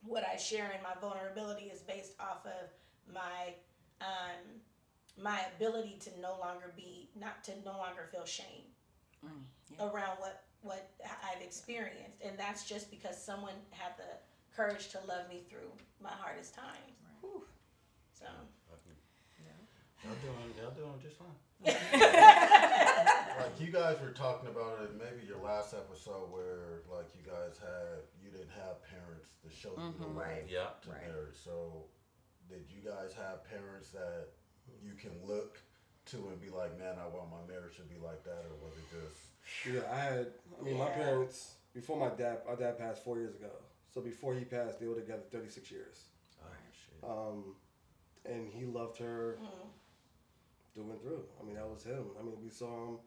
[0.03, 3.53] what I share in my vulnerability is based off of my
[4.01, 4.61] um,
[5.21, 8.65] my ability to no longer be not to no longer feel shame
[9.79, 10.89] around what what
[11.23, 14.17] I've experienced, and that's just because someone had the
[14.55, 15.71] courage to love me through
[16.01, 16.97] my hardest times.
[17.21, 17.43] Whew.
[18.13, 18.25] So
[20.03, 21.37] Y'all doing, y'all doing just fine.
[23.37, 27.57] like you guys were talking about it, maybe your last episode where like you guys
[27.61, 30.15] had you didn't have parents to show you the Mhm.
[30.15, 30.49] way Right.
[30.49, 30.69] Yeah.
[30.81, 31.01] to Right.
[31.07, 31.33] marry.
[31.33, 31.85] So
[32.51, 34.27] did you guys have parents that
[34.83, 35.57] you can look
[36.11, 38.75] to and be like, man, I want my marriage to be like that, or was
[38.75, 39.17] it just?
[39.65, 40.27] Yeah, I had.
[40.59, 42.39] I mean, my parents before my dad.
[42.47, 43.51] My dad passed four years ago.
[43.93, 46.05] So before he passed, they were together 36 years.
[46.41, 47.09] Oh shit.
[47.09, 47.55] Um,
[48.25, 49.37] and he loved her
[50.73, 51.23] through and through.
[51.41, 52.05] I mean, that was him.
[52.19, 52.97] I mean, we saw him.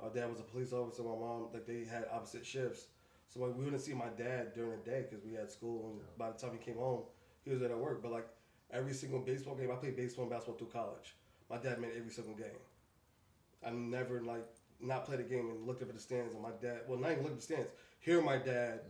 [0.00, 1.02] Our dad was a police officer.
[1.02, 2.86] My mom, like they had opposite shifts.
[3.28, 5.90] So like, we wouldn't see my dad during the day because we had school.
[5.90, 7.02] And by the time he came home,
[7.44, 8.02] he was at work.
[8.02, 8.28] But like
[8.72, 11.14] every single baseball game, I played baseball and basketball through college.
[11.50, 12.60] My dad made every single game.
[13.66, 14.46] I never like
[14.80, 16.82] not played a game and looked up at the stands and my dad.
[16.86, 17.68] Well, not even look at the stands.
[18.00, 18.80] Hear my dad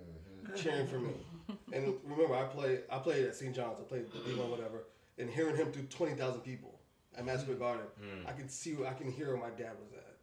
[0.56, 1.12] cheering for me.
[1.72, 2.80] And remember, I played.
[2.90, 3.54] I played at St.
[3.54, 3.78] John's.
[3.80, 4.84] I played D1, whatever.
[5.18, 6.78] And hearing him through twenty thousand people
[7.16, 8.28] at Madison Square Garden, Mm.
[8.28, 8.74] I can see.
[8.86, 10.16] I can hear where my dad was at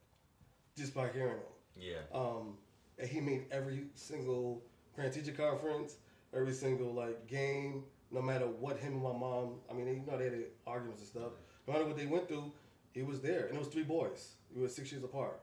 [0.76, 1.52] just by hearing him.
[1.76, 1.98] Yeah.
[2.12, 2.56] Um,
[2.98, 4.62] and he made every single
[4.96, 5.96] parent teacher conference,
[6.34, 9.54] every single like game, no matter what him and my mom.
[9.70, 11.32] I mean, you know, they had arguments and stuff.
[11.66, 12.52] No matter what they went through,
[12.92, 13.46] he was there.
[13.46, 14.32] And it was three boys.
[14.54, 15.40] We were six years apart.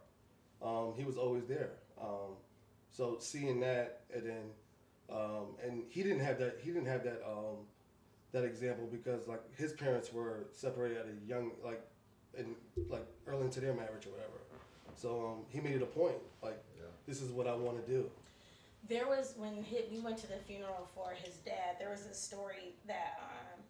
[0.61, 1.71] Um, he was always there.
[2.01, 2.37] Um,
[2.89, 4.43] so seeing that, and then,
[5.11, 6.59] um, and he didn't have that.
[6.61, 7.21] He didn't have that.
[7.27, 7.57] Um,
[8.33, 11.81] that example because like his parents were separated at a young like,
[12.35, 12.55] in
[12.89, 14.33] like early into their marriage or whatever.
[14.95, 16.59] So um, he made it a point like,
[17.07, 18.09] this is what I want to do.
[18.89, 21.77] There was when he, we went to the funeral for his dad.
[21.79, 23.61] There was a story that um,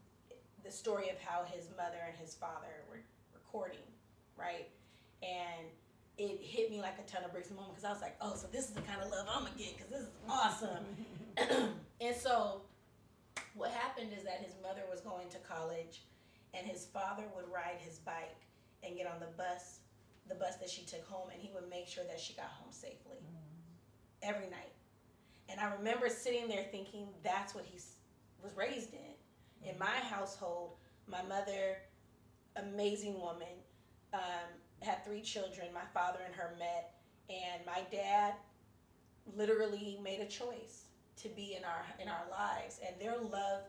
[0.63, 2.99] the story of how his mother and his father were
[3.33, 3.85] recording,
[4.37, 4.67] right?
[5.21, 5.67] And
[6.17, 8.15] it hit me like a ton of bricks in the moment because I was like,
[8.21, 10.85] oh, so this is the kind of love I'm gonna get because this is awesome.
[12.01, 12.61] and so
[13.55, 16.01] what happened is that his mother was going to college
[16.53, 18.37] and his father would ride his bike
[18.83, 19.79] and get on the bus
[20.29, 22.71] the bus that she took home and he would make sure that she got home
[22.71, 23.17] safely
[24.21, 24.72] every night
[25.53, 27.79] and i remember sitting there thinking that's what he
[28.43, 29.69] was raised in.
[29.69, 30.71] In my household
[31.07, 31.77] my mother
[32.55, 33.47] amazing woman
[34.13, 34.19] um,
[34.81, 35.67] had three children.
[35.73, 36.93] My father and her met.
[37.29, 38.33] And my dad
[39.35, 40.83] literally made a choice
[41.17, 42.79] to be in our in our lives.
[42.85, 43.61] And their love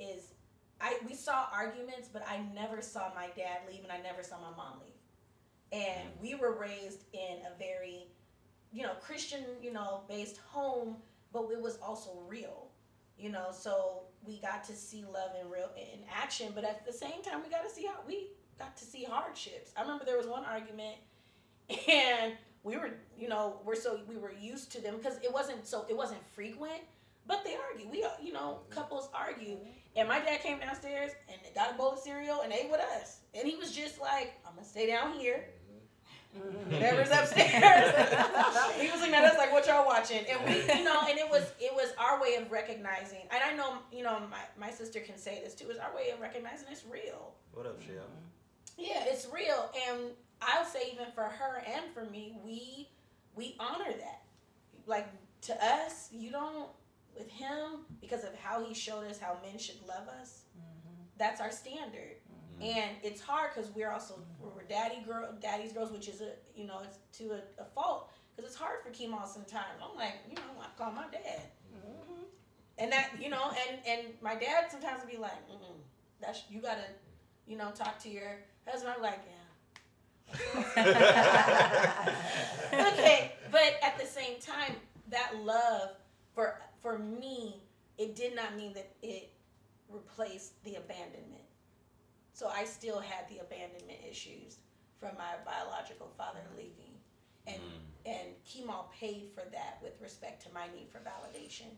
[0.00, 0.34] is
[0.80, 4.36] I we saw arguments but I never saw my dad leave and I never saw
[4.36, 5.80] my mom leave.
[5.80, 8.08] And we were raised in a very
[8.72, 10.96] you know Christian, you know, based home,
[11.42, 12.68] but it was also real.
[13.18, 16.92] You know, so we got to see love in real in action, but at the
[16.92, 19.72] same time we got to see how we got to see hardships.
[19.76, 20.96] I remember there was one argument
[21.88, 25.66] and we were you know we're so we were used to them because it wasn't
[25.66, 26.80] so it wasn't frequent
[27.26, 29.56] but they argue we you know couples argue
[29.96, 33.20] and my dad came downstairs and got a bowl of cereal and ate with us
[33.34, 35.46] and he was just like i'm gonna stay down here
[36.70, 37.54] whatever's upstairs
[38.80, 41.28] he was looking at us like what y'all watching and we you know and it
[41.30, 45.00] was it was our way of recognizing and i know you know my, my sister
[45.00, 48.04] can say this too is our way of recognizing it's real What up, Shell?
[48.78, 50.10] yeah, it's real, and
[50.42, 52.88] I'll say even for her and for me, we
[53.34, 54.22] we honor that.
[54.86, 55.08] Like
[55.42, 56.68] to us, you don't
[57.16, 60.42] with him because of how he showed us how men should love us.
[60.58, 61.02] Mm-hmm.
[61.16, 62.15] That's our standard,
[62.60, 62.78] Mm-hmm.
[62.78, 66.66] and it's hard because we're also we're daddy girl, daddy's girls, which is a you
[66.66, 69.80] know it's to a, a fault because it's hard for Kemal sometimes.
[69.82, 71.42] I'm like you know I call my dad,
[71.74, 72.22] mm-hmm.
[72.78, 75.76] and that you know and and my dad sometimes would be like, Mm-mm,
[76.20, 76.86] that's you gotta
[77.46, 78.94] you know talk to your husband.
[78.96, 79.36] I'm like yeah.
[82.72, 84.74] okay, but at the same time,
[85.10, 85.90] that love
[86.34, 87.60] for for me,
[87.98, 89.30] it did not mean that it
[89.88, 91.45] replaced the abandonment.
[92.36, 94.58] So I still had the abandonment issues
[95.00, 96.92] from my biological father leaving,
[97.46, 98.10] and mm.
[98.12, 101.72] and Kemal paid for that with respect to my need for validation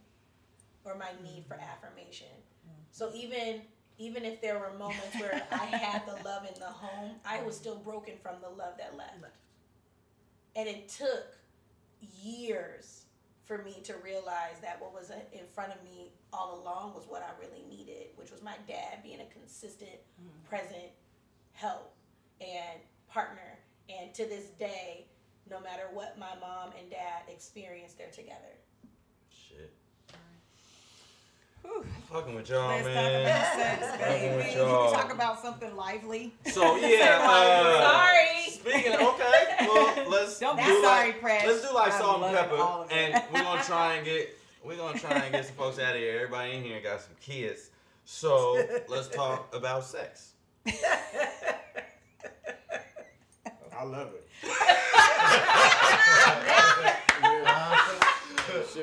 [0.84, 1.62] or my need for mm.
[1.62, 2.34] affirmation.
[2.66, 2.72] Mm.
[2.90, 3.62] So even
[3.98, 7.56] even if there were moments where I had the love in the home, I was
[7.56, 9.36] still broken from the love that left.
[10.56, 11.36] And it took
[12.20, 13.02] years
[13.48, 17.22] for me to realize that what was in front of me all along was what
[17.22, 20.48] I really needed, which was my dad being a consistent, mm.
[20.48, 20.92] present
[21.54, 21.94] help
[22.42, 22.78] and
[23.10, 23.58] partner.
[23.88, 25.06] And to this day,
[25.50, 28.52] no matter what my mom and dad experience, they're together.
[29.30, 29.72] Shit.
[32.10, 32.94] Fucking with y'all, Let's man.
[32.94, 34.36] talk about sex, Fucking baby.
[34.36, 34.90] with y'all.
[34.90, 36.32] can talk about something lively.
[36.46, 38.50] So yeah, uh, Sorry.
[38.50, 41.44] Speaking of, okay, well let's Don't be do sorry, like, Press.
[41.46, 42.94] Let's do like I salt and pepper, all of it.
[42.94, 44.34] and we're gonna try and get
[44.64, 46.14] we're gonna try and get some folks out of here.
[46.16, 47.70] Everybody in here got some kids,
[48.06, 48.58] so
[48.88, 50.32] let's talk about sex.
[50.66, 50.72] I
[53.84, 54.24] love it.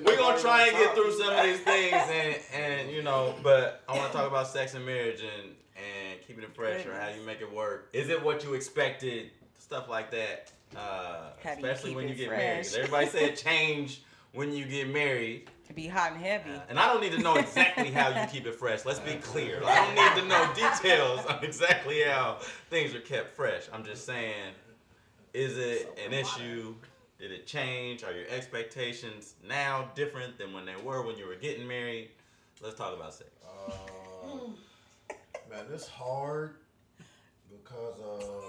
[0.04, 3.84] We're gonna try and get through some of these things, and and you know, but
[3.88, 7.10] I want to talk about sex and marriage and and keeping it fresh or how
[7.10, 7.90] you make it work.
[7.94, 9.32] Is it what you expected?
[9.58, 10.52] Stuff like that.
[10.76, 12.40] Uh, How you especially when you get fresh?
[12.40, 12.68] married.
[12.76, 14.02] Everybody said change
[14.34, 15.50] when you get married.
[15.68, 16.52] To be hot and heavy.
[16.70, 18.86] And I don't need to know exactly how you keep it fresh.
[18.86, 19.62] Let's be clear.
[19.66, 22.40] I don't need to know details on exactly how
[22.70, 23.64] things are kept fresh.
[23.74, 24.54] I'm just saying,
[25.34, 26.76] is it an issue?
[27.20, 28.04] Did it change?
[28.04, 32.10] Are your expectations now different than when they were when you were getting married?
[32.62, 33.30] Let's talk about sex.
[33.68, 35.14] Uh,
[35.50, 36.56] man, it's hard
[37.50, 38.44] because of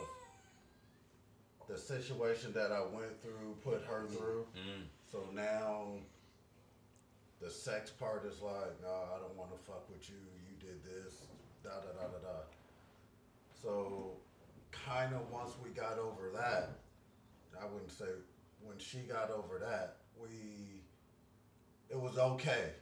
[1.69, 4.47] the situation that I went through put her through.
[4.57, 4.83] Mm.
[5.11, 5.87] So now
[7.41, 10.17] the sex part is like, no, I don't want to fuck with you.
[10.17, 11.15] You did this,
[11.63, 12.39] da da da da da.
[13.63, 14.11] So
[14.73, 16.71] kind of once we got over that,
[17.61, 18.07] I wouldn't say
[18.67, 20.83] when she got over that, we
[21.89, 22.73] it was okay.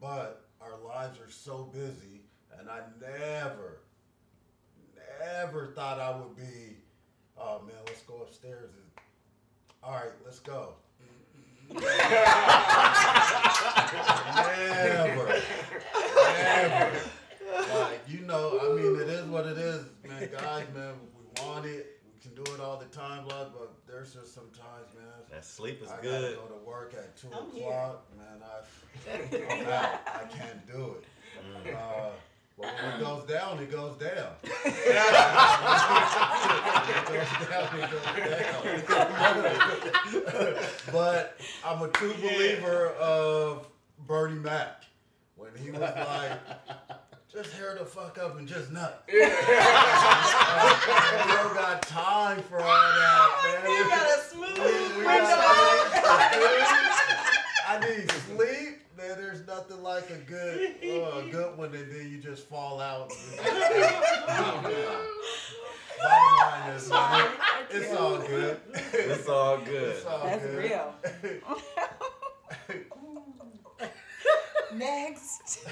[0.00, 2.22] But our lives are so busy,
[2.58, 3.80] and I never,
[5.20, 6.76] never thought I would be.
[7.38, 8.70] Oh man, let's go upstairs.
[8.72, 9.04] And,
[9.82, 10.74] all right, let's go.
[11.70, 11.82] never,
[16.38, 17.00] never.
[17.74, 20.28] Like you know, I mean, it is what it is, man.
[20.32, 21.91] Guys, man, we want it.
[22.32, 23.52] We can do it all the time, love.
[23.52, 25.06] But there's just some times, man.
[25.30, 26.22] That sleep is I good.
[26.22, 27.68] gotta go to work at 2 I'm here.
[27.68, 28.42] o'clock, man.
[28.42, 28.62] I,
[29.54, 30.00] I'm out.
[30.06, 31.04] I can't do it.
[31.66, 31.74] Mm.
[31.74, 32.10] Uh,
[32.58, 34.36] but when it goes down, it goes down.
[34.42, 34.74] It
[37.08, 39.04] goes down, it goes
[40.42, 40.54] down.
[40.92, 43.66] but I'm a true believer of
[44.06, 44.84] Bernie Mac
[45.36, 46.38] when he was like,
[47.32, 49.02] just hair the fuck up and just nut.
[49.12, 49.30] we don't
[51.54, 53.70] got time for all that, man.
[53.70, 55.32] You got a smooth We- we got-
[57.68, 58.78] I need sleep.
[58.98, 62.78] Man, there's nothing like a good, uh, a good one, and then you just fall
[62.80, 63.10] out.
[64.26, 64.64] Bottom
[66.38, 67.30] line is, man,
[67.70, 68.60] it's all good.
[68.74, 69.96] It's all good.
[69.96, 70.58] It's all That's good.
[70.58, 70.94] real.
[74.74, 75.64] Next.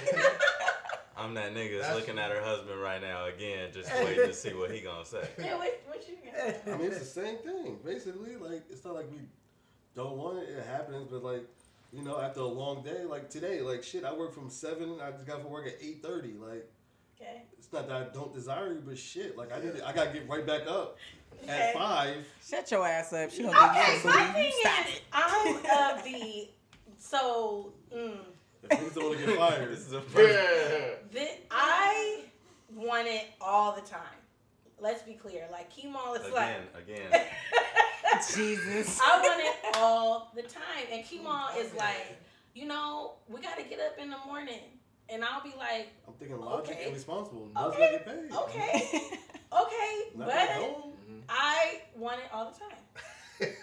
[1.21, 4.33] I'm that nigga that's That's- looking at her husband right now again, just waiting to
[4.35, 5.29] see what he gonna say.
[5.39, 6.75] Yeah, what, what you got?
[6.75, 7.79] I mean, it's the same thing.
[7.85, 9.19] Basically, like it's not like we
[9.95, 11.09] don't want it; it happens.
[11.11, 11.47] But like,
[11.93, 14.99] you know, after a long day, like today, like shit, I work from seven.
[15.03, 16.33] I just got from work at eight thirty.
[16.33, 16.67] Like,
[17.21, 17.43] Okay.
[17.59, 20.11] it's not that I don't desire you, but shit, like I need, to, I gotta
[20.13, 20.97] get right back up
[21.43, 21.53] Okay.
[21.53, 22.27] at five.
[22.49, 23.31] Shut your ass up.
[23.31, 25.03] She gonna Okay, give my you thing Stop is, it.
[25.13, 25.57] I'm
[25.99, 26.49] of the
[26.99, 27.73] so.
[27.95, 28.17] Mm,
[28.63, 30.39] If niggas don't want to get fired, This is the first.
[31.13, 32.21] the, I
[32.75, 34.01] want it all the time.
[34.81, 35.47] Let's be clear.
[35.51, 37.21] Like chemo is like Again, again.
[38.35, 39.01] Jesus.
[39.03, 40.85] I want it all the time.
[40.93, 42.19] And chemo is like,
[42.55, 44.61] you know, we got to get up in the morning.
[45.13, 46.85] And I'll be like, I'm thinking logic Okay.
[46.87, 47.49] and responsible.
[47.53, 47.91] Must Okay.
[47.91, 48.33] get paid.
[48.33, 49.01] okay,
[49.53, 50.83] okay, Not but.
[51.29, 52.79] I want it all the time.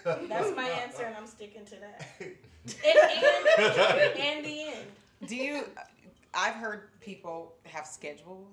[0.04, 2.06] That's my answer, and I'm sticking to that.
[2.20, 2.34] And,
[3.58, 4.86] and, and the end.
[5.26, 5.64] Do you?
[6.34, 8.46] I've heard people have scheduled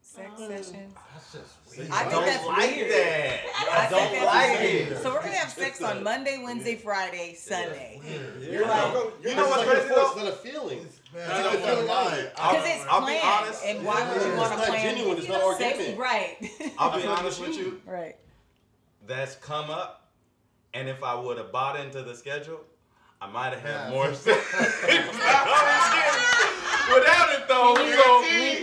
[0.00, 0.48] sex Oh.
[0.48, 0.94] sessions.
[1.14, 1.90] That's just weird.
[1.90, 2.90] I think don't that's like weird.
[2.90, 3.40] that.
[3.54, 4.88] I I don't that's like weird.
[4.92, 5.02] it.
[5.02, 8.00] So we're gonna have sex on Monday, Wednesday, Friday, Sunday.
[8.04, 8.12] Yeah.
[8.50, 10.24] You know, you know what's like a crazy force, though?
[10.24, 10.86] not a feeling.
[11.14, 12.26] Man, I I don't don't wanna lie.
[12.34, 13.64] Because it's I'll be planned, honest.
[13.66, 14.82] and why would you Yeah, want it's to not plan?
[14.96, 15.98] genuine, it's you not know, organic.
[15.98, 16.36] right?
[16.78, 17.62] I'll I be honest with you.
[17.64, 17.82] you.
[17.86, 18.16] right.
[19.06, 19.97] That's come up,
[20.78, 22.60] and if I would have bought into the schedule,
[23.20, 23.90] I might have had Yeah.
[23.90, 24.38] more sex.
[26.94, 28.62] Without it though, you so repeat?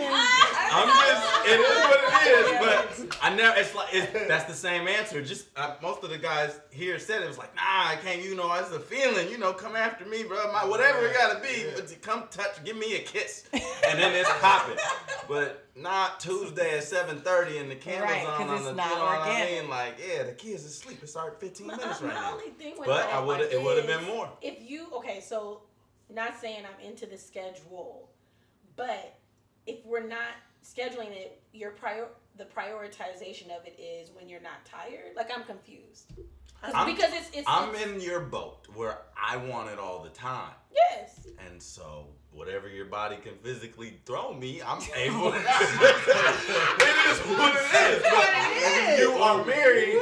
[0.75, 3.05] I'm just it is what it is.
[3.07, 3.59] But I never.
[3.59, 5.21] It's like it's, that's the same answer.
[5.23, 8.21] Just uh, most of the guys here said it was like, nah, I can't.
[8.23, 9.29] You know, it's a feeling.
[9.29, 10.51] You know, come after me, bro.
[10.51, 14.13] My whatever it gotta be, but to come touch, give me a kiss, and then
[14.15, 14.77] it's popping.
[15.27, 18.73] But not Tuesday at 7:30 and the candles Right, on 'cause on it's the.
[18.73, 19.61] not you know what I organic.
[19.61, 19.69] mean?
[19.69, 20.99] Like, yeah, the kids asleep.
[21.01, 22.33] It's our 15 My, minutes right my now.
[22.33, 23.39] only thing But that I would.
[23.41, 24.29] It would have been more.
[24.41, 25.61] If you okay, so
[26.09, 28.09] not saying I'm into the schedule,
[28.75, 29.17] but
[29.65, 30.29] if we're not
[30.65, 35.15] scheduling it, your prior the prioritization of it is when you're not tired.
[35.15, 36.13] Like I'm confused
[36.63, 40.09] I'm- because it's it's, I'm it's in your boat where I want it all the
[40.09, 40.53] time.
[40.73, 41.27] yes.
[41.47, 45.33] And so, whatever your body can physically throw me, I'm able.
[45.33, 48.03] it is what it is.
[48.03, 49.99] But it you are married,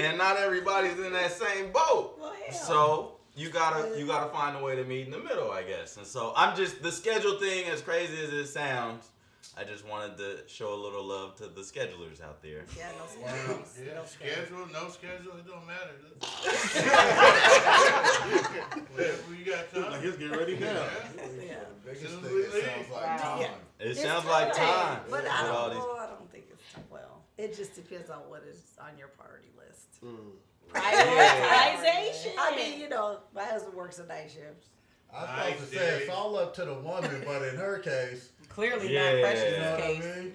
[0.00, 2.18] and not everybody's in that same boat.
[2.20, 2.32] Well.
[2.52, 5.96] So you gotta you gotta find a way to meet in the middle, I guess.
[5.96, 9.08] And so I'm just the schedule thing, as crazy as it sounds.
[9.58, 12.64] I just wanted to show a little love to the schedulers out there.
[12.76, 13.28] Yeah, no Wow.
[13.64, 13.78] schedules.
[13.86, 15.96] Yeah, No schedule, no schedule, it don't matter.
[18.92, 19.90] Whatever you got time.
[19.92, 20.86] Like, let's get ready now.
[21.42, 21.56] Yeah.
[21.84, 23.16] Biggest thing, it sounds like Wow.
[23.16, 23.40] time.
[23.40, 23.50] Yeah.
[23.78, 25.00] It It's sounds like time.
[25.10, 26.84] But I don't, these- well, I don't think it's time.
[26.90, 30.00] Well, it just depends on what is on your priority list.
[30.04, 30.32] Mm.
[30.72, 32.32] Prioritization.
[32.38, 34.66] I mean, you know, my husband works a night shift.
[35.14, 37.78] I was Nice supposed to say it's all up to the woman, but in her
[37.78, 39.12] case, Clearly Yeah.
[39.12, 40.04] not Precious' you know what I case.
[40.04, 40.32] mean?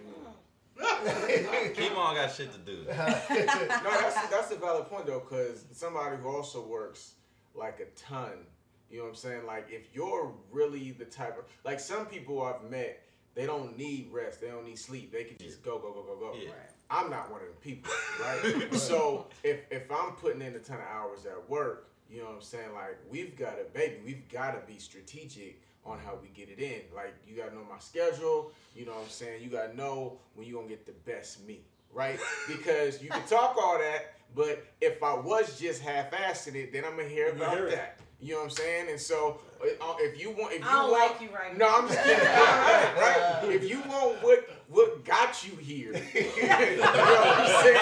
[1.76, 2.84] Keep on got shit to do.
[2.88, 7.14] no, that's that's a valid point though, because somebody who also works
[7.54, 8.46] like a ton,
[8.90, 9.46] you know what I'm saying?
[9.46, 13.04] Like if you're really the type of like some people I've met,
[13.36, 14.42] they don't need rest.
[14.42, 15.12] They don't need sleep.
[15.12, 16.34] They can just go, go, go, go, go.
[16.40, 16.52] Yeah.
[16.90, 18.74] I'm not one of them people, right?
[18.78, 22.36] so if if I'm putting in a ton of hours at work, you know what
[22.36, 22.74] I'm saying?
[22.74, 26.60] Like we've got to, baby, we've got to be strategic on how we get it
[26.60, 26.82] in.
[26.96, 28.52] Like you got to know my schedule.
[28.76, 29.44] You know what I'm saying?
[29.44, 31.62] You got to know when you gonna get the best me,
[31.94, 32.20] right?
[32.48, 36.98] Because you can talk all that, but if I was just half-assing it, then I'm
[36.98, 38.00] gonna hear about hear that.
[38.22, 38.90] You know what I'm saying?
[38.92, 41.66] And so, uh, if you want, if you I don't want, like you right no,
[41.68, 41.78] now.
[41.80, 42.24] I'm just kidding.
[42.24, 43.40] right, right.
[43.56, 47.82] If you want what what got you here, you know what I'm saying?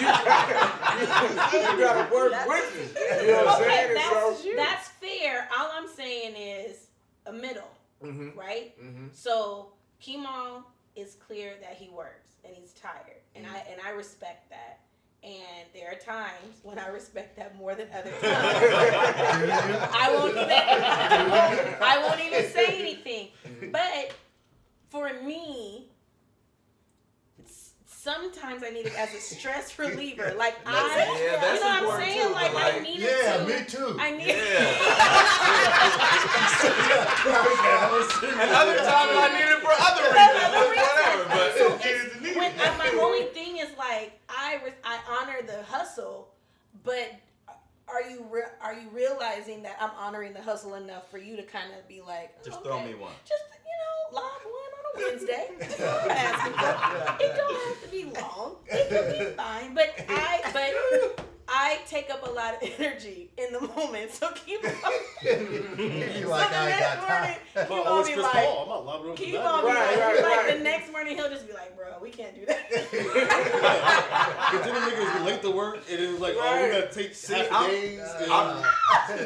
[0.00, 3.26] You gotta, you, you gotta work with me.
[3.26, 3.94] You know what I'm okay, saying?
[3.94, 5.48] That's, so, that's fair.
[5.56, 6.86] All I'm saying is
[7.26, 7.70] a middle,
[8.02, 8.36] Mhm.
[8.36, 8.74] right?
[8.82, 9.14] Mhm.
[9.14, 10.64] So Kimo
[10.96, 13.54] is clear that he works and he's tired, and Mm-hmm.
[13.54, 14.80] I and I respect that.
[15.22, 18.22] And there are times when I respect that more than other times.
[18.22, 20.48] I won't even
[21.82, 23.28] I won't even say anything.
[23.70, 24.14] But
[24.88, 25.88] for me,
[27.86, 30.32] sometimes I need it as a stress reliever.
[30.38, 30.88] Like I, Yeah,
[31.38, 32.26] that's you know what I'm saying?
[32.28, 33.44] too, like, but I like- need Yeah, it to.
[33.46, 33.96] me too.
[34.00, 34.28] I need.
[34.28, 34.40] It.
[37.20, 41.24] And other times I need it for other reasons, whatever.
[41.28, 44.19] But So it's- when, uh, my only thing is like
[44.50, 46.28] I re- I honor the hustle,
[46.82, 47.14] but
[47.88, 51.42] are you re- are you realizing that I'm honoring the hustle enough for you to
[51.44, 53.12] kind of be like, just oh, okay, throw me one.
[53.24, 53.76] just you
[54.12, 55.50] know, live one on a Wednesday.
[55.60, 57.24] That's all I'm asking for.
[57.24, 58.56] It don't have to be long.
[58.66, 60.50] It could be fine, but I
[61.16, 64.70] but I take up a lot of energy in the moment, so keep on.
[65.22, 67.66] You so like, the I next morning, time.
[67.66, 68.86] keep on be like, Paul.
[68.88, 71.52] I'm not keep on be Right, like, right, like the next morning he'll just be
[71.52, 72.70] like, bro, we can't do that.
[72.70, 76.92] Cause then the niggas be late to work, and it was like, oh, we gotta
[76.92, 78.00] take See, half I'm- days.
[78.20, 78.64] and- I'm-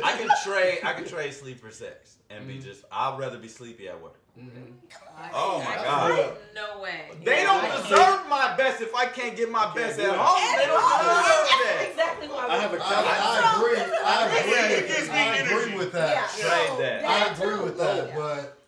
[0.03, 0.79] I can trade.
[0.83, 2.65] I can trade sleep for sex and be mm-hmm.
[2.65, 2.85] just.
[2.91, 4.17] I'd rather be sleepy at work.
[4.39, 5.31] Mm-hmm.
[5.33, 6.37] Oh my I- god.
[6.55, 7.11] No way.
[7.25, 10.57] They don't deserve my best if I can't get my best at home.
[10.59, 11.87] They don't deserve that.
[11.91, 13.81] exactly what I have a I, I agree.
[14.05, 15.15] I agree with that.
[15.15, 16.31] I agree with that.
[16.39, 17.05] Trade that.
[17.05, 18.59] I agree with that, but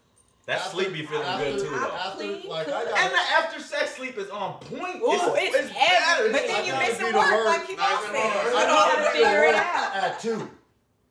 [0.46, 1.92] That after- sleepy feeling good too, though.
[1.94, 4.96] After, like I got And the after sex sleep is on point.
[5.02, 6.32] Ooh, it's, it's heavy, better.
[6.32, 7.46] but then you gotta missing be to work, work.
[7.46, 8.32] like keep on saying.
[8.32, 9.96] I You gotta gotta be to figure it out.
[9.96, 10.50] at two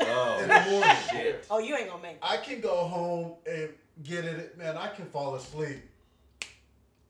[0.01, 0.95] Oh, in the morning.
[1.09, 1.45] shit.
[1.49, 2.19] Oh, you ain't gonna make it.
[2.21, 3.69] I can go home and
[4.03, 4.57] get it.
[4.57, 5.81] Man, I can fall asleep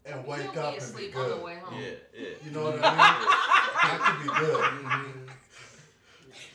[0.06, 1.40] and You'll wake be up and be asleep on good.
[1.40, 1.80] the way home.
[1.82, 2.28] Yeah, yeah.
[2.46, 2.84] You know what I mean?
[2.88, 4.64] I can be good.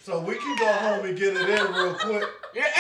[0.03, 2.25] So we can go home and get it in real quick.
[2.55, 2.71] Yeah, hey!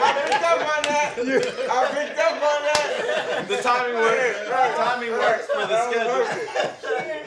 [0.00, 1.18] I picked up on that.
[1.18, 3.48] I picked up on that.
[3.48, 4.38] The timing works.
[4.38, 6.26] The timing works for the schedule.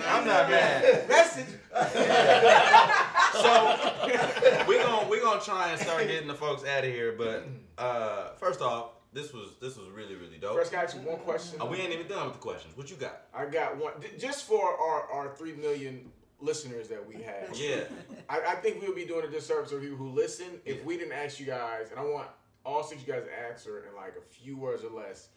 [0.08, 1.08] I'm not mad.
[1.10, 1.45] Message.
[3.34, 7.14] So we gonna we gonna try and start getting the folks out of here.
[7.18, 7.48] But
[7.78, 10.56] uh, first off, this was this was really really dope.
[10.56, 11.62] First, got you one question.
[11.62, 12.76] Uh, we ain't even done with the questions.
[12.78, 13.24] What you got?
[13.34, 17.56] I got one just for our, our three million listeners that we have.
[17.56, 17.84] Yeah.
[18.30, 20.98] I, I think we would be doing a disservice to people who listen if we
[20.98, 22.28] didn't ask you guys, and I want
[22.66, 25.30] all six of you guys to answer in like a few words or less.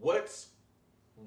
[0.00, 0.48] What's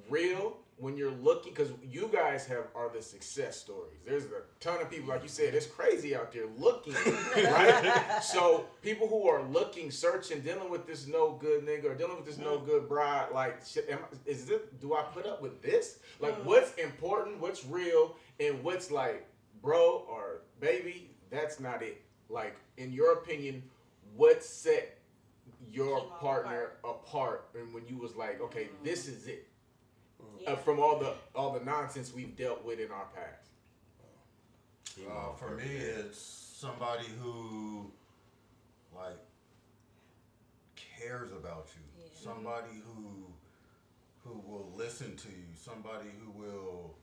[0.10, 1.54] real when you're looking?
[1.54, 4.00] Because you guys have are the success stories.
[4.06, 6.94] There's a ton of people, like you said, it's crazy out there looking,
[7.36, 8.20] right?
[8.22, 12.26] so people who are looking, searching, dealing with this no good nigga or dealing with
[12.26, 14.80] this no good bride, like, shit, am, I- is it?
[14.82, 16.00] Do I put up with this?
[16.20, 17.40] Like, what's important?
[17.40, 18.16] What's real?
[18.40, 19.28] And what's like,
[19.62, 21.12] bro or baby?
[21.32, 22.02] That's not it.
[22.30, 23.64] Like, in your opinion,
[24.16, 24.98] what set
[25.72, 27.50] your partner apart?
[27.58, 29.48] And when you was like, okay, this is it.
[30.48, 33.49] Uh, from all the all the nonsense we've dealt with in our past.
[35.10, 37.91] Uh, for me, it's somebody who
[38.95, 39.18] like
[40.76, 42.03] cares about you.
[42.14, 43.26] Somebody who
[44.24, 45.45] who will listen to you.
[45.56, 46.95] Somebody who will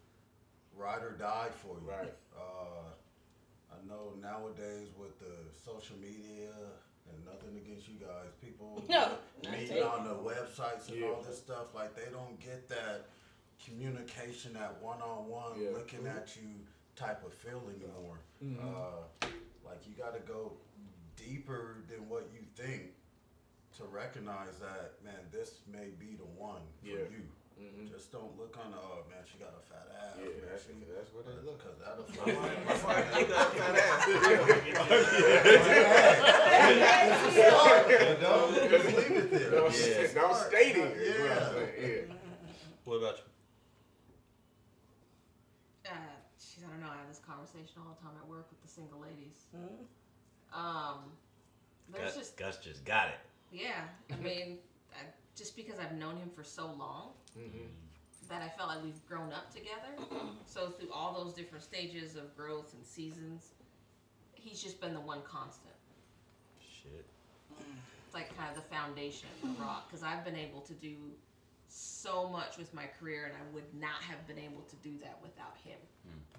[0.76, 1.88] ride or die for you.
[1.90, 2.12] Right.
[2.36, 2.90] Uh,
[3.72, 5.34] I know nowadays with the
[5.64, 6.50] social media
[7.10, 9.12] and nothing against you guys, people No,
[9.50, 11.08] meeting on the websites and Yeah.
[11.08, 13.06] all this stuff, like they don't get that
[13.64, 15.70] communication, that one on one, Yeah.
[15.70, 16.66] looking at you
[16.96, 18.18] type of feel anymore.
[18.42, 18.58] Mhm.
[18.60, 19.04] Uh,
[19.64, 20.56] like you got to go
[21.16, 22.94] deeper than what you think
[23.76, 27.04] to recognize that man, this may be the one for Yeah.
[27.08, 27.28] you.
[27.60, 27.88] Mhm.
[27.90, 30.16] Just don't look on the oh man, she got a fat ass.
[30.18, 31.60] Yeah, man, that's- she, that's what it look.
[31.62, 33.00] Cause that'll My wife- my fly.
[33.00, 34.06] wife got a fat ass.
[38.20, 39.50] Don't just leave it there.
[39.50, 40.12] Don't, Yeah.
[40.14, 40.96] don't state it.
[40.96, 41.52] is Yeah.
[41.52, 42.08] saying.
[42.08, 42.14] Yeah.
[42.84, 43.24] What about you?
[45.90, 45.94] Uh,
[46.38, 46.90] she's, I don't know.
[46.90, 49.46] I have this conversation all the time at work with the single ladies.
[49.56, 50.58] Mm-hmm.
[50.58, 50.98] Um,
[51.92, 53.20] there's Gus, just Gus just got it.
[53.52, 53.88] yeah.
[54.12, 54.58] I mean,
[54.92, 55.04] I,
[55.36, 57.66] just because I've known him for so long mm-hmm.
[58.28, 59.96] that I felt like we've grown up together.
[60.46, 63.52] so through all those different stages of growth and seasons,
[64.34, 65.74] he's just been the one constant.
[66.60, 67.04] Shit.
[68.06, 69.88] It's like kind of the foundation, the rock.
[69.88, 70.96] Because I've been able to do
[71.68, 75.18] so much with my career, and I would not have been able to do that
[75.22, 75.78] without him.
[76.04, 76.31] Hmm.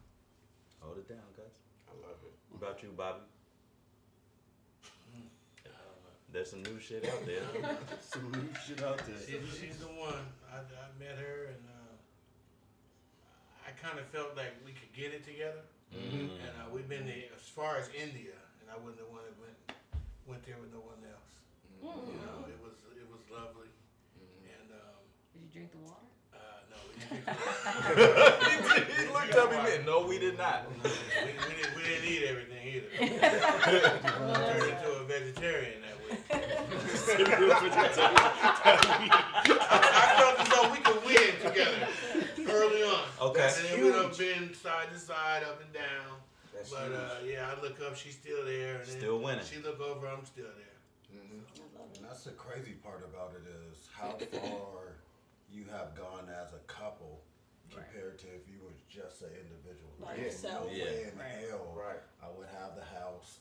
[0.84, 1.56] Hold it down, guys.
[1.90, 2.34] I love it.
[2.52, 3.24] What about you, Bobby?
[6.34, 7.46] There's some new shit out there.
[8.02, 9.22] Some new shit out there.
[9.22, 10.18] She, she's the one.
[10.50, 11.94] I, I met her and uh,
[13.62, 15.62] I kind of felt like we could get it together.
[15.94, 16.34] Mhm.
[16.42, 19.38] And uh, we've been there as far as India, and I wasn't the one that
[19.38, 19.58] went
[20.26, 21.34] went there with no one else.
[21.86, 23.70] You know, it was it was lovely.
[24.50, 25.06] And um,
[25.38, 26.10] Did you drink the water?
[26.34, 26.98] uh, no, we didn't.
[26.98, 29.86] drink he looked up at me.
[29.86, 30.66] No, we did not.
[30.84, 32.90] we, we, didn't, we didn't eat everything either.
[34.34, 36.20] Turned into a vegetarian that week.
[39.70, 41.88] I felt as though we could win together
[42.52, 43.06] early on.
[43.22, 43.52] Okay.
[43.58, 46.18] And then we have been side to side, up and down.
[46.54, 48.78] That's but uh, yeah, I look up, she's still there.
[48.78, 49.44] And Still winning.
[49.44, 50.74] She look over, I'm still there.
[51.96, 54.98] And that's the crazy part about it is how far
[55.54, 57.22] you have gone as a couple
[57.70, 59.94] compared to if you were just an individual.
[60.02, 60.66] By There's yourself.
[60.68, 60.84] No Yeah.
[60.86, 61.50] way in Right.
[61.50, 62.02] hell Right.
[62.22, 63.40] I would have the house,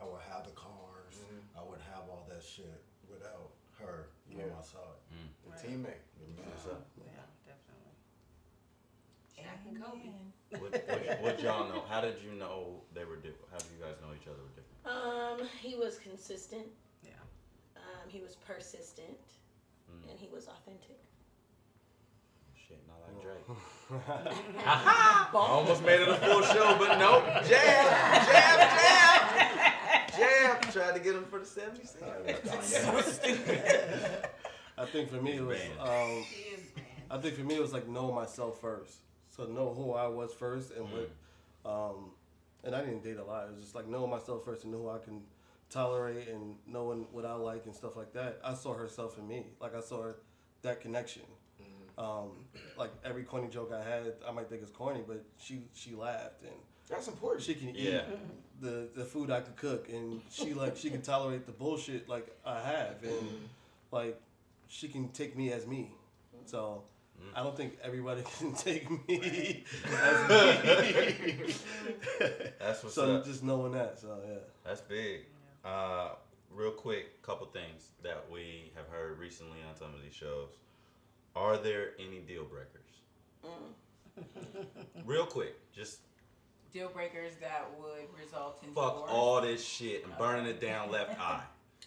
[0.00, 0.76] I would have the cars,
[1.20, 1.58] Mm-hmm.
[1.58, 4.44] I would have all that shit without her Yeah.
[4.44, 4.96] on my side.
[5.44, 6.00] The teammate.
[6.46, 6.86] What's up?
[6.96, 7.04] Yeah,
[7.46, 7.92] definitely.
[9.36, 10.60] Shaq and Kobe.
[10.60, 11.82] What, what, what y'all know?
[11.88, 13.50] How did you know they were different?
[13.52, 14.86] How do you guys know each other were different?
[14.86, 16.66] Um, he was consistent.
[17.04, 17.10] Yeah.
[17.76, 19.18] Um, he was persistent,
[19.90, 20.10] Mm.
[20.10, 20.98] and he was authentic.
[22.70, 23.42] Shit, not like Drake.
[24.64, 27.24] I almost made it a full show, but nope.
[27.24, 30.72] Jab, jab, jab, jab.
[30.72, 33.20] Tried to get him for the 70 cents.
[34.78, 36.24] I think for me it was um,
[37.10, 38.98] I think for me it was like know myself first.
[39.30, 41.10] So know who I was first and what
[41.66, 42.12] um,
[42.62, 43.48] and I didn't date a lot.
[43.48, 45.22] It was just like know myself first and know who I can
[45.70, 48.38] tolerate and knowing what I like and stuff like that.
[48.44, 49.46] I saw herself in me.
[49.60, 50.12] Like I saw
[50.62, 51.22] that connection.
[52.02, 52.30] Um,
[52.78, 56.42] like every corny joke I had, I might think it's corny, but she she laughed
[56.42, 56.54] and
[56.88, 57.42] That's important.
[57.42, 57.98] she can Yeah.
[57.98, 58.02] eat
[58.60, 62.26] the the food I could cook, and she like she can tolerate the bullshit like
[62.44, 63.28] I have, and
[63.90, 64.18] like
[64.68, 65.92] she can take me as me.
[66.46, 66.84] So
[67.36, 71.54] I don't think everybody can take me as me.
[72.58, 73.24] That's what's so up.
[73.26, 74.38] just knowing that, so yeah.
[74.64, 75.26] That's big.
[75.64, 76.10] Uh,
[76.50, 80.50] real quick, couple things that we have heard recently on some of these shows.
[81.36, 82.76] Are there any deal breakers?
[83.44, 84.66] Mm.
[85.04, 86.00] Real quick, just
[86.72, 89.10] Deal breakers that would result in fuck divorce.
[89.12, 91.42] all this shit and burning it down left eye.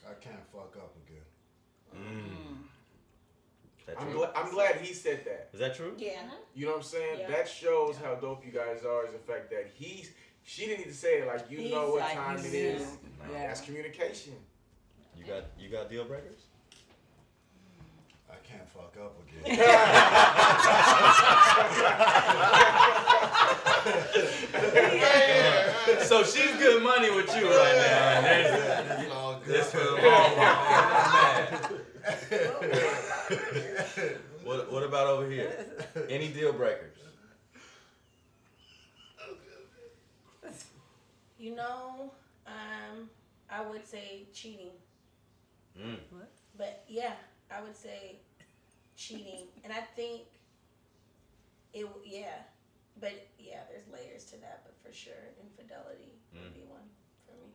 [0.06, 1.24] I can't fuck up again.
[1.96, 2.20] Mm.
[2.20, 2.58] mm.
[3.86, 4.18] That I'm, true?
[4.20, 5.50] gla- I'm glad he said that.
[5.54, 5.94] Is that true?
[5.98, 6.12] Yeah.
[6.12, 6.36] Mm-hmm.
[6.56, 7.20] You know what I'm saying?
[7.22, 7.30] Yeah.
[7.30, 9.06] That shows how dope you guys are.
[9.06, 10.12] Is the fact that he's
[10.44, 12.82] she didn't need to say it like you He's know what like, time it is.
[13.32, 13.48] Yeah.
[13.48, 14.34] That's communication.
[15.18, 16.42] You got you got deal breakers?
[18.94, 19.60] I can't fuck up again.
[26.04, 28.10] So she's good money with you right now.
[28.10, 29.56] And there's, It's all good.
[29.56, 30.60] this for the long run.
[34.44, 35.66] What what about over here?
[36.10, 36.98] Any deal breakers?
[41.40, 42.12] You know,
[42.46, 43.10] um,
[43.50, 44.72] I would say cheating.
[45.80, 45.98] Mm.
[46.58, 47.14] But yeah,
[47.50, 48.20] I would say
[48.96, 50.24] cheating, and I think
[51.74, 51.84] it.
[51.84, 52.46] w- Yeah,
[53.00, 54.64] but yeah, there's layers to that.
[54.66, 56.56] But for sure, infidelity would mm.
[56.56, 56.86] be one
[57.26, 57.52] for me.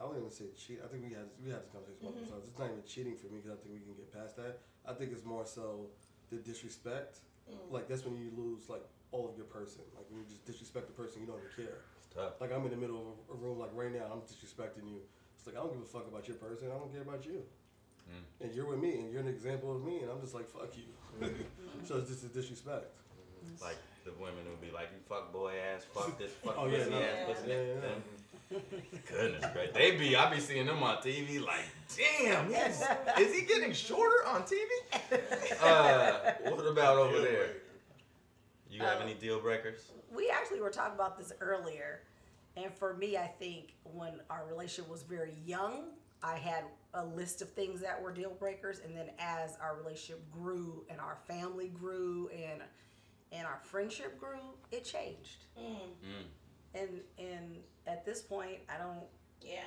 [0.00, 0.80] I wouldn't even say cheat.
[0.84, 2.34] I think we had we had this conversation multiple mm-hmm.
[2.34, 2.48] times.
[2.50, 4.60] It's not even cheating for me because I think we can get past that.
[4.84, 5.88] I think it's more so
[6.30, 7.20] the disrespect.
[7.48, 7.70] Mm.
[7.70, 8.82] Like that's when you lose like
[9.12, 9.82] all of your person.
[9.94, 11.78] Like when you just disrespect the person, you don't even care.
[12.02, 12.40] It's tough.
[12.40, 15.00] Like I'm in the middle of a, a room like right now, I'm disrespecting you.
[15.36, 16.68] It's like I don't give a fuck about your person.
[16.68, 17.42] I don't care about you.
[18.10, 18.44] Mm.
[18.46, 20.70] And you're with me, and you're an example of me, and I'm just like fuck
[20.76, 20.84] you.
[21.84, 22.86] so it's just a disrespect.
[23.60, 26.78] Like the women who be like, you fuck boy ass, fuck this, fuck Oh, yeah,
[26.78, 26.96] pussy no.
[27.00, 27.82] ass, pussy Yeah, ass.
[28.50, 28.58] yeah,
[29.10, 29.74] Goodness gracious.
[29.74, 31.64] They be, I be seeing them on TV like,
[31.96, 32.82] damn, he's,
[33.18, 35.20] is he getting shorter on TV?
[35.62, 37.50] Uh, what about over there?
[38.70, 39.80] You have any deal breakers?
[40.14, 42.00] we actually were talking about this earlier
[42.56, 45.84] and for me i think when our relationship was very young
[46.22, 46.64] i had
[46.94, 51.00] a list of things that were deal breakers and then as our relationship grew and
[51.00, 52.60] our family grew and
[53.32, 54.40] and our friendship grew
[54.70, 56.24] it changed Mm.
[56.74, 57.56] and and
[57.86, 59.04] at this point i don't
[59.40, 59.62] Yeah.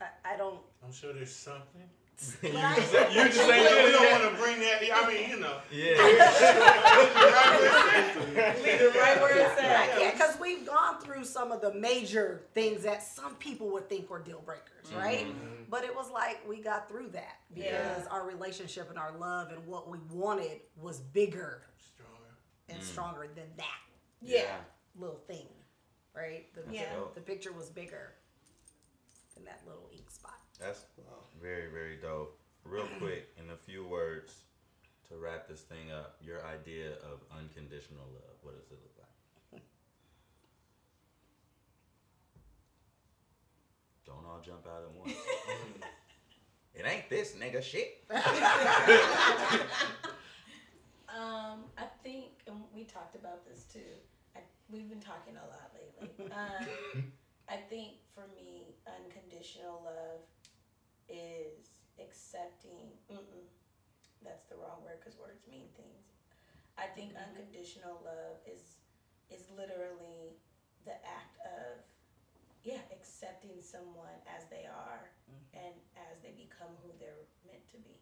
[0.00, 1.88] i, I don't I'm sure there's something.
[2.42, 4.82] You just, you just ain't don't, did we it don't want to bring that.
[4.92, 5.58] I mean, you know.
[5.70, 5.78] Yeah.
[8.62, 10.00] Leave it right where it's at.
[10.00, 14.10] Yeah, because we've gone through some of the major things that some people would think
[14.10, 15.26] were deal breakers, right?
[15.70, 18.10] But it was like we got through that because Yeah.
[18.10, 22.34] our relationship and our love and what we wanted was bigger stronger.
[22.68, 22.84] and Mm.
[22.84, 23.80] stronger than that
[24.20, 24.56] Yeah.
[24.98, 25.48] little thing,
[26.14, 26.52] right?
[26.54, 26.94] The, Yeah.
[26.94, 28.14] the, the picture was bigger
[29.34, 30.40] than that little ink spot.
[30.58, 30.80] That's
[31.40, 32.38] very, very dope.
[32.64, 34.34] Real quick, in a few words,
[35.08, 38.36] to wrap this thing up, your idea of unconditional love.
[38.42, 38.96] What does it look
[39.52, 39.62] like?
[44.06, 45.12] Don't all jump out at once.
[46.74, 48.04] it ain't this nigga shit.
[51.18, 53.90] Um, I think, and we talked about this too.
[54.36, 54.40] I,
[54.70, 56.30] we've been talking a lot lately.
[56.38, 57.12] Um,
[57.48, 60.20] I think for me, unconditional love
[61.08, 62.94] is accepting.
[63.10, 63.48] Mm-mm,
[64.22, 66.12] that's the wrong word because words mean things.
[66.78, 67.26] I think mm-hmm.
[67.32, 68.78] unconditional love is
[69.28, 70.38] is literally
[70.88, 71.84] the act of
[72.64, 75.66] yeah accepting someone as they are mm-hmm.
[75.66, 75.74] and
[76.08, 77.98] as they become who they're meant to be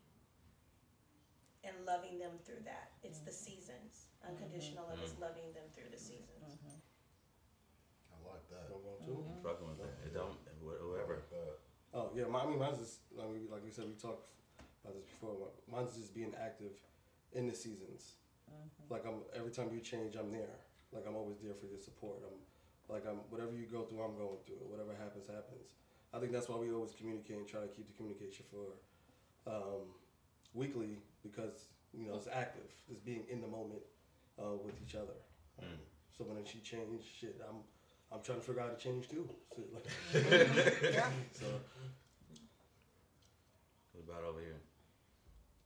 [1.66, 2.95] and loving them through that.
[3.03, 3.59] It's the mm-hmm.
[3.59, 4.07] seasons.
[4.23, 6.59] Unconditional love is loving them through the seasons.
[8.11, 8.70] I like that.
[9.43, 9.95] Fucking with that.
[10.07, 10.39] It don't.
[10.62, 11.27] wh- Whoever.
[11.97, 14.28] Oh yeah, my, I mean mine's just I mean like we said we talked
[14.85, 15.48] about this before.
[15.73, 16.77] Mine's just being active
[17.32, 18.20] in the seasons.
[18.90, 20.56] Like I'm every time you change, I'm there.
[20.93, 22.18] Like I'm always there for your support.
[22.28, 22.36] I'm
[22.93, 24.68] like I'm whatever you go through, I'm going through it.
[24.68, 25.73] Whatever happens, happens.
[26.12, 28.77] I think that's why we always communicate and try to keep the communication for
[29.51, 29.89] um,
[30.55, 31.66] weekly because
[31.97, 32.68] you know it's active.
[32.90, 33.82] It's being in the moment
[34.39, 35.16] uh, with each other.
[35.62, 35.81] Um,
[36.16, 37.64] So when she changed, shit, I'm
[38.12, 39.28] I'm trying to figure out how to change too.
[39.56, 39.89] So, like,
[40.93, 41.09] Yeah.
[41.32, 41.76] so What
[44.07, 44.62] about over here?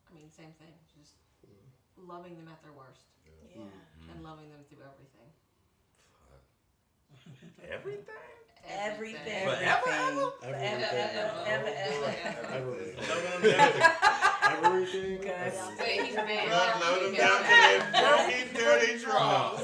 [0.09, 0.73] I mean, same thing.
[0.97, 1.15] Just
[1.45, 2.09] mm-hmm.
[2.09, 3.05] loving them at their worst.
[3.25, 3.63] Yeah.
[3.63, 4.11] Mm-hmm.
[4.11, 5.29] And loving them through everything.
[7.71, 8.15] Everything?
[8.69, 9.45] Everything.
[9.45, 10.33] Forever?
[10.41, 12.97] Forever, ever, ever, ever, Everything.
[13.09, 13.73] Loving them down,
[14.51, 15.21] Everything.
[15.79, 16.51] Wait, he's banned.
[16.51, 19.63] love, love them down to their dirty, dirty draws.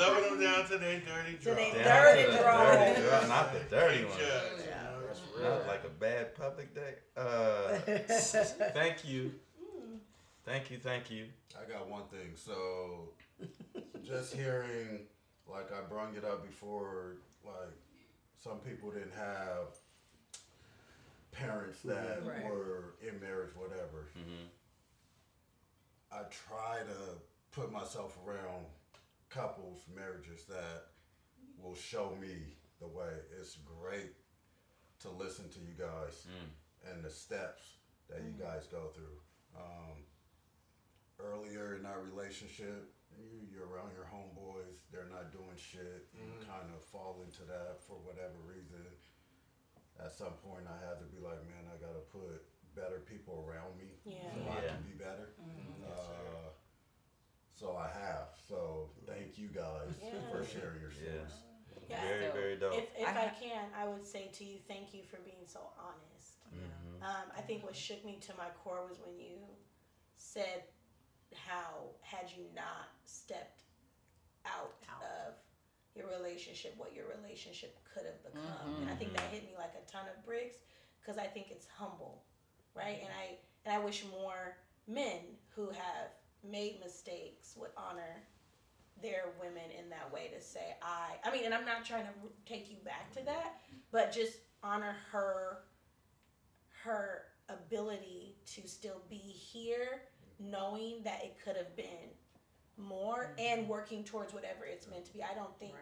[0.00, 1.84] Loving them down to their dirty To they draws.
[1.84, 2.78] dirty Down to the draws.
[2.78, 4.18] dirty draw, Not the dirty one.
[4.18, 4.81] Judge, you know, that's real.
[5.42, 6.94] Not like a bad public day.
[7.16, 7.78] Uh,
[8.74, 9.32] thank you.
[10.44, 11.26] Thank you, thank you.
[11.56, 12.32] I got one thing.
[12.34, 13.10] So,
[14.04, 15.00] just hearing,
[15.48, 17.54] like I brung it up before, like
[18.42, 19.76] some people didn't have
[21.30, 22.44] parents that Right.
[22.44, 24.08] were in marriage, whatever.
[24.18, 24.46] Mm-hmm.
[26.12, 28.66] I try to put myself around
[29.30, 30.86] couples, marriages that
[31.62, 32.34] will show me
[32.80, 33.12] the way.
[33.40, 34.12] It's great
[35.02, 36.26] to listen to you guys
[36.90, 37.78] and the steps
[38.10, 39.18] that you guys go through.
[39.56, 39.98] Um,
[41.18, 46.08] earlier in our relationship, you, you're around your homeboys, they're not doing shit.
[46.14, 48.82] You kind of fall into that for whatever reason.
[50.00, 52.42] At some point, I had to be like, man, I got to put
[52.74, 54.32] better people around me Yeah.
[54.32, 55.36] so I can be better.
[55.84, 56.48] Uh,
[57.54, 58.32] so I have.
[58.48, 60.16] So thank you guys Yeah.
[60.32, 61.28] for sharing your Yeah.
[61.28, 61.51] stories.
[61.92, 62.08] Yeah.
[62.08, 62.74] Very, very dope.
[62.74, 65.60] If, if I I, can, I would say to you, thank you for being so
[65.78, 66.38] honest.
[66.52, 67.02] Mhm.
[67.04, 69.36] Um, I think what shook me to my core was when you
[70.16, 70.64] said
[71.34, 73.62] how had you not stepped
[74.44, 75.02] out, Out.
[75.02, 75.34] of
[75.94, 79.72] your relationship, what your relationship could have become, and I think that hit me like
[79.74, 80.56] a ton of bricks
[81.00, 82.24] because I think it's humble,
[82.74, 82.98] right?
[83.02, 84.56] And I and I wish more
[84.86, 85.20] men
[85.54, 86.08] who have
[86.44, 88.22] made mistakes would honor
[89.02, 92.12] their women in that way to say I I mean and I'm not trying to
[92.46, 93.54] take you back to that
[93.90, 95.58] but just honor her
[96.84, 100.02] her ability to still be here
[100.38, 102.10] knowing that it could have been
[102.76, 103.60] more mm-hmm.
[103.60, 105.72] and working towards whatever it's meant to be I don't think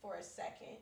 [0.00, 0.78] for a second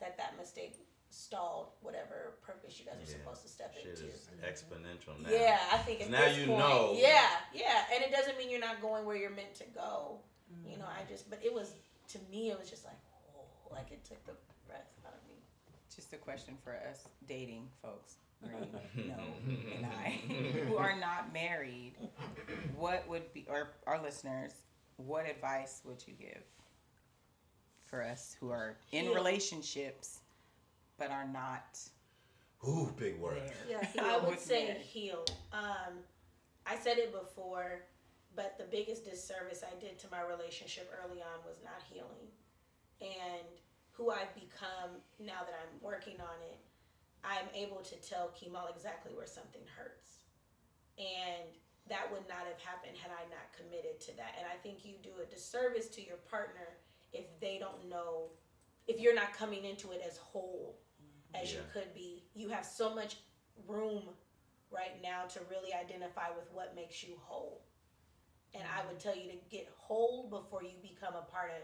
[0.00, 0.76] that that mistake
[1.10, 3.18] stalled whatever purpose you guys are Yeah.
[3.18, 5.30] supposed to step Shit into is exponential now.
[5.30, 6.94] yeah, I think at Now you point, know.
[6.94, 10.20] Yeah, yeah, and it doesn't mean you're not going where you're meant to go.
[10.64, 11.74] You know, I just, but it was
[12.08, 12.98] to me, it was just like,
[13.36, 14.32] oh, like it took the
[14.66, 15.34] breath out of me.
[15.94, 18.68] Just a question for us dating folks, Green,
[19.08, 19.14] no,
[19.74, 20.10] and I,
[20.66, 21.94] who are not married.
[22.76, 24.52] What would be, or our listeners,
[24.96, 26.42] what advice would you give
[27.84, 29.14] for us who are in Heal.
[29.14, 30.20] relationships
[30.98, 31.78] but are not
[32.66, 33.40] Ooh, big word.
[33.68, 33.80] there?
[33.96, 35.24] Yeah, I would say heal.
[35.52, 35.94] Um,
[36.66, 37.82] I said it before,
[38.36, 42.28] but the biggest disservice I did to my relationship early on was not healing.
[43.00, 43.48] And
[43.92, 46.60] who I've become now that I'm working on it,
[47.24, 50.28] I'm able to tell Kemal exactly where something hurts.
[50.98, 51.48] And
[51.88, 54.36] that would not have happened had I not committed to that.
[54.38, 56.76] And I think you do a disservice to your partner
[57.12, 58.30] if they don't know,
[58.86, 60.78] if you're not coming into it as whole
[61.34, 62.24] as you could be.
[62.34, 63.16] You have so much
[63.66, 64.02] room
[64.70, 67.65] right now to really identify with what makes you whole.
[68.56, 68.88] And I mm-hmm.
[68.88, 71.62] would tell you to get whole before you become a part of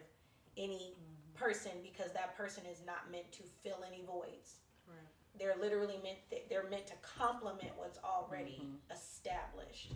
[0.56, 1.44] any mm-hmm.
[1.44, 4.60] person because that person is not meant to fill any voids.
[4.86, 4.96] Right.
[5.38, 6.18] They're literally meant
[6.50, 8.92] they're meant to complement what's already mm-hmm.
[8.92, 9.92] established.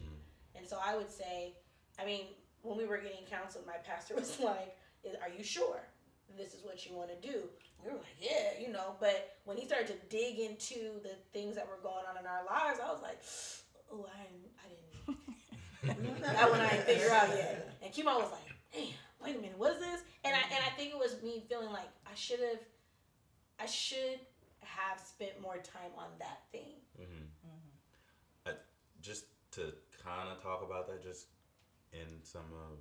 [0.56, 1.52] And so I would say,
[2.00, 2.28] I mean,
[2.62, 4.76] when we were getting counseled, my pastor was like,
[5.22, 5.80] "Are you sure
[6.36, 7.42] this is what you want to do?"
[7.84, 11.54] We were like, "Yeah, you know." But when he started to dig into the things
[11.56, 13.20] that were going on in our lives, I was like,
[13.92, 14.22] "Oh, I
[14.64, 14.85] I didn't."
[15.86, 17.72] That one I didn't figure out yet.
[17.82, 18.88] And Kimo was like, "Damn,
[19.22, 21.70] wait a minute, what is this?" And I and I think it was me feeling
[21.70, 22.60] like I should have,
[23.60, 24.20] I should
[24.60, 26.80] have spent more time on that thing.
[27.00, 27.26] Mm-hmm.
[28.46, 28.50] I,
[29.00, 29.72] just to
[30.04, 31.26] kind of talk about that, just
[31.92, 32.78] in some of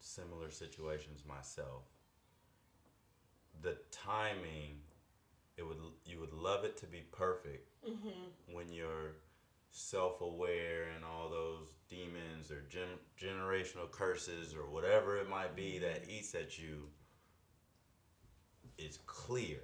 [0.00, 1.82] similar situations myself,
[3.62, 4.80] the timing,
[5.56, 8.54] it would you would love it to be perfect Mm-hmm.
[8.54, 9.12] when you're
[9.76, 16.04] self-aware and all those demons or gen- generational curses or whatever it might be that
[16.08, 16.88] eats at you
[18.78, 19.58] is clear.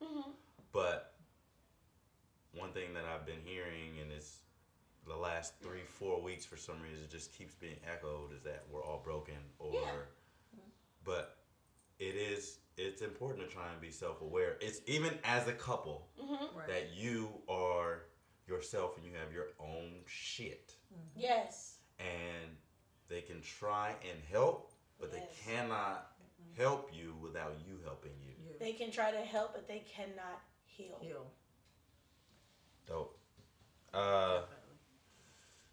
[0.00, 0.30] Mm-hmm.
[0.72, 1.14] But
[2.54, 4.38] one thing that I've been hearing, and it's
[5.04, 8.64] the last three, four weeks for some reason, it just keeps being echoed, is that
[8.70, 9.34] we're all broken.
[9.58, 10.60] Or, Yeah.
[11.04, 11.38] but
[11.98, 12.58] it is.
[12.76, 14.58] It's important to try and be self-aware.
[14.60, 16.56] It's even as a couple Mm-hmm.
[16.56, 16.68] Right.
[16.68, 18.02] that you are
[18.46, 20.74] yourself and you have your own shit,
[21.14, 21.78] Yes.
[21.98, 22.56] and
[23.08, 25.20] they can try and help, but Yes.
[25.22, 26.12] they cannot
[26.56, 28.34] help you without you helping you.
[28.58, 30.98] They can try to help, but they cannot heal.
[31.00, 31.30] Heal.
[32.86, 33.18] Dope.
[33.92, 34.42] Uh,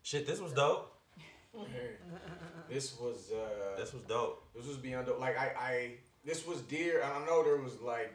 [0.02, 0.90] shit, this was dope.
[2.70, 4.48] This was uh, This was dope.
[4.56, 5.20] This was beyond dope.
[5.20, 5.92] Like I, I
[6.26, 7.02] this was dear.
[7.02, 8.14] and I know there was like,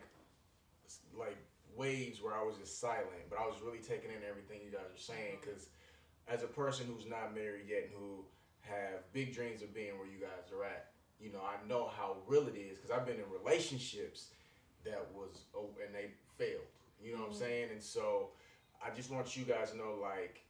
[1.17, 1.37] like
[1.79, 4.91] waves where I was just silent, but I was really taking in everything you guys
[4.93, 5.39] are saying.
[5.41, 5.69] Because
[6.27, 8.25] as a person who's not married yet and who
[8.61, 10.91] have big dreams of being where you guys are at,
[11.21, 12.77] you know, I know how real it is.
[12.79, 14.29] Because I've been in relationships
[14.85, 16.67] that was oh, and they failed.
[17.01, 17.39] You know what I'm Mhm.
[17.39, 17.69] saying?
[17.71, 18.33] And so
[18.83, 20.43] I just want you guys to know, like,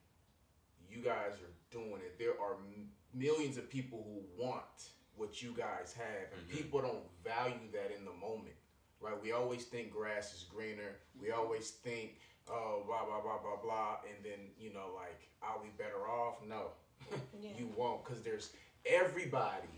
[0.90, 2.18] you guys are doing it.
[2.18, 6.50] There are m- millions of people who want what you guys have, and Mhm.
[6.50, 8.56] people don't value that in the moment,
[9.00, 9.20] right?
[9.20, 10.96] We always think grass is greener.
[11.20, 11.40] We mm-hmm.
[11.40, 12.18] always think,
[12.50, 16.36] oh, blah blah blah blah blah, and then you know, like, are we better off.
[16.46, 16.72] No,
[17.40, 17.50] Yeah.
[17.58, 18.50] you won't, because there's
[18.86, 19.68] everybody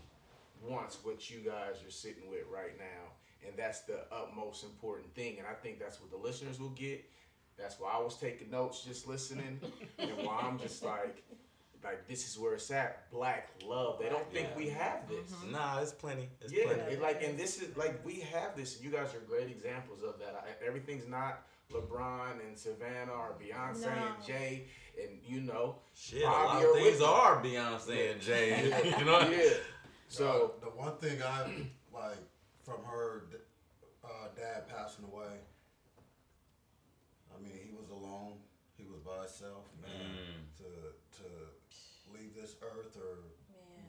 [0.63, 5.37] wants what you guys are sitting with right now, and that's the utmost important thing.
[5.39, 7.03] And I think that's what the listeners will get.
[7.57, 9.59] That's why I was taking notes, just listening,
[9.99, 11.23] and why I'm just like,
[11.83, 13.09] like this is where it's at.
[13.11, 13.99] Black love.
[13.99, 14.57] They don't think Yeah.
[14.57, 15.33] we have this.
[15.51, 16.29] Nah, it's plenty.
[16.41, 16.93] It's yeah, plenty.
[16.93, 18.81] it, like, and this is like we have this.
[18.81, 20.35] You guys are great examples of that.
[20.35, 24.65] I, everything's not LeBron and Savannah or Beyonce and Jay,
[25.01, 28.93] and you know, Shit, a Bobby lot of things are Beyonce and Jay.
[28.99, 29.29] you know?
[29.29, 29.53] yeah.
[30.07, 31.43] So the one thing I
[31.93, 32.17] like
[32.63, 33.23] from her
[34.03, 35.39] uh, dad passing away.
[37.33, 38.33] I mean, he was alone.
[38.77, 39.91] He was by himself, man.
[39.91, 40.57] Mm.
[40.57, 41.27] To to
[42.13, 43.17] leave this earth or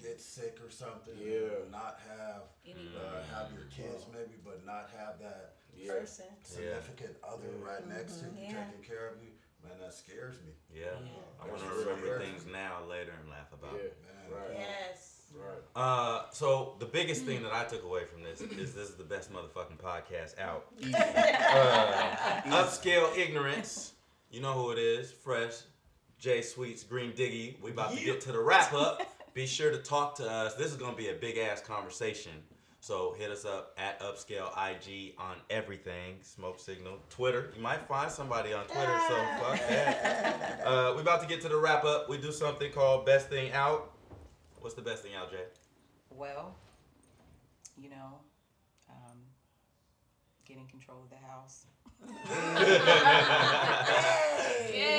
[0.03, 1.15] get sick or something.
[1.21, 1.67] Yeah.
[1.71, 5.93] Not have Any uh, have your kids maybe, but not have that yeah.
[5.93, 6.27] person.
[6.43, 8.65] significant other right next to you Yeah.
[8.65, 9.31] taking care of you.
[9.63, 10.53] Man, that scares me.
[10.75, 10.87] Yeah.
[11.41, 13.87] I want to remember really things now, later, and laugh about Yeah.
[13.87, 13.97] it.
[14.03, 14.59] Man, Right.
[14.59, 15.09] Yes.
[15.35, 15.63] Right.
[15.77, 19.05] Uh, so the biggest thing that I took away from this is this is the
[19.05, 20.67] best motherfucking podcast out.
[20.81, 20.93] Easy.
[21.53, 23.93] Uh, upscale ignorance.
[24.31, 25.13] You know who it is.
[25.13, 25.61] Fresh.
[26.23, 27.61] Jay Sweets Green Diggy.
[27.61, 29.03] We about to get to the wrap up.
[29.35, 30.55] Be sure to talk to us.
[30.55, 32.31] This is gonna be a big ass conversation.
[32.79, 36.19] So hit us up at Upscale IG on everything.
[36.21, 36.99] Smoke Signal.
[37.11, 37.51] Twitter.
[37.57, 40.63] You might find somebody on Twitter, so fuck that.
[40.65, 42.09] Uh, we about to get to the wrap up.
[42.09, 43.91] We do something called Best Thing Out.
[44.61, 45.45] What's the best thing out, Jay?
[46.11, 46.55] Well,
[47.77, 48.21] you know,
[48.89, 49.19] um,
[50.45, 51.67] getting control of the house.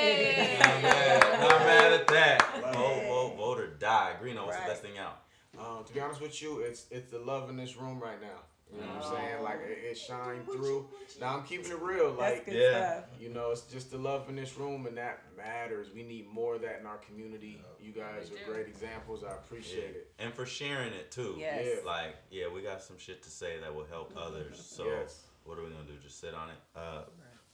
[0.04, 0.56] Yay!
[0.60, 2.72] Not mad, not mad at that.
[2.74, 4.12] Vote, vote, vote or die.
[4.22, 5.20] Greeno, what's the best thing out?
[5.58, 8.40] Um, to be honest with you, it's it's the love in this room right now.
[8.72, 9.42] You know what I'm saying?
[9.42, 10.88] Like it, it shined through.
[11.20, 12.10] Now I'm keeping it real.
[12.12, 12.70] Like good yeah.
[12.70, 13.04] stuff.
[13.20, 15.88] you know, it's just the love in this room, and that matters.
[15.94, 17.62] We need more of that in our community.
[17.80, 19.22] You guys are great examples.
[19.22, 20.10] I appreciate it.
[20.18, 21.36] And for sharing it too.
[21.38, 21.66] Yes.
[21.66, 21.88] Yeah.
[21.88, 24.60] Like, yeah, we got some shit to say that will help others.
[24.66, 25.20] So Yes.
[25.44, 25.96] what are we gonna do?
[26.02, 26.56] Just sit on it?
[26.74, 27.02] Uh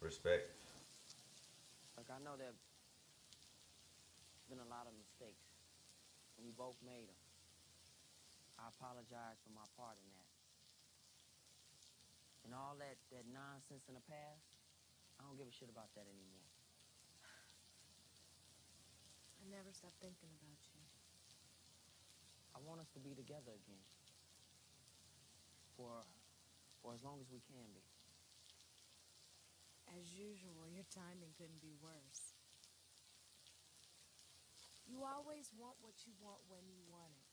[0.01, 0.51] respect.
[2.11, 2.59] I know there've
[4.51, 5.47] been a lot of mistakes,
[6.35, 7.23] and we both made them.
[8.59, 10.31] I apologize for my part in that.
[12.45, 14.43] And all that, that nonsense in the past,
[15.17, 16.51] I don't give a shit about that anymore.
[19.39, 20.83] I never stop thinking about you.
[22.57, 23.87] I want us to be together again.
[25.79, 26.05] For,
[26.83, 27.90] for as long as we can be.
[30.01, 32.33] As usual, your timing couldn't be worse.
[34.89, 37.29] You always want what you want when you want it.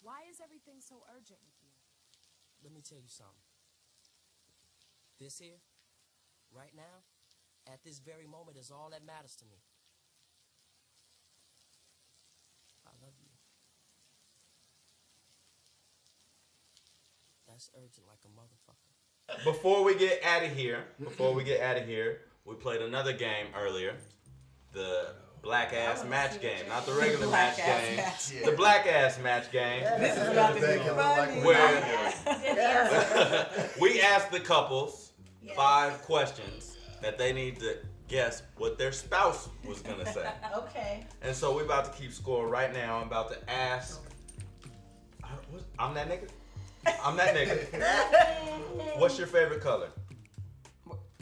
[0.00, 1.76] Why is everything so urgent with you?
[2.64, 3.44] Let me tell you something.
[5.20, 5.60] This here,
[6.48, 7.04] right now,
[7.68, 9.60] at this very moment, is all that matters to me.
[12.88, 13.36] I love you.
[17.46, 18.95] That's urgent like a motherfucker.
[19.44, 23.12] Before we get out of here, before we get out of here, we played another
[23.12, 23.94] game earlier,
[24.72, 25.08] the
[25.42, 28.00] black ass match game, not the regular match game,
[28.44, 29.82] the black ass match game.
[29.98, 31.40] This is about to be funny.
[31.42, 32.08] Where
[33.80, 35.12] we asked the couples
[35.56, 37.78] five questions that they need to
[38.08, 40.28] guess what their spouse was gonna say.
[40.56, 41.04] Okay.
[41.22, 42.98] And so we're about to keep score right now.
[42.98, 44.00] I'm about to ask.
[45.22, 46.28] I- what- I'm that nigga.
[47.02, 48.98] I'm that nigga.
[48.98, 49.88] What's your favorite color?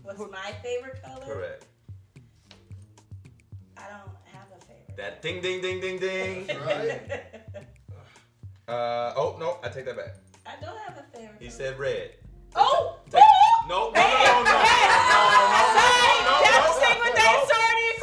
[0.03, 1.25] What's my favorite color?
[1.25, 1.67] Correct.
[3.77, 4.97] I don't have a favorite.
[4.97, 6.47] That ding ding ding ding ding.
[6.65, 7.01] Right.
[8.67, 10.17] Uh oh no, I take that back.
[10.47, 11.41] I don't have a favorite.
[11.41, 12.13] He said red.
[12.55, 12.99] Oh!
[13.11, 13.23] Take,
[13.69, 14.53] no, no, no, no, no,
[16.25, 17.94] no, Delta Sigma Theta Sorority Incorporated.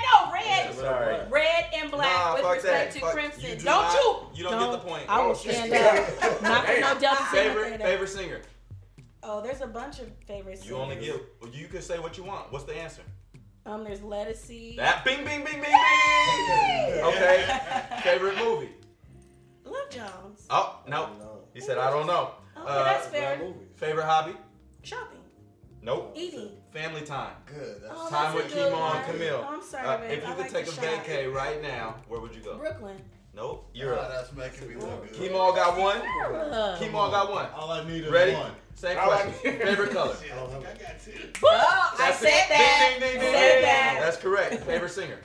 [0.00, 0.48] Delta Sigma.
[0.48, 0.74] Yeah, no, red.
[0.74, 1.16] Sorry.
[1.30, 2.90] Red and black Nah, with respect that.
[2.92, 3.40] to Fuck- Crimson.
[3.42, 4.26] you do don't not- you?
[4.34, 5.02] you don't get the point.
[5.08, 6.42] I will Oh, stand up.
[6.42, 7.54] Not for no Delta Sigma.
[7.54, 8.40] Favorite favorite singer.
[9.22, 11.20] Oh, there's a bunch of favorite You only singers.
[11.42, 11.54] get.
[11.54, 12.50] You can say what you want.
[12.52, 13.02] What's the answer?
[13.66, 14.76] Um, there's Lettucey.
[14.76, 17.04] That bing bing bing bing bing.
[17.04, 17.60] Okay.
[18.02, 18.70] Favorite movie.
[19.64, 20.46] Love Jones.
[20.50, 21.10] Oh no.
[21.52, 22.30] He said I don't know.
[22.56, 23.40] Uh, Okay, that's fair.
[23.76, 24.32] Favorite hobby?
[24.82, 25.18] Shopping.
[25.82, 26.12] Nope.
[26.16, 26.50] Eating.
[26.72, 27.32] Family time.
[27.46, 27.80] Good.
[27.82, 29.06] That's Oh, time that's with a good Kimo and.
[29.06, 29.44] Camille.
[29.48, 30.10] Oh, I'm sorry, Uh, babe.
[30.10, 30.84] if you I could like take a shop.
[30.84, 32.56] vacay right now, where would you go?
[32.58, 33.00] Brooklyn.
[33.34, 33.68] Nope.
[33.72, 34.00] Europe.
[34.04, 35.12] Oh, that's making me look good.
[35.14, 36.02] Kimo got one.
[36.20, 36.78] Europe.
[36.78, 37.46] Kimo got one.
[37.54, 38.34] All I need is Ready?
[38.34, 38.52] one.
[38.74, 39.32] Same All question.
[39.42, 40.14] Favorite color.
[40.32, 42.48] Oh, I That's said it.
[42.48, 42.96] that.
[42.98, 43.96] Ding, ding, ding, ding, Said that.
[44.00, 44.62] That's correct.
[44.64, 45.18] Favorite singer.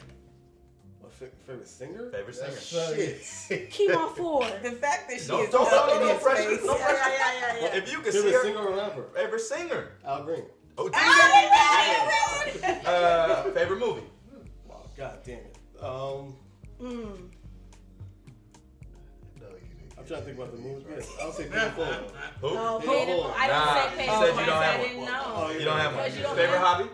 [1.03, 2.09] My fa- favorite singer?
[2.11, 3.19] Favorite singer.
[3.19, 3.69] Shit.
[3.71, 4.47] Kimo Ford.
[4.63, 6.65] The fact that she No, is don't- up don't- in no his pressure, face.
[6.65, 6.93] no pressure.
[6.93, 7.63] Yeah, yeah, yeah, yeah.
[7.63, 9.03] Well, if you could see Favorite her, singer or rapper?
[9.15, 9.87] favorite singer.
[10.05, 10.43] Al Green.
[10.77, 10.89] Oh.
[12.85, 14.03] Uh, favorite movie.
[14.67, 15.57] Wow, God damn it.
[15.81, 16.35] Um,
[16.81, 17.29] Mm.
[19.97, 20.85] I'm trying to think about the movies.
[20.89, 21.85] Yes, I'll say Pay Full.
[21.85, 22.55] Who?
[22.55, 23.23] No, Pay Pay in Full.
[23.23, 23.33] Full.
[23.37, 25.05] I didn't Nah, say you Pay said in you don't I have didn't one.
[25.11, 25.23] know.
[25.25, 26.13] Oh, You don't have one.
[26.15, 26.89] You don't Favorite have- hobby?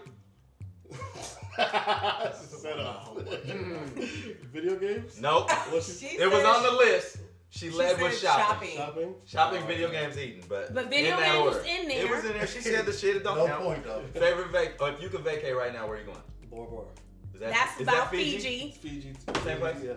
[2.46, 3.18] Set up.
[4.54, 5.20] Video games?
[5.20, 5.50] Nope.
[5.82, 7.18] She, It was on the list.
[7.52, 8.70] She, She led with shopping.
[8.70, 8.78] shopping.
[8.78, 9.16] shopping?
[9.26, 11.68] Shopping, video games, eating, but But video in that games was order.
[11.68, 12.48] in It was in there.
[12.48, 13.16] She said the shit.
[13.16, 13.64] It don't No count.
[13.64, 14.04] point, though.
[14.14, 14.74] Favorite vac.
[14.80, 16.20] Oh, if you could vacate right now, where are you going?
[16.52, 16.86] Bora Bora.
[17.34, 18.76] Is that, That's is about that Fiji?
[18.82, 19.12] Fiji.
[19.12, 19.14] Fiji.
[19.44, 19.78] Same place?
[19.84, 19.94] Yeah.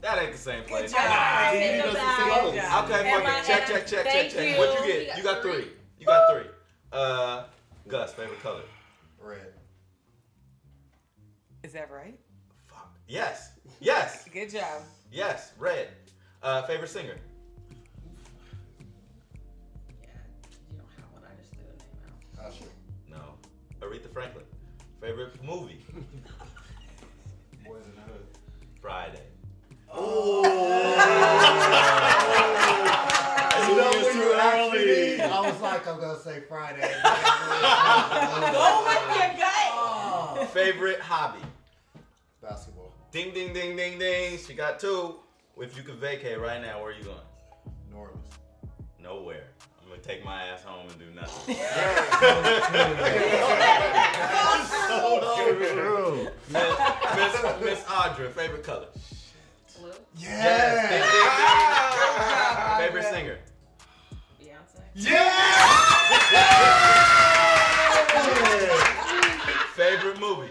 [0.00, 0.90] That ain't the same place.
[0.92, 1.06] Good job.
[1.10, 3.46] I He think does the same Okay, fuck Am it.
[3.46, 4.52] Check, check, check, check, check.
[4.52, 4.58] you.
[4.58, 5.08] What you You get?
[5.08, 5.52] got You got three.
[5.52, 5.70] three.
[6.00, 6.50] You got three.
[6.92, 7.44] Uh,
[7.88, 8.62] Gus, favorite color?
[9.20, 9.52] Red.
[11.62, 12.18] Is that right?
[12.68, 12.94] Fuck.
[13.08, 13.50] Yes.
[13.80, 14.24] Yes.
[14.32, 14.82] Good job.
[15.10, 15.52] Yes.
[15.58, 15.88] Red.
[16.42, 17.16] Uh, favorite singer?
[20.02, 20.08] Yeah,
[20.70, 21.22] you don't have one.
[21.24, 21.98] I just threw the name
[22.38, 22.46] out.
[22.46, 22.70] Usher.
[23.10, 23.34] No.
[23.86, 24.44] Aretha Franklin.
[25.00, 25.84] Favorite movie?
[27.64, 28.26] Boyz n the Hood.
[28.80, 29.22] Friday.
[33.66, 35.20] You know It's when too you asked me, early.
[35.22, 36.82] I was like, I'm gonna say Friday.
[38.52, 39.70] Go with your gut.
[40.50, 41.40] Favorite hobby?
[42.40, 42.92] Basketball.
[43.10, 44.38] Ding, ding, ding, ding, ding.
[44.38, 45.16] She got two.
[45.58, 47.16] If you could vacate right now, where are you going?
[47.90, 48.28] New Orleans.
[49.02, 49.44] Nowhere.
[49.82, 51.54] I'm gonna take my ass home and do nothing.
[54.88, 55.20] so
[55.72, 56.28] true.
[56.50, 56.78] Miss,
[57.16, 58.88] Miss, Miss Audra, favorite color?
[59.78, 59.92] Blue.
[60.16, 60.90] Yes.
[60.90, 62.88] Ding, Yeah.
[62.88, 63.00] ding, ding.
[63.00, 63.38] Favorite singer?
[64.40, 64.82] Beyonce.
[69.74, 70.50] Favorite movie?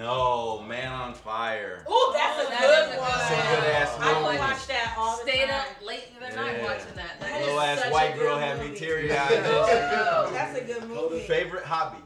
[0.00, 1.84] No, Man on Fire.
[1.86, 3.10] Ooh, that's a oh, That good one.
[3.10, 4.24] good It's a good ass I movie.
[4.24, 5.60] would watch that all the Stayed time.
[5.60, 6.64] up late in the other night Yeah.
[6.64, 7.20] watching that.
[7.20, 9.42] That Little is ass such white a girl good had me teary eyed.
[9.44, 11.20] Oh, that's a good movie.
[11.26, 11.98] Favorite hobby?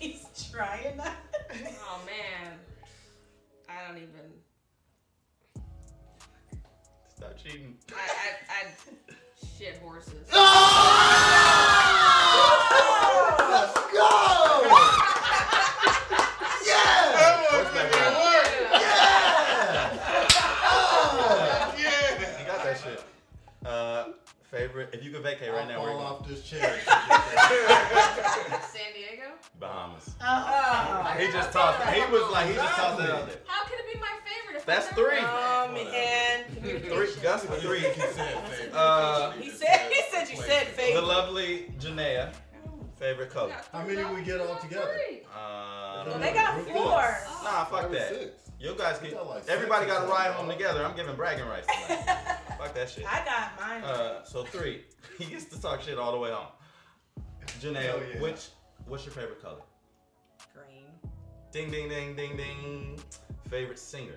[0.00, 1.12] He's trying not.
[1.52, 2.58] Oh man,
[3.68, 4.32] I don't even.
[7.16, 7.76] Stop cheating.
[7.94, 9.14] I, I, I
[9.56, 10.14] Shit horses.
[10.14, 10.46] Let's oh
[13.92, 14.06] go!
[21.76, 23.02] You got that shit.
[23.64, 24.04] Uh,
[24.50, 24.90] favorite?
[24.92, 26.22] If you could vacate right now, where you fall going?
[26.22, 26.60] off this chair.
[26.86, 29.32] San Diego?
[29.58, 30.10] Bahamas.
[30.20, 31.14] Oh.
[31.18, 31.82] He just tossed.
[31.94, 33.36] He was like, he just tossed it out there.
[33.46, 35.18] How can it be my favorite if That's I've three.
[35.20, 36.44] Oh man.
[36.80, 37.22] Three.
[37.22, 37.84] Gus for three.
[38.72, 42.32] Uh, He said he said you said the lovely Janaea.
[42.98, 43.54] Favorite color?
[43.72, 44.94] How many we get all together?
[45.34, 47.16] Uh, Well, they got four.
[47.44, 48.34] Nah, fuck that.
[48.60, 49.14] You guys get.
[49.48, 50.84] Everybody got to ride home together.
[50.84, 52.04] I'm giving bragging rights tonight.
[52.58, 53.06] fuck that shit.
[53.10, 53.82] I got mine.
[53.82, 54.84] Uh, so three.
[55.18, 56.46] He gets to talk shit all the way home.
[57.60, 58.20] Janaea, Hell yeah.
[58.22, 58.48] which
[58.86, 59.60] what's your favorite color?
[60.54, 60.86] Green.
[61.52, 62.98] Ding ding ding ding ding.
[63.50, 64.16] Favorite singer?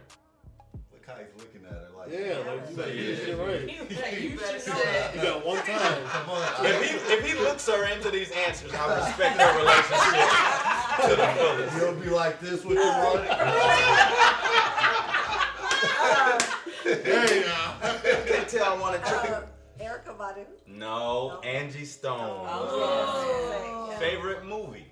[1.05, 3.61] Kai's looking at her like, Yeah, like you better get shit right.
[4.21, 6.03] You better You got one time.
[6.05, 6.65] Come on.
[6.65, 10.29] If he if he looks her into these answers, I respect their relationship
[11.01, 11.77] to the fullest.
[11.77, 13.29] You'll be like this with your money.
[16.83, 17.49] There you go.
[18.25, 19.41] Can't tell I want to Uh.
[19.79, 20.45] Erykah Badu.
[20.67, 22.45] No, Angie Stone.
[22.49, 24.85] Oh, Favorite movie?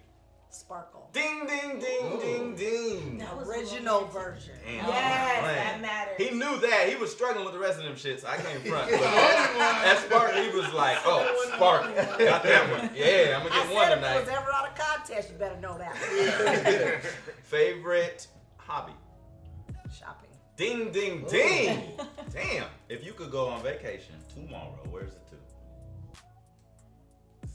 [0.50, 1.01] Sparkle.
[1.14, 3.18] Ding ding ding ding ding.
[3.18, 4.54] The original version.
[4.66, 5.56] Damn, Yes, man.
[5.56, 6.16] that matters.
[6.18, 6.88] He knew that.
[6.88, 8.24] He was struggling with the rest of them shits.
[8.26, 8.90] I can't front.
[8.92, 11.84] But at Spark, he was like, oh, Spark.
[11.96, 12.90] Got that one.
[12.96, 15.30] Yeah, I'm going to I get one said if it was ever out of contest,
[15.32, 15.96] you better know that.
[17.44, 18.28] Favorite
[18.58, 18.94] hobby?
[19.94, 20.30] Shopping.
[20.56, 21.84] Ding ding ding.
[22.34, 22.68] Damn.
[22.88, 25.38] If you could go on vacation tomorrow, where's the two?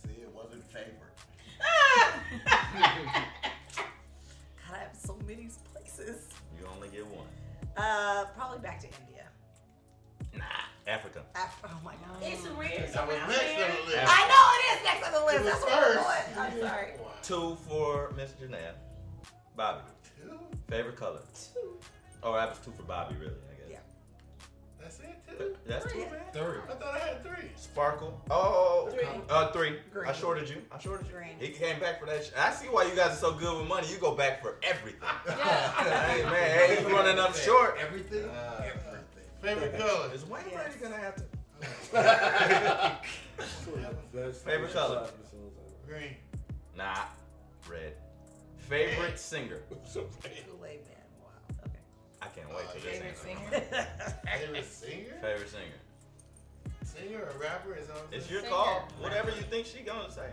[0.03, 0.93] See, it wasn't favorite.
[4.69, 6.29] God, I have so many places.
[6.59, 7.27] You only get one.
[7.77, 9.25] Uh, probably back to India.
[10.37, 10.45] Nah,
[10.87, 11.23] Africa.
[11.35, 12.23] Af- oh my God.
[12.23, 12.93] It's a weird.
[12.93, 14.07] That was next on the list.
[14.07, 15.37] I know it is next on the list.
[15.39, 16.35] It was That's what I'm first.
[16.35, 16.47] doing.
[16.47, 16.93] I'm sorry.
[17.23, 18.75] Two for Miss Janelle.
[19.57, 19.81] Bobby.
[20.23, 20.39] Two?
[20.69, 21.21] Favorite color?
[22.23, 23.56] Oh, that was two for Bobby, really, I guess.
[24.87, 25.57] That's it, too?
[25.67, 26.11] That's two, man.
[26.33, 26.61] Three.
[26.71, 27.51] I thought I had three.
[27.57, 28.21] Sparkle.
[28.31, 29.05] Oh, Three.
[29.29, 29.79] uh, three.
[29.93, 30.07] Green.
[30.09, 30.63] I shorted you.
[30.71, 31.13] I shorted you.
[31.15, 31.31] Green.
[31.41, 32.25] He came back for that.
[32.25, 33.89] Sh- I see why you guys are so good with money.
[33.91, 35.01] You go back for everything.
[35.27, 35.73] Yeah.
[36.13, 37.77] hey man, hey, you running up short.
[37.81, 38.29] Everything?
[38.29, 39.03] Uh, Everything.
[39.43, 40.11] Favorite color?
[40.15, 40.63] Is Wayne Yes.
[40.77, 41.25] Brady gonna have to?
[44.45, 45.09] Favorite color?
[45.89, 46.15] Green.
[46.77, 46.95] Nah,
[47.69, 47.95] red.
[48.59, 49.59] Favorite singer?
[49.93, 50.96] Kool-Aid man.
[52.27, 52.33] Wow.
[52.33, 52.43] Okay.
[52.43, 53.51] I can't wait till this Favorite singer?
[54.39, 55.15] Favorite singer?
[55.23, 55.81] Favorite singer.
[56.85, 58.53] Singer or rapper is on It's your Singer.
[58.53, 58.89] call.
[59.01, 60.31] Whatever you think she gonna say.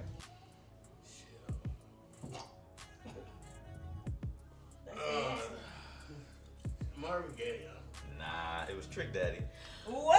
[4.92, 5.36] Uh,
[6.98, 7.62] Marvin Gaye.
[8.18, 9.40] Nah, it was Trick Daddy.
[9.86, 10.14] Whoa!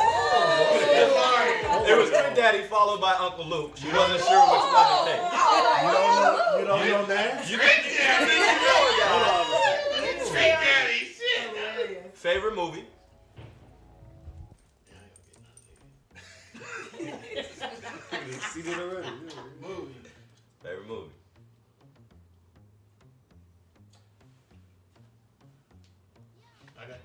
[1.88, 3.76] It was Trick Daddy followed by Uncle Luke.
[3.76, 5.20] She wasn't sure which one to pick.
[5.22, 7.50] You don't know, you don't know Nash?
[7.50, 8.28] You think you know
[9.64, 10.18] it.
[10.30, 11.13] Trick Daddy, shit.
[12.24, 12.86] Favorite movie?
[18.50, 19.08] See that already?
[19.08, 19.42] Yeah.
[19.60, 19.92] Movie.
[20.62, 21.10] Favorite movie?
[26.78, 26.96] I got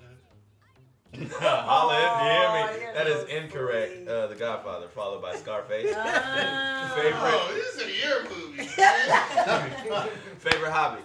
[1.12, 1.30] none.
[1.42, 2.86] Holla if you Oh, me.
[2.94, 4.08] That is incorrect.
[4.08, 5.94] Uh, the Godfather, followed by Scarface.
[5.98, 6.92] Oh.
[6.96, 8.64] favorite Oh, this is a year movie.
[10.40, 11.02] favorite hobby?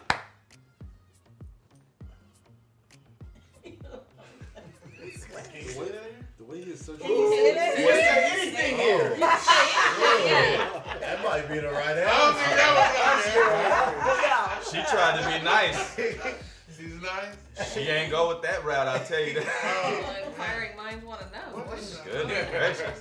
[6.86, 7.76] The way he is such Can you say that?
[7.76, 9.16] He didn't say anything here.
[11.00, 12.56] That might be the right I don't think answer.
[12.56, 14.84] that was on there.
[14.84, 15.78] She tried to be nice.
[16.76, 17.72] She's nice.
[17.72, 20.02] She ain't go with that route, I'll tell you that.
[20.06, 21.64] Well, inquiring minds want to know.
[22.04, 23.00] Goodness gracious.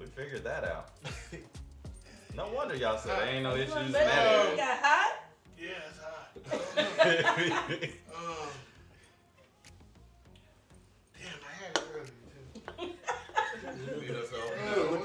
[0.00, 0.90] We figured that out.
[2.34, 5.14] No wonder y'all said there ain't no issues in You that got hot?
[5.58, 7.90] Yeah, it's hot.
[8.16, 8.48] Um,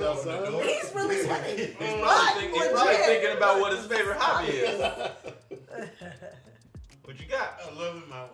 [0.03, 0.25] all.
[0.25, 0.69] Yeah, look outside.
[0.69, 1.57] He's really sweating.
[1.57, 4.81] He's probably, think- he's probably thinking about what his favorite hobby is.
[7.05, 7.59] What you got?
[7.69, 8.29] I love my wife.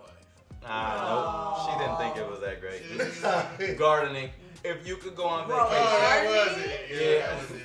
[0.64, 1.66] Ah, nope.
[1.66, 3.78] She didn't think it was that great.
[3.80, 4.30] Gardening.
[4.64, 5.90] If you could go on Bro, Oh, vacation.
[6.02, 6.82] that was it.
[6.92, 7.20] Yeah, Yeah.
[7.28, 7.62] that was it.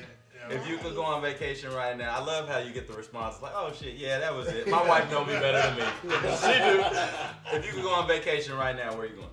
[0.49, 0.57] Yeah.
[0.57, 3.41] If you could go on vacation right now, I love how you get the response
[3.43, 5.85] like, "Oh shit, yeah, that was it." My wife know me better than me.
[6.05, 7.57] she do.
[7.57, 9.29] If you could go on vacation right now, where you going?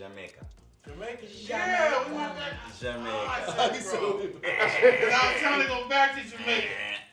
[0.00, 0.46] Jamaica.
[0.86, 1.26] Jamaica.
[1.46, 2.54] Yeah, we went back.
[2.80, 3.10] Jamaica.
[3.12, 5.10] Oh, I said, bro.
[5.10, 6.68] I was trying to go back to Jamaica.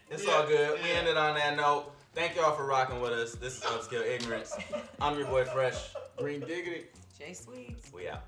[0.09, 0.81] It's all good.
[0.81, 1.91] We ended on that note.
[2.15, 3.33] Thank y'all for rocking with us.
[3.33, 4.55] This is Upscale Ignorance.
[5.01, 5.95] I'm your boy Fresh.
[6.17, 6.85] Green Diggity.
[7.19, 7.91] Jay Sweets.
[7.91, 8.23] We out.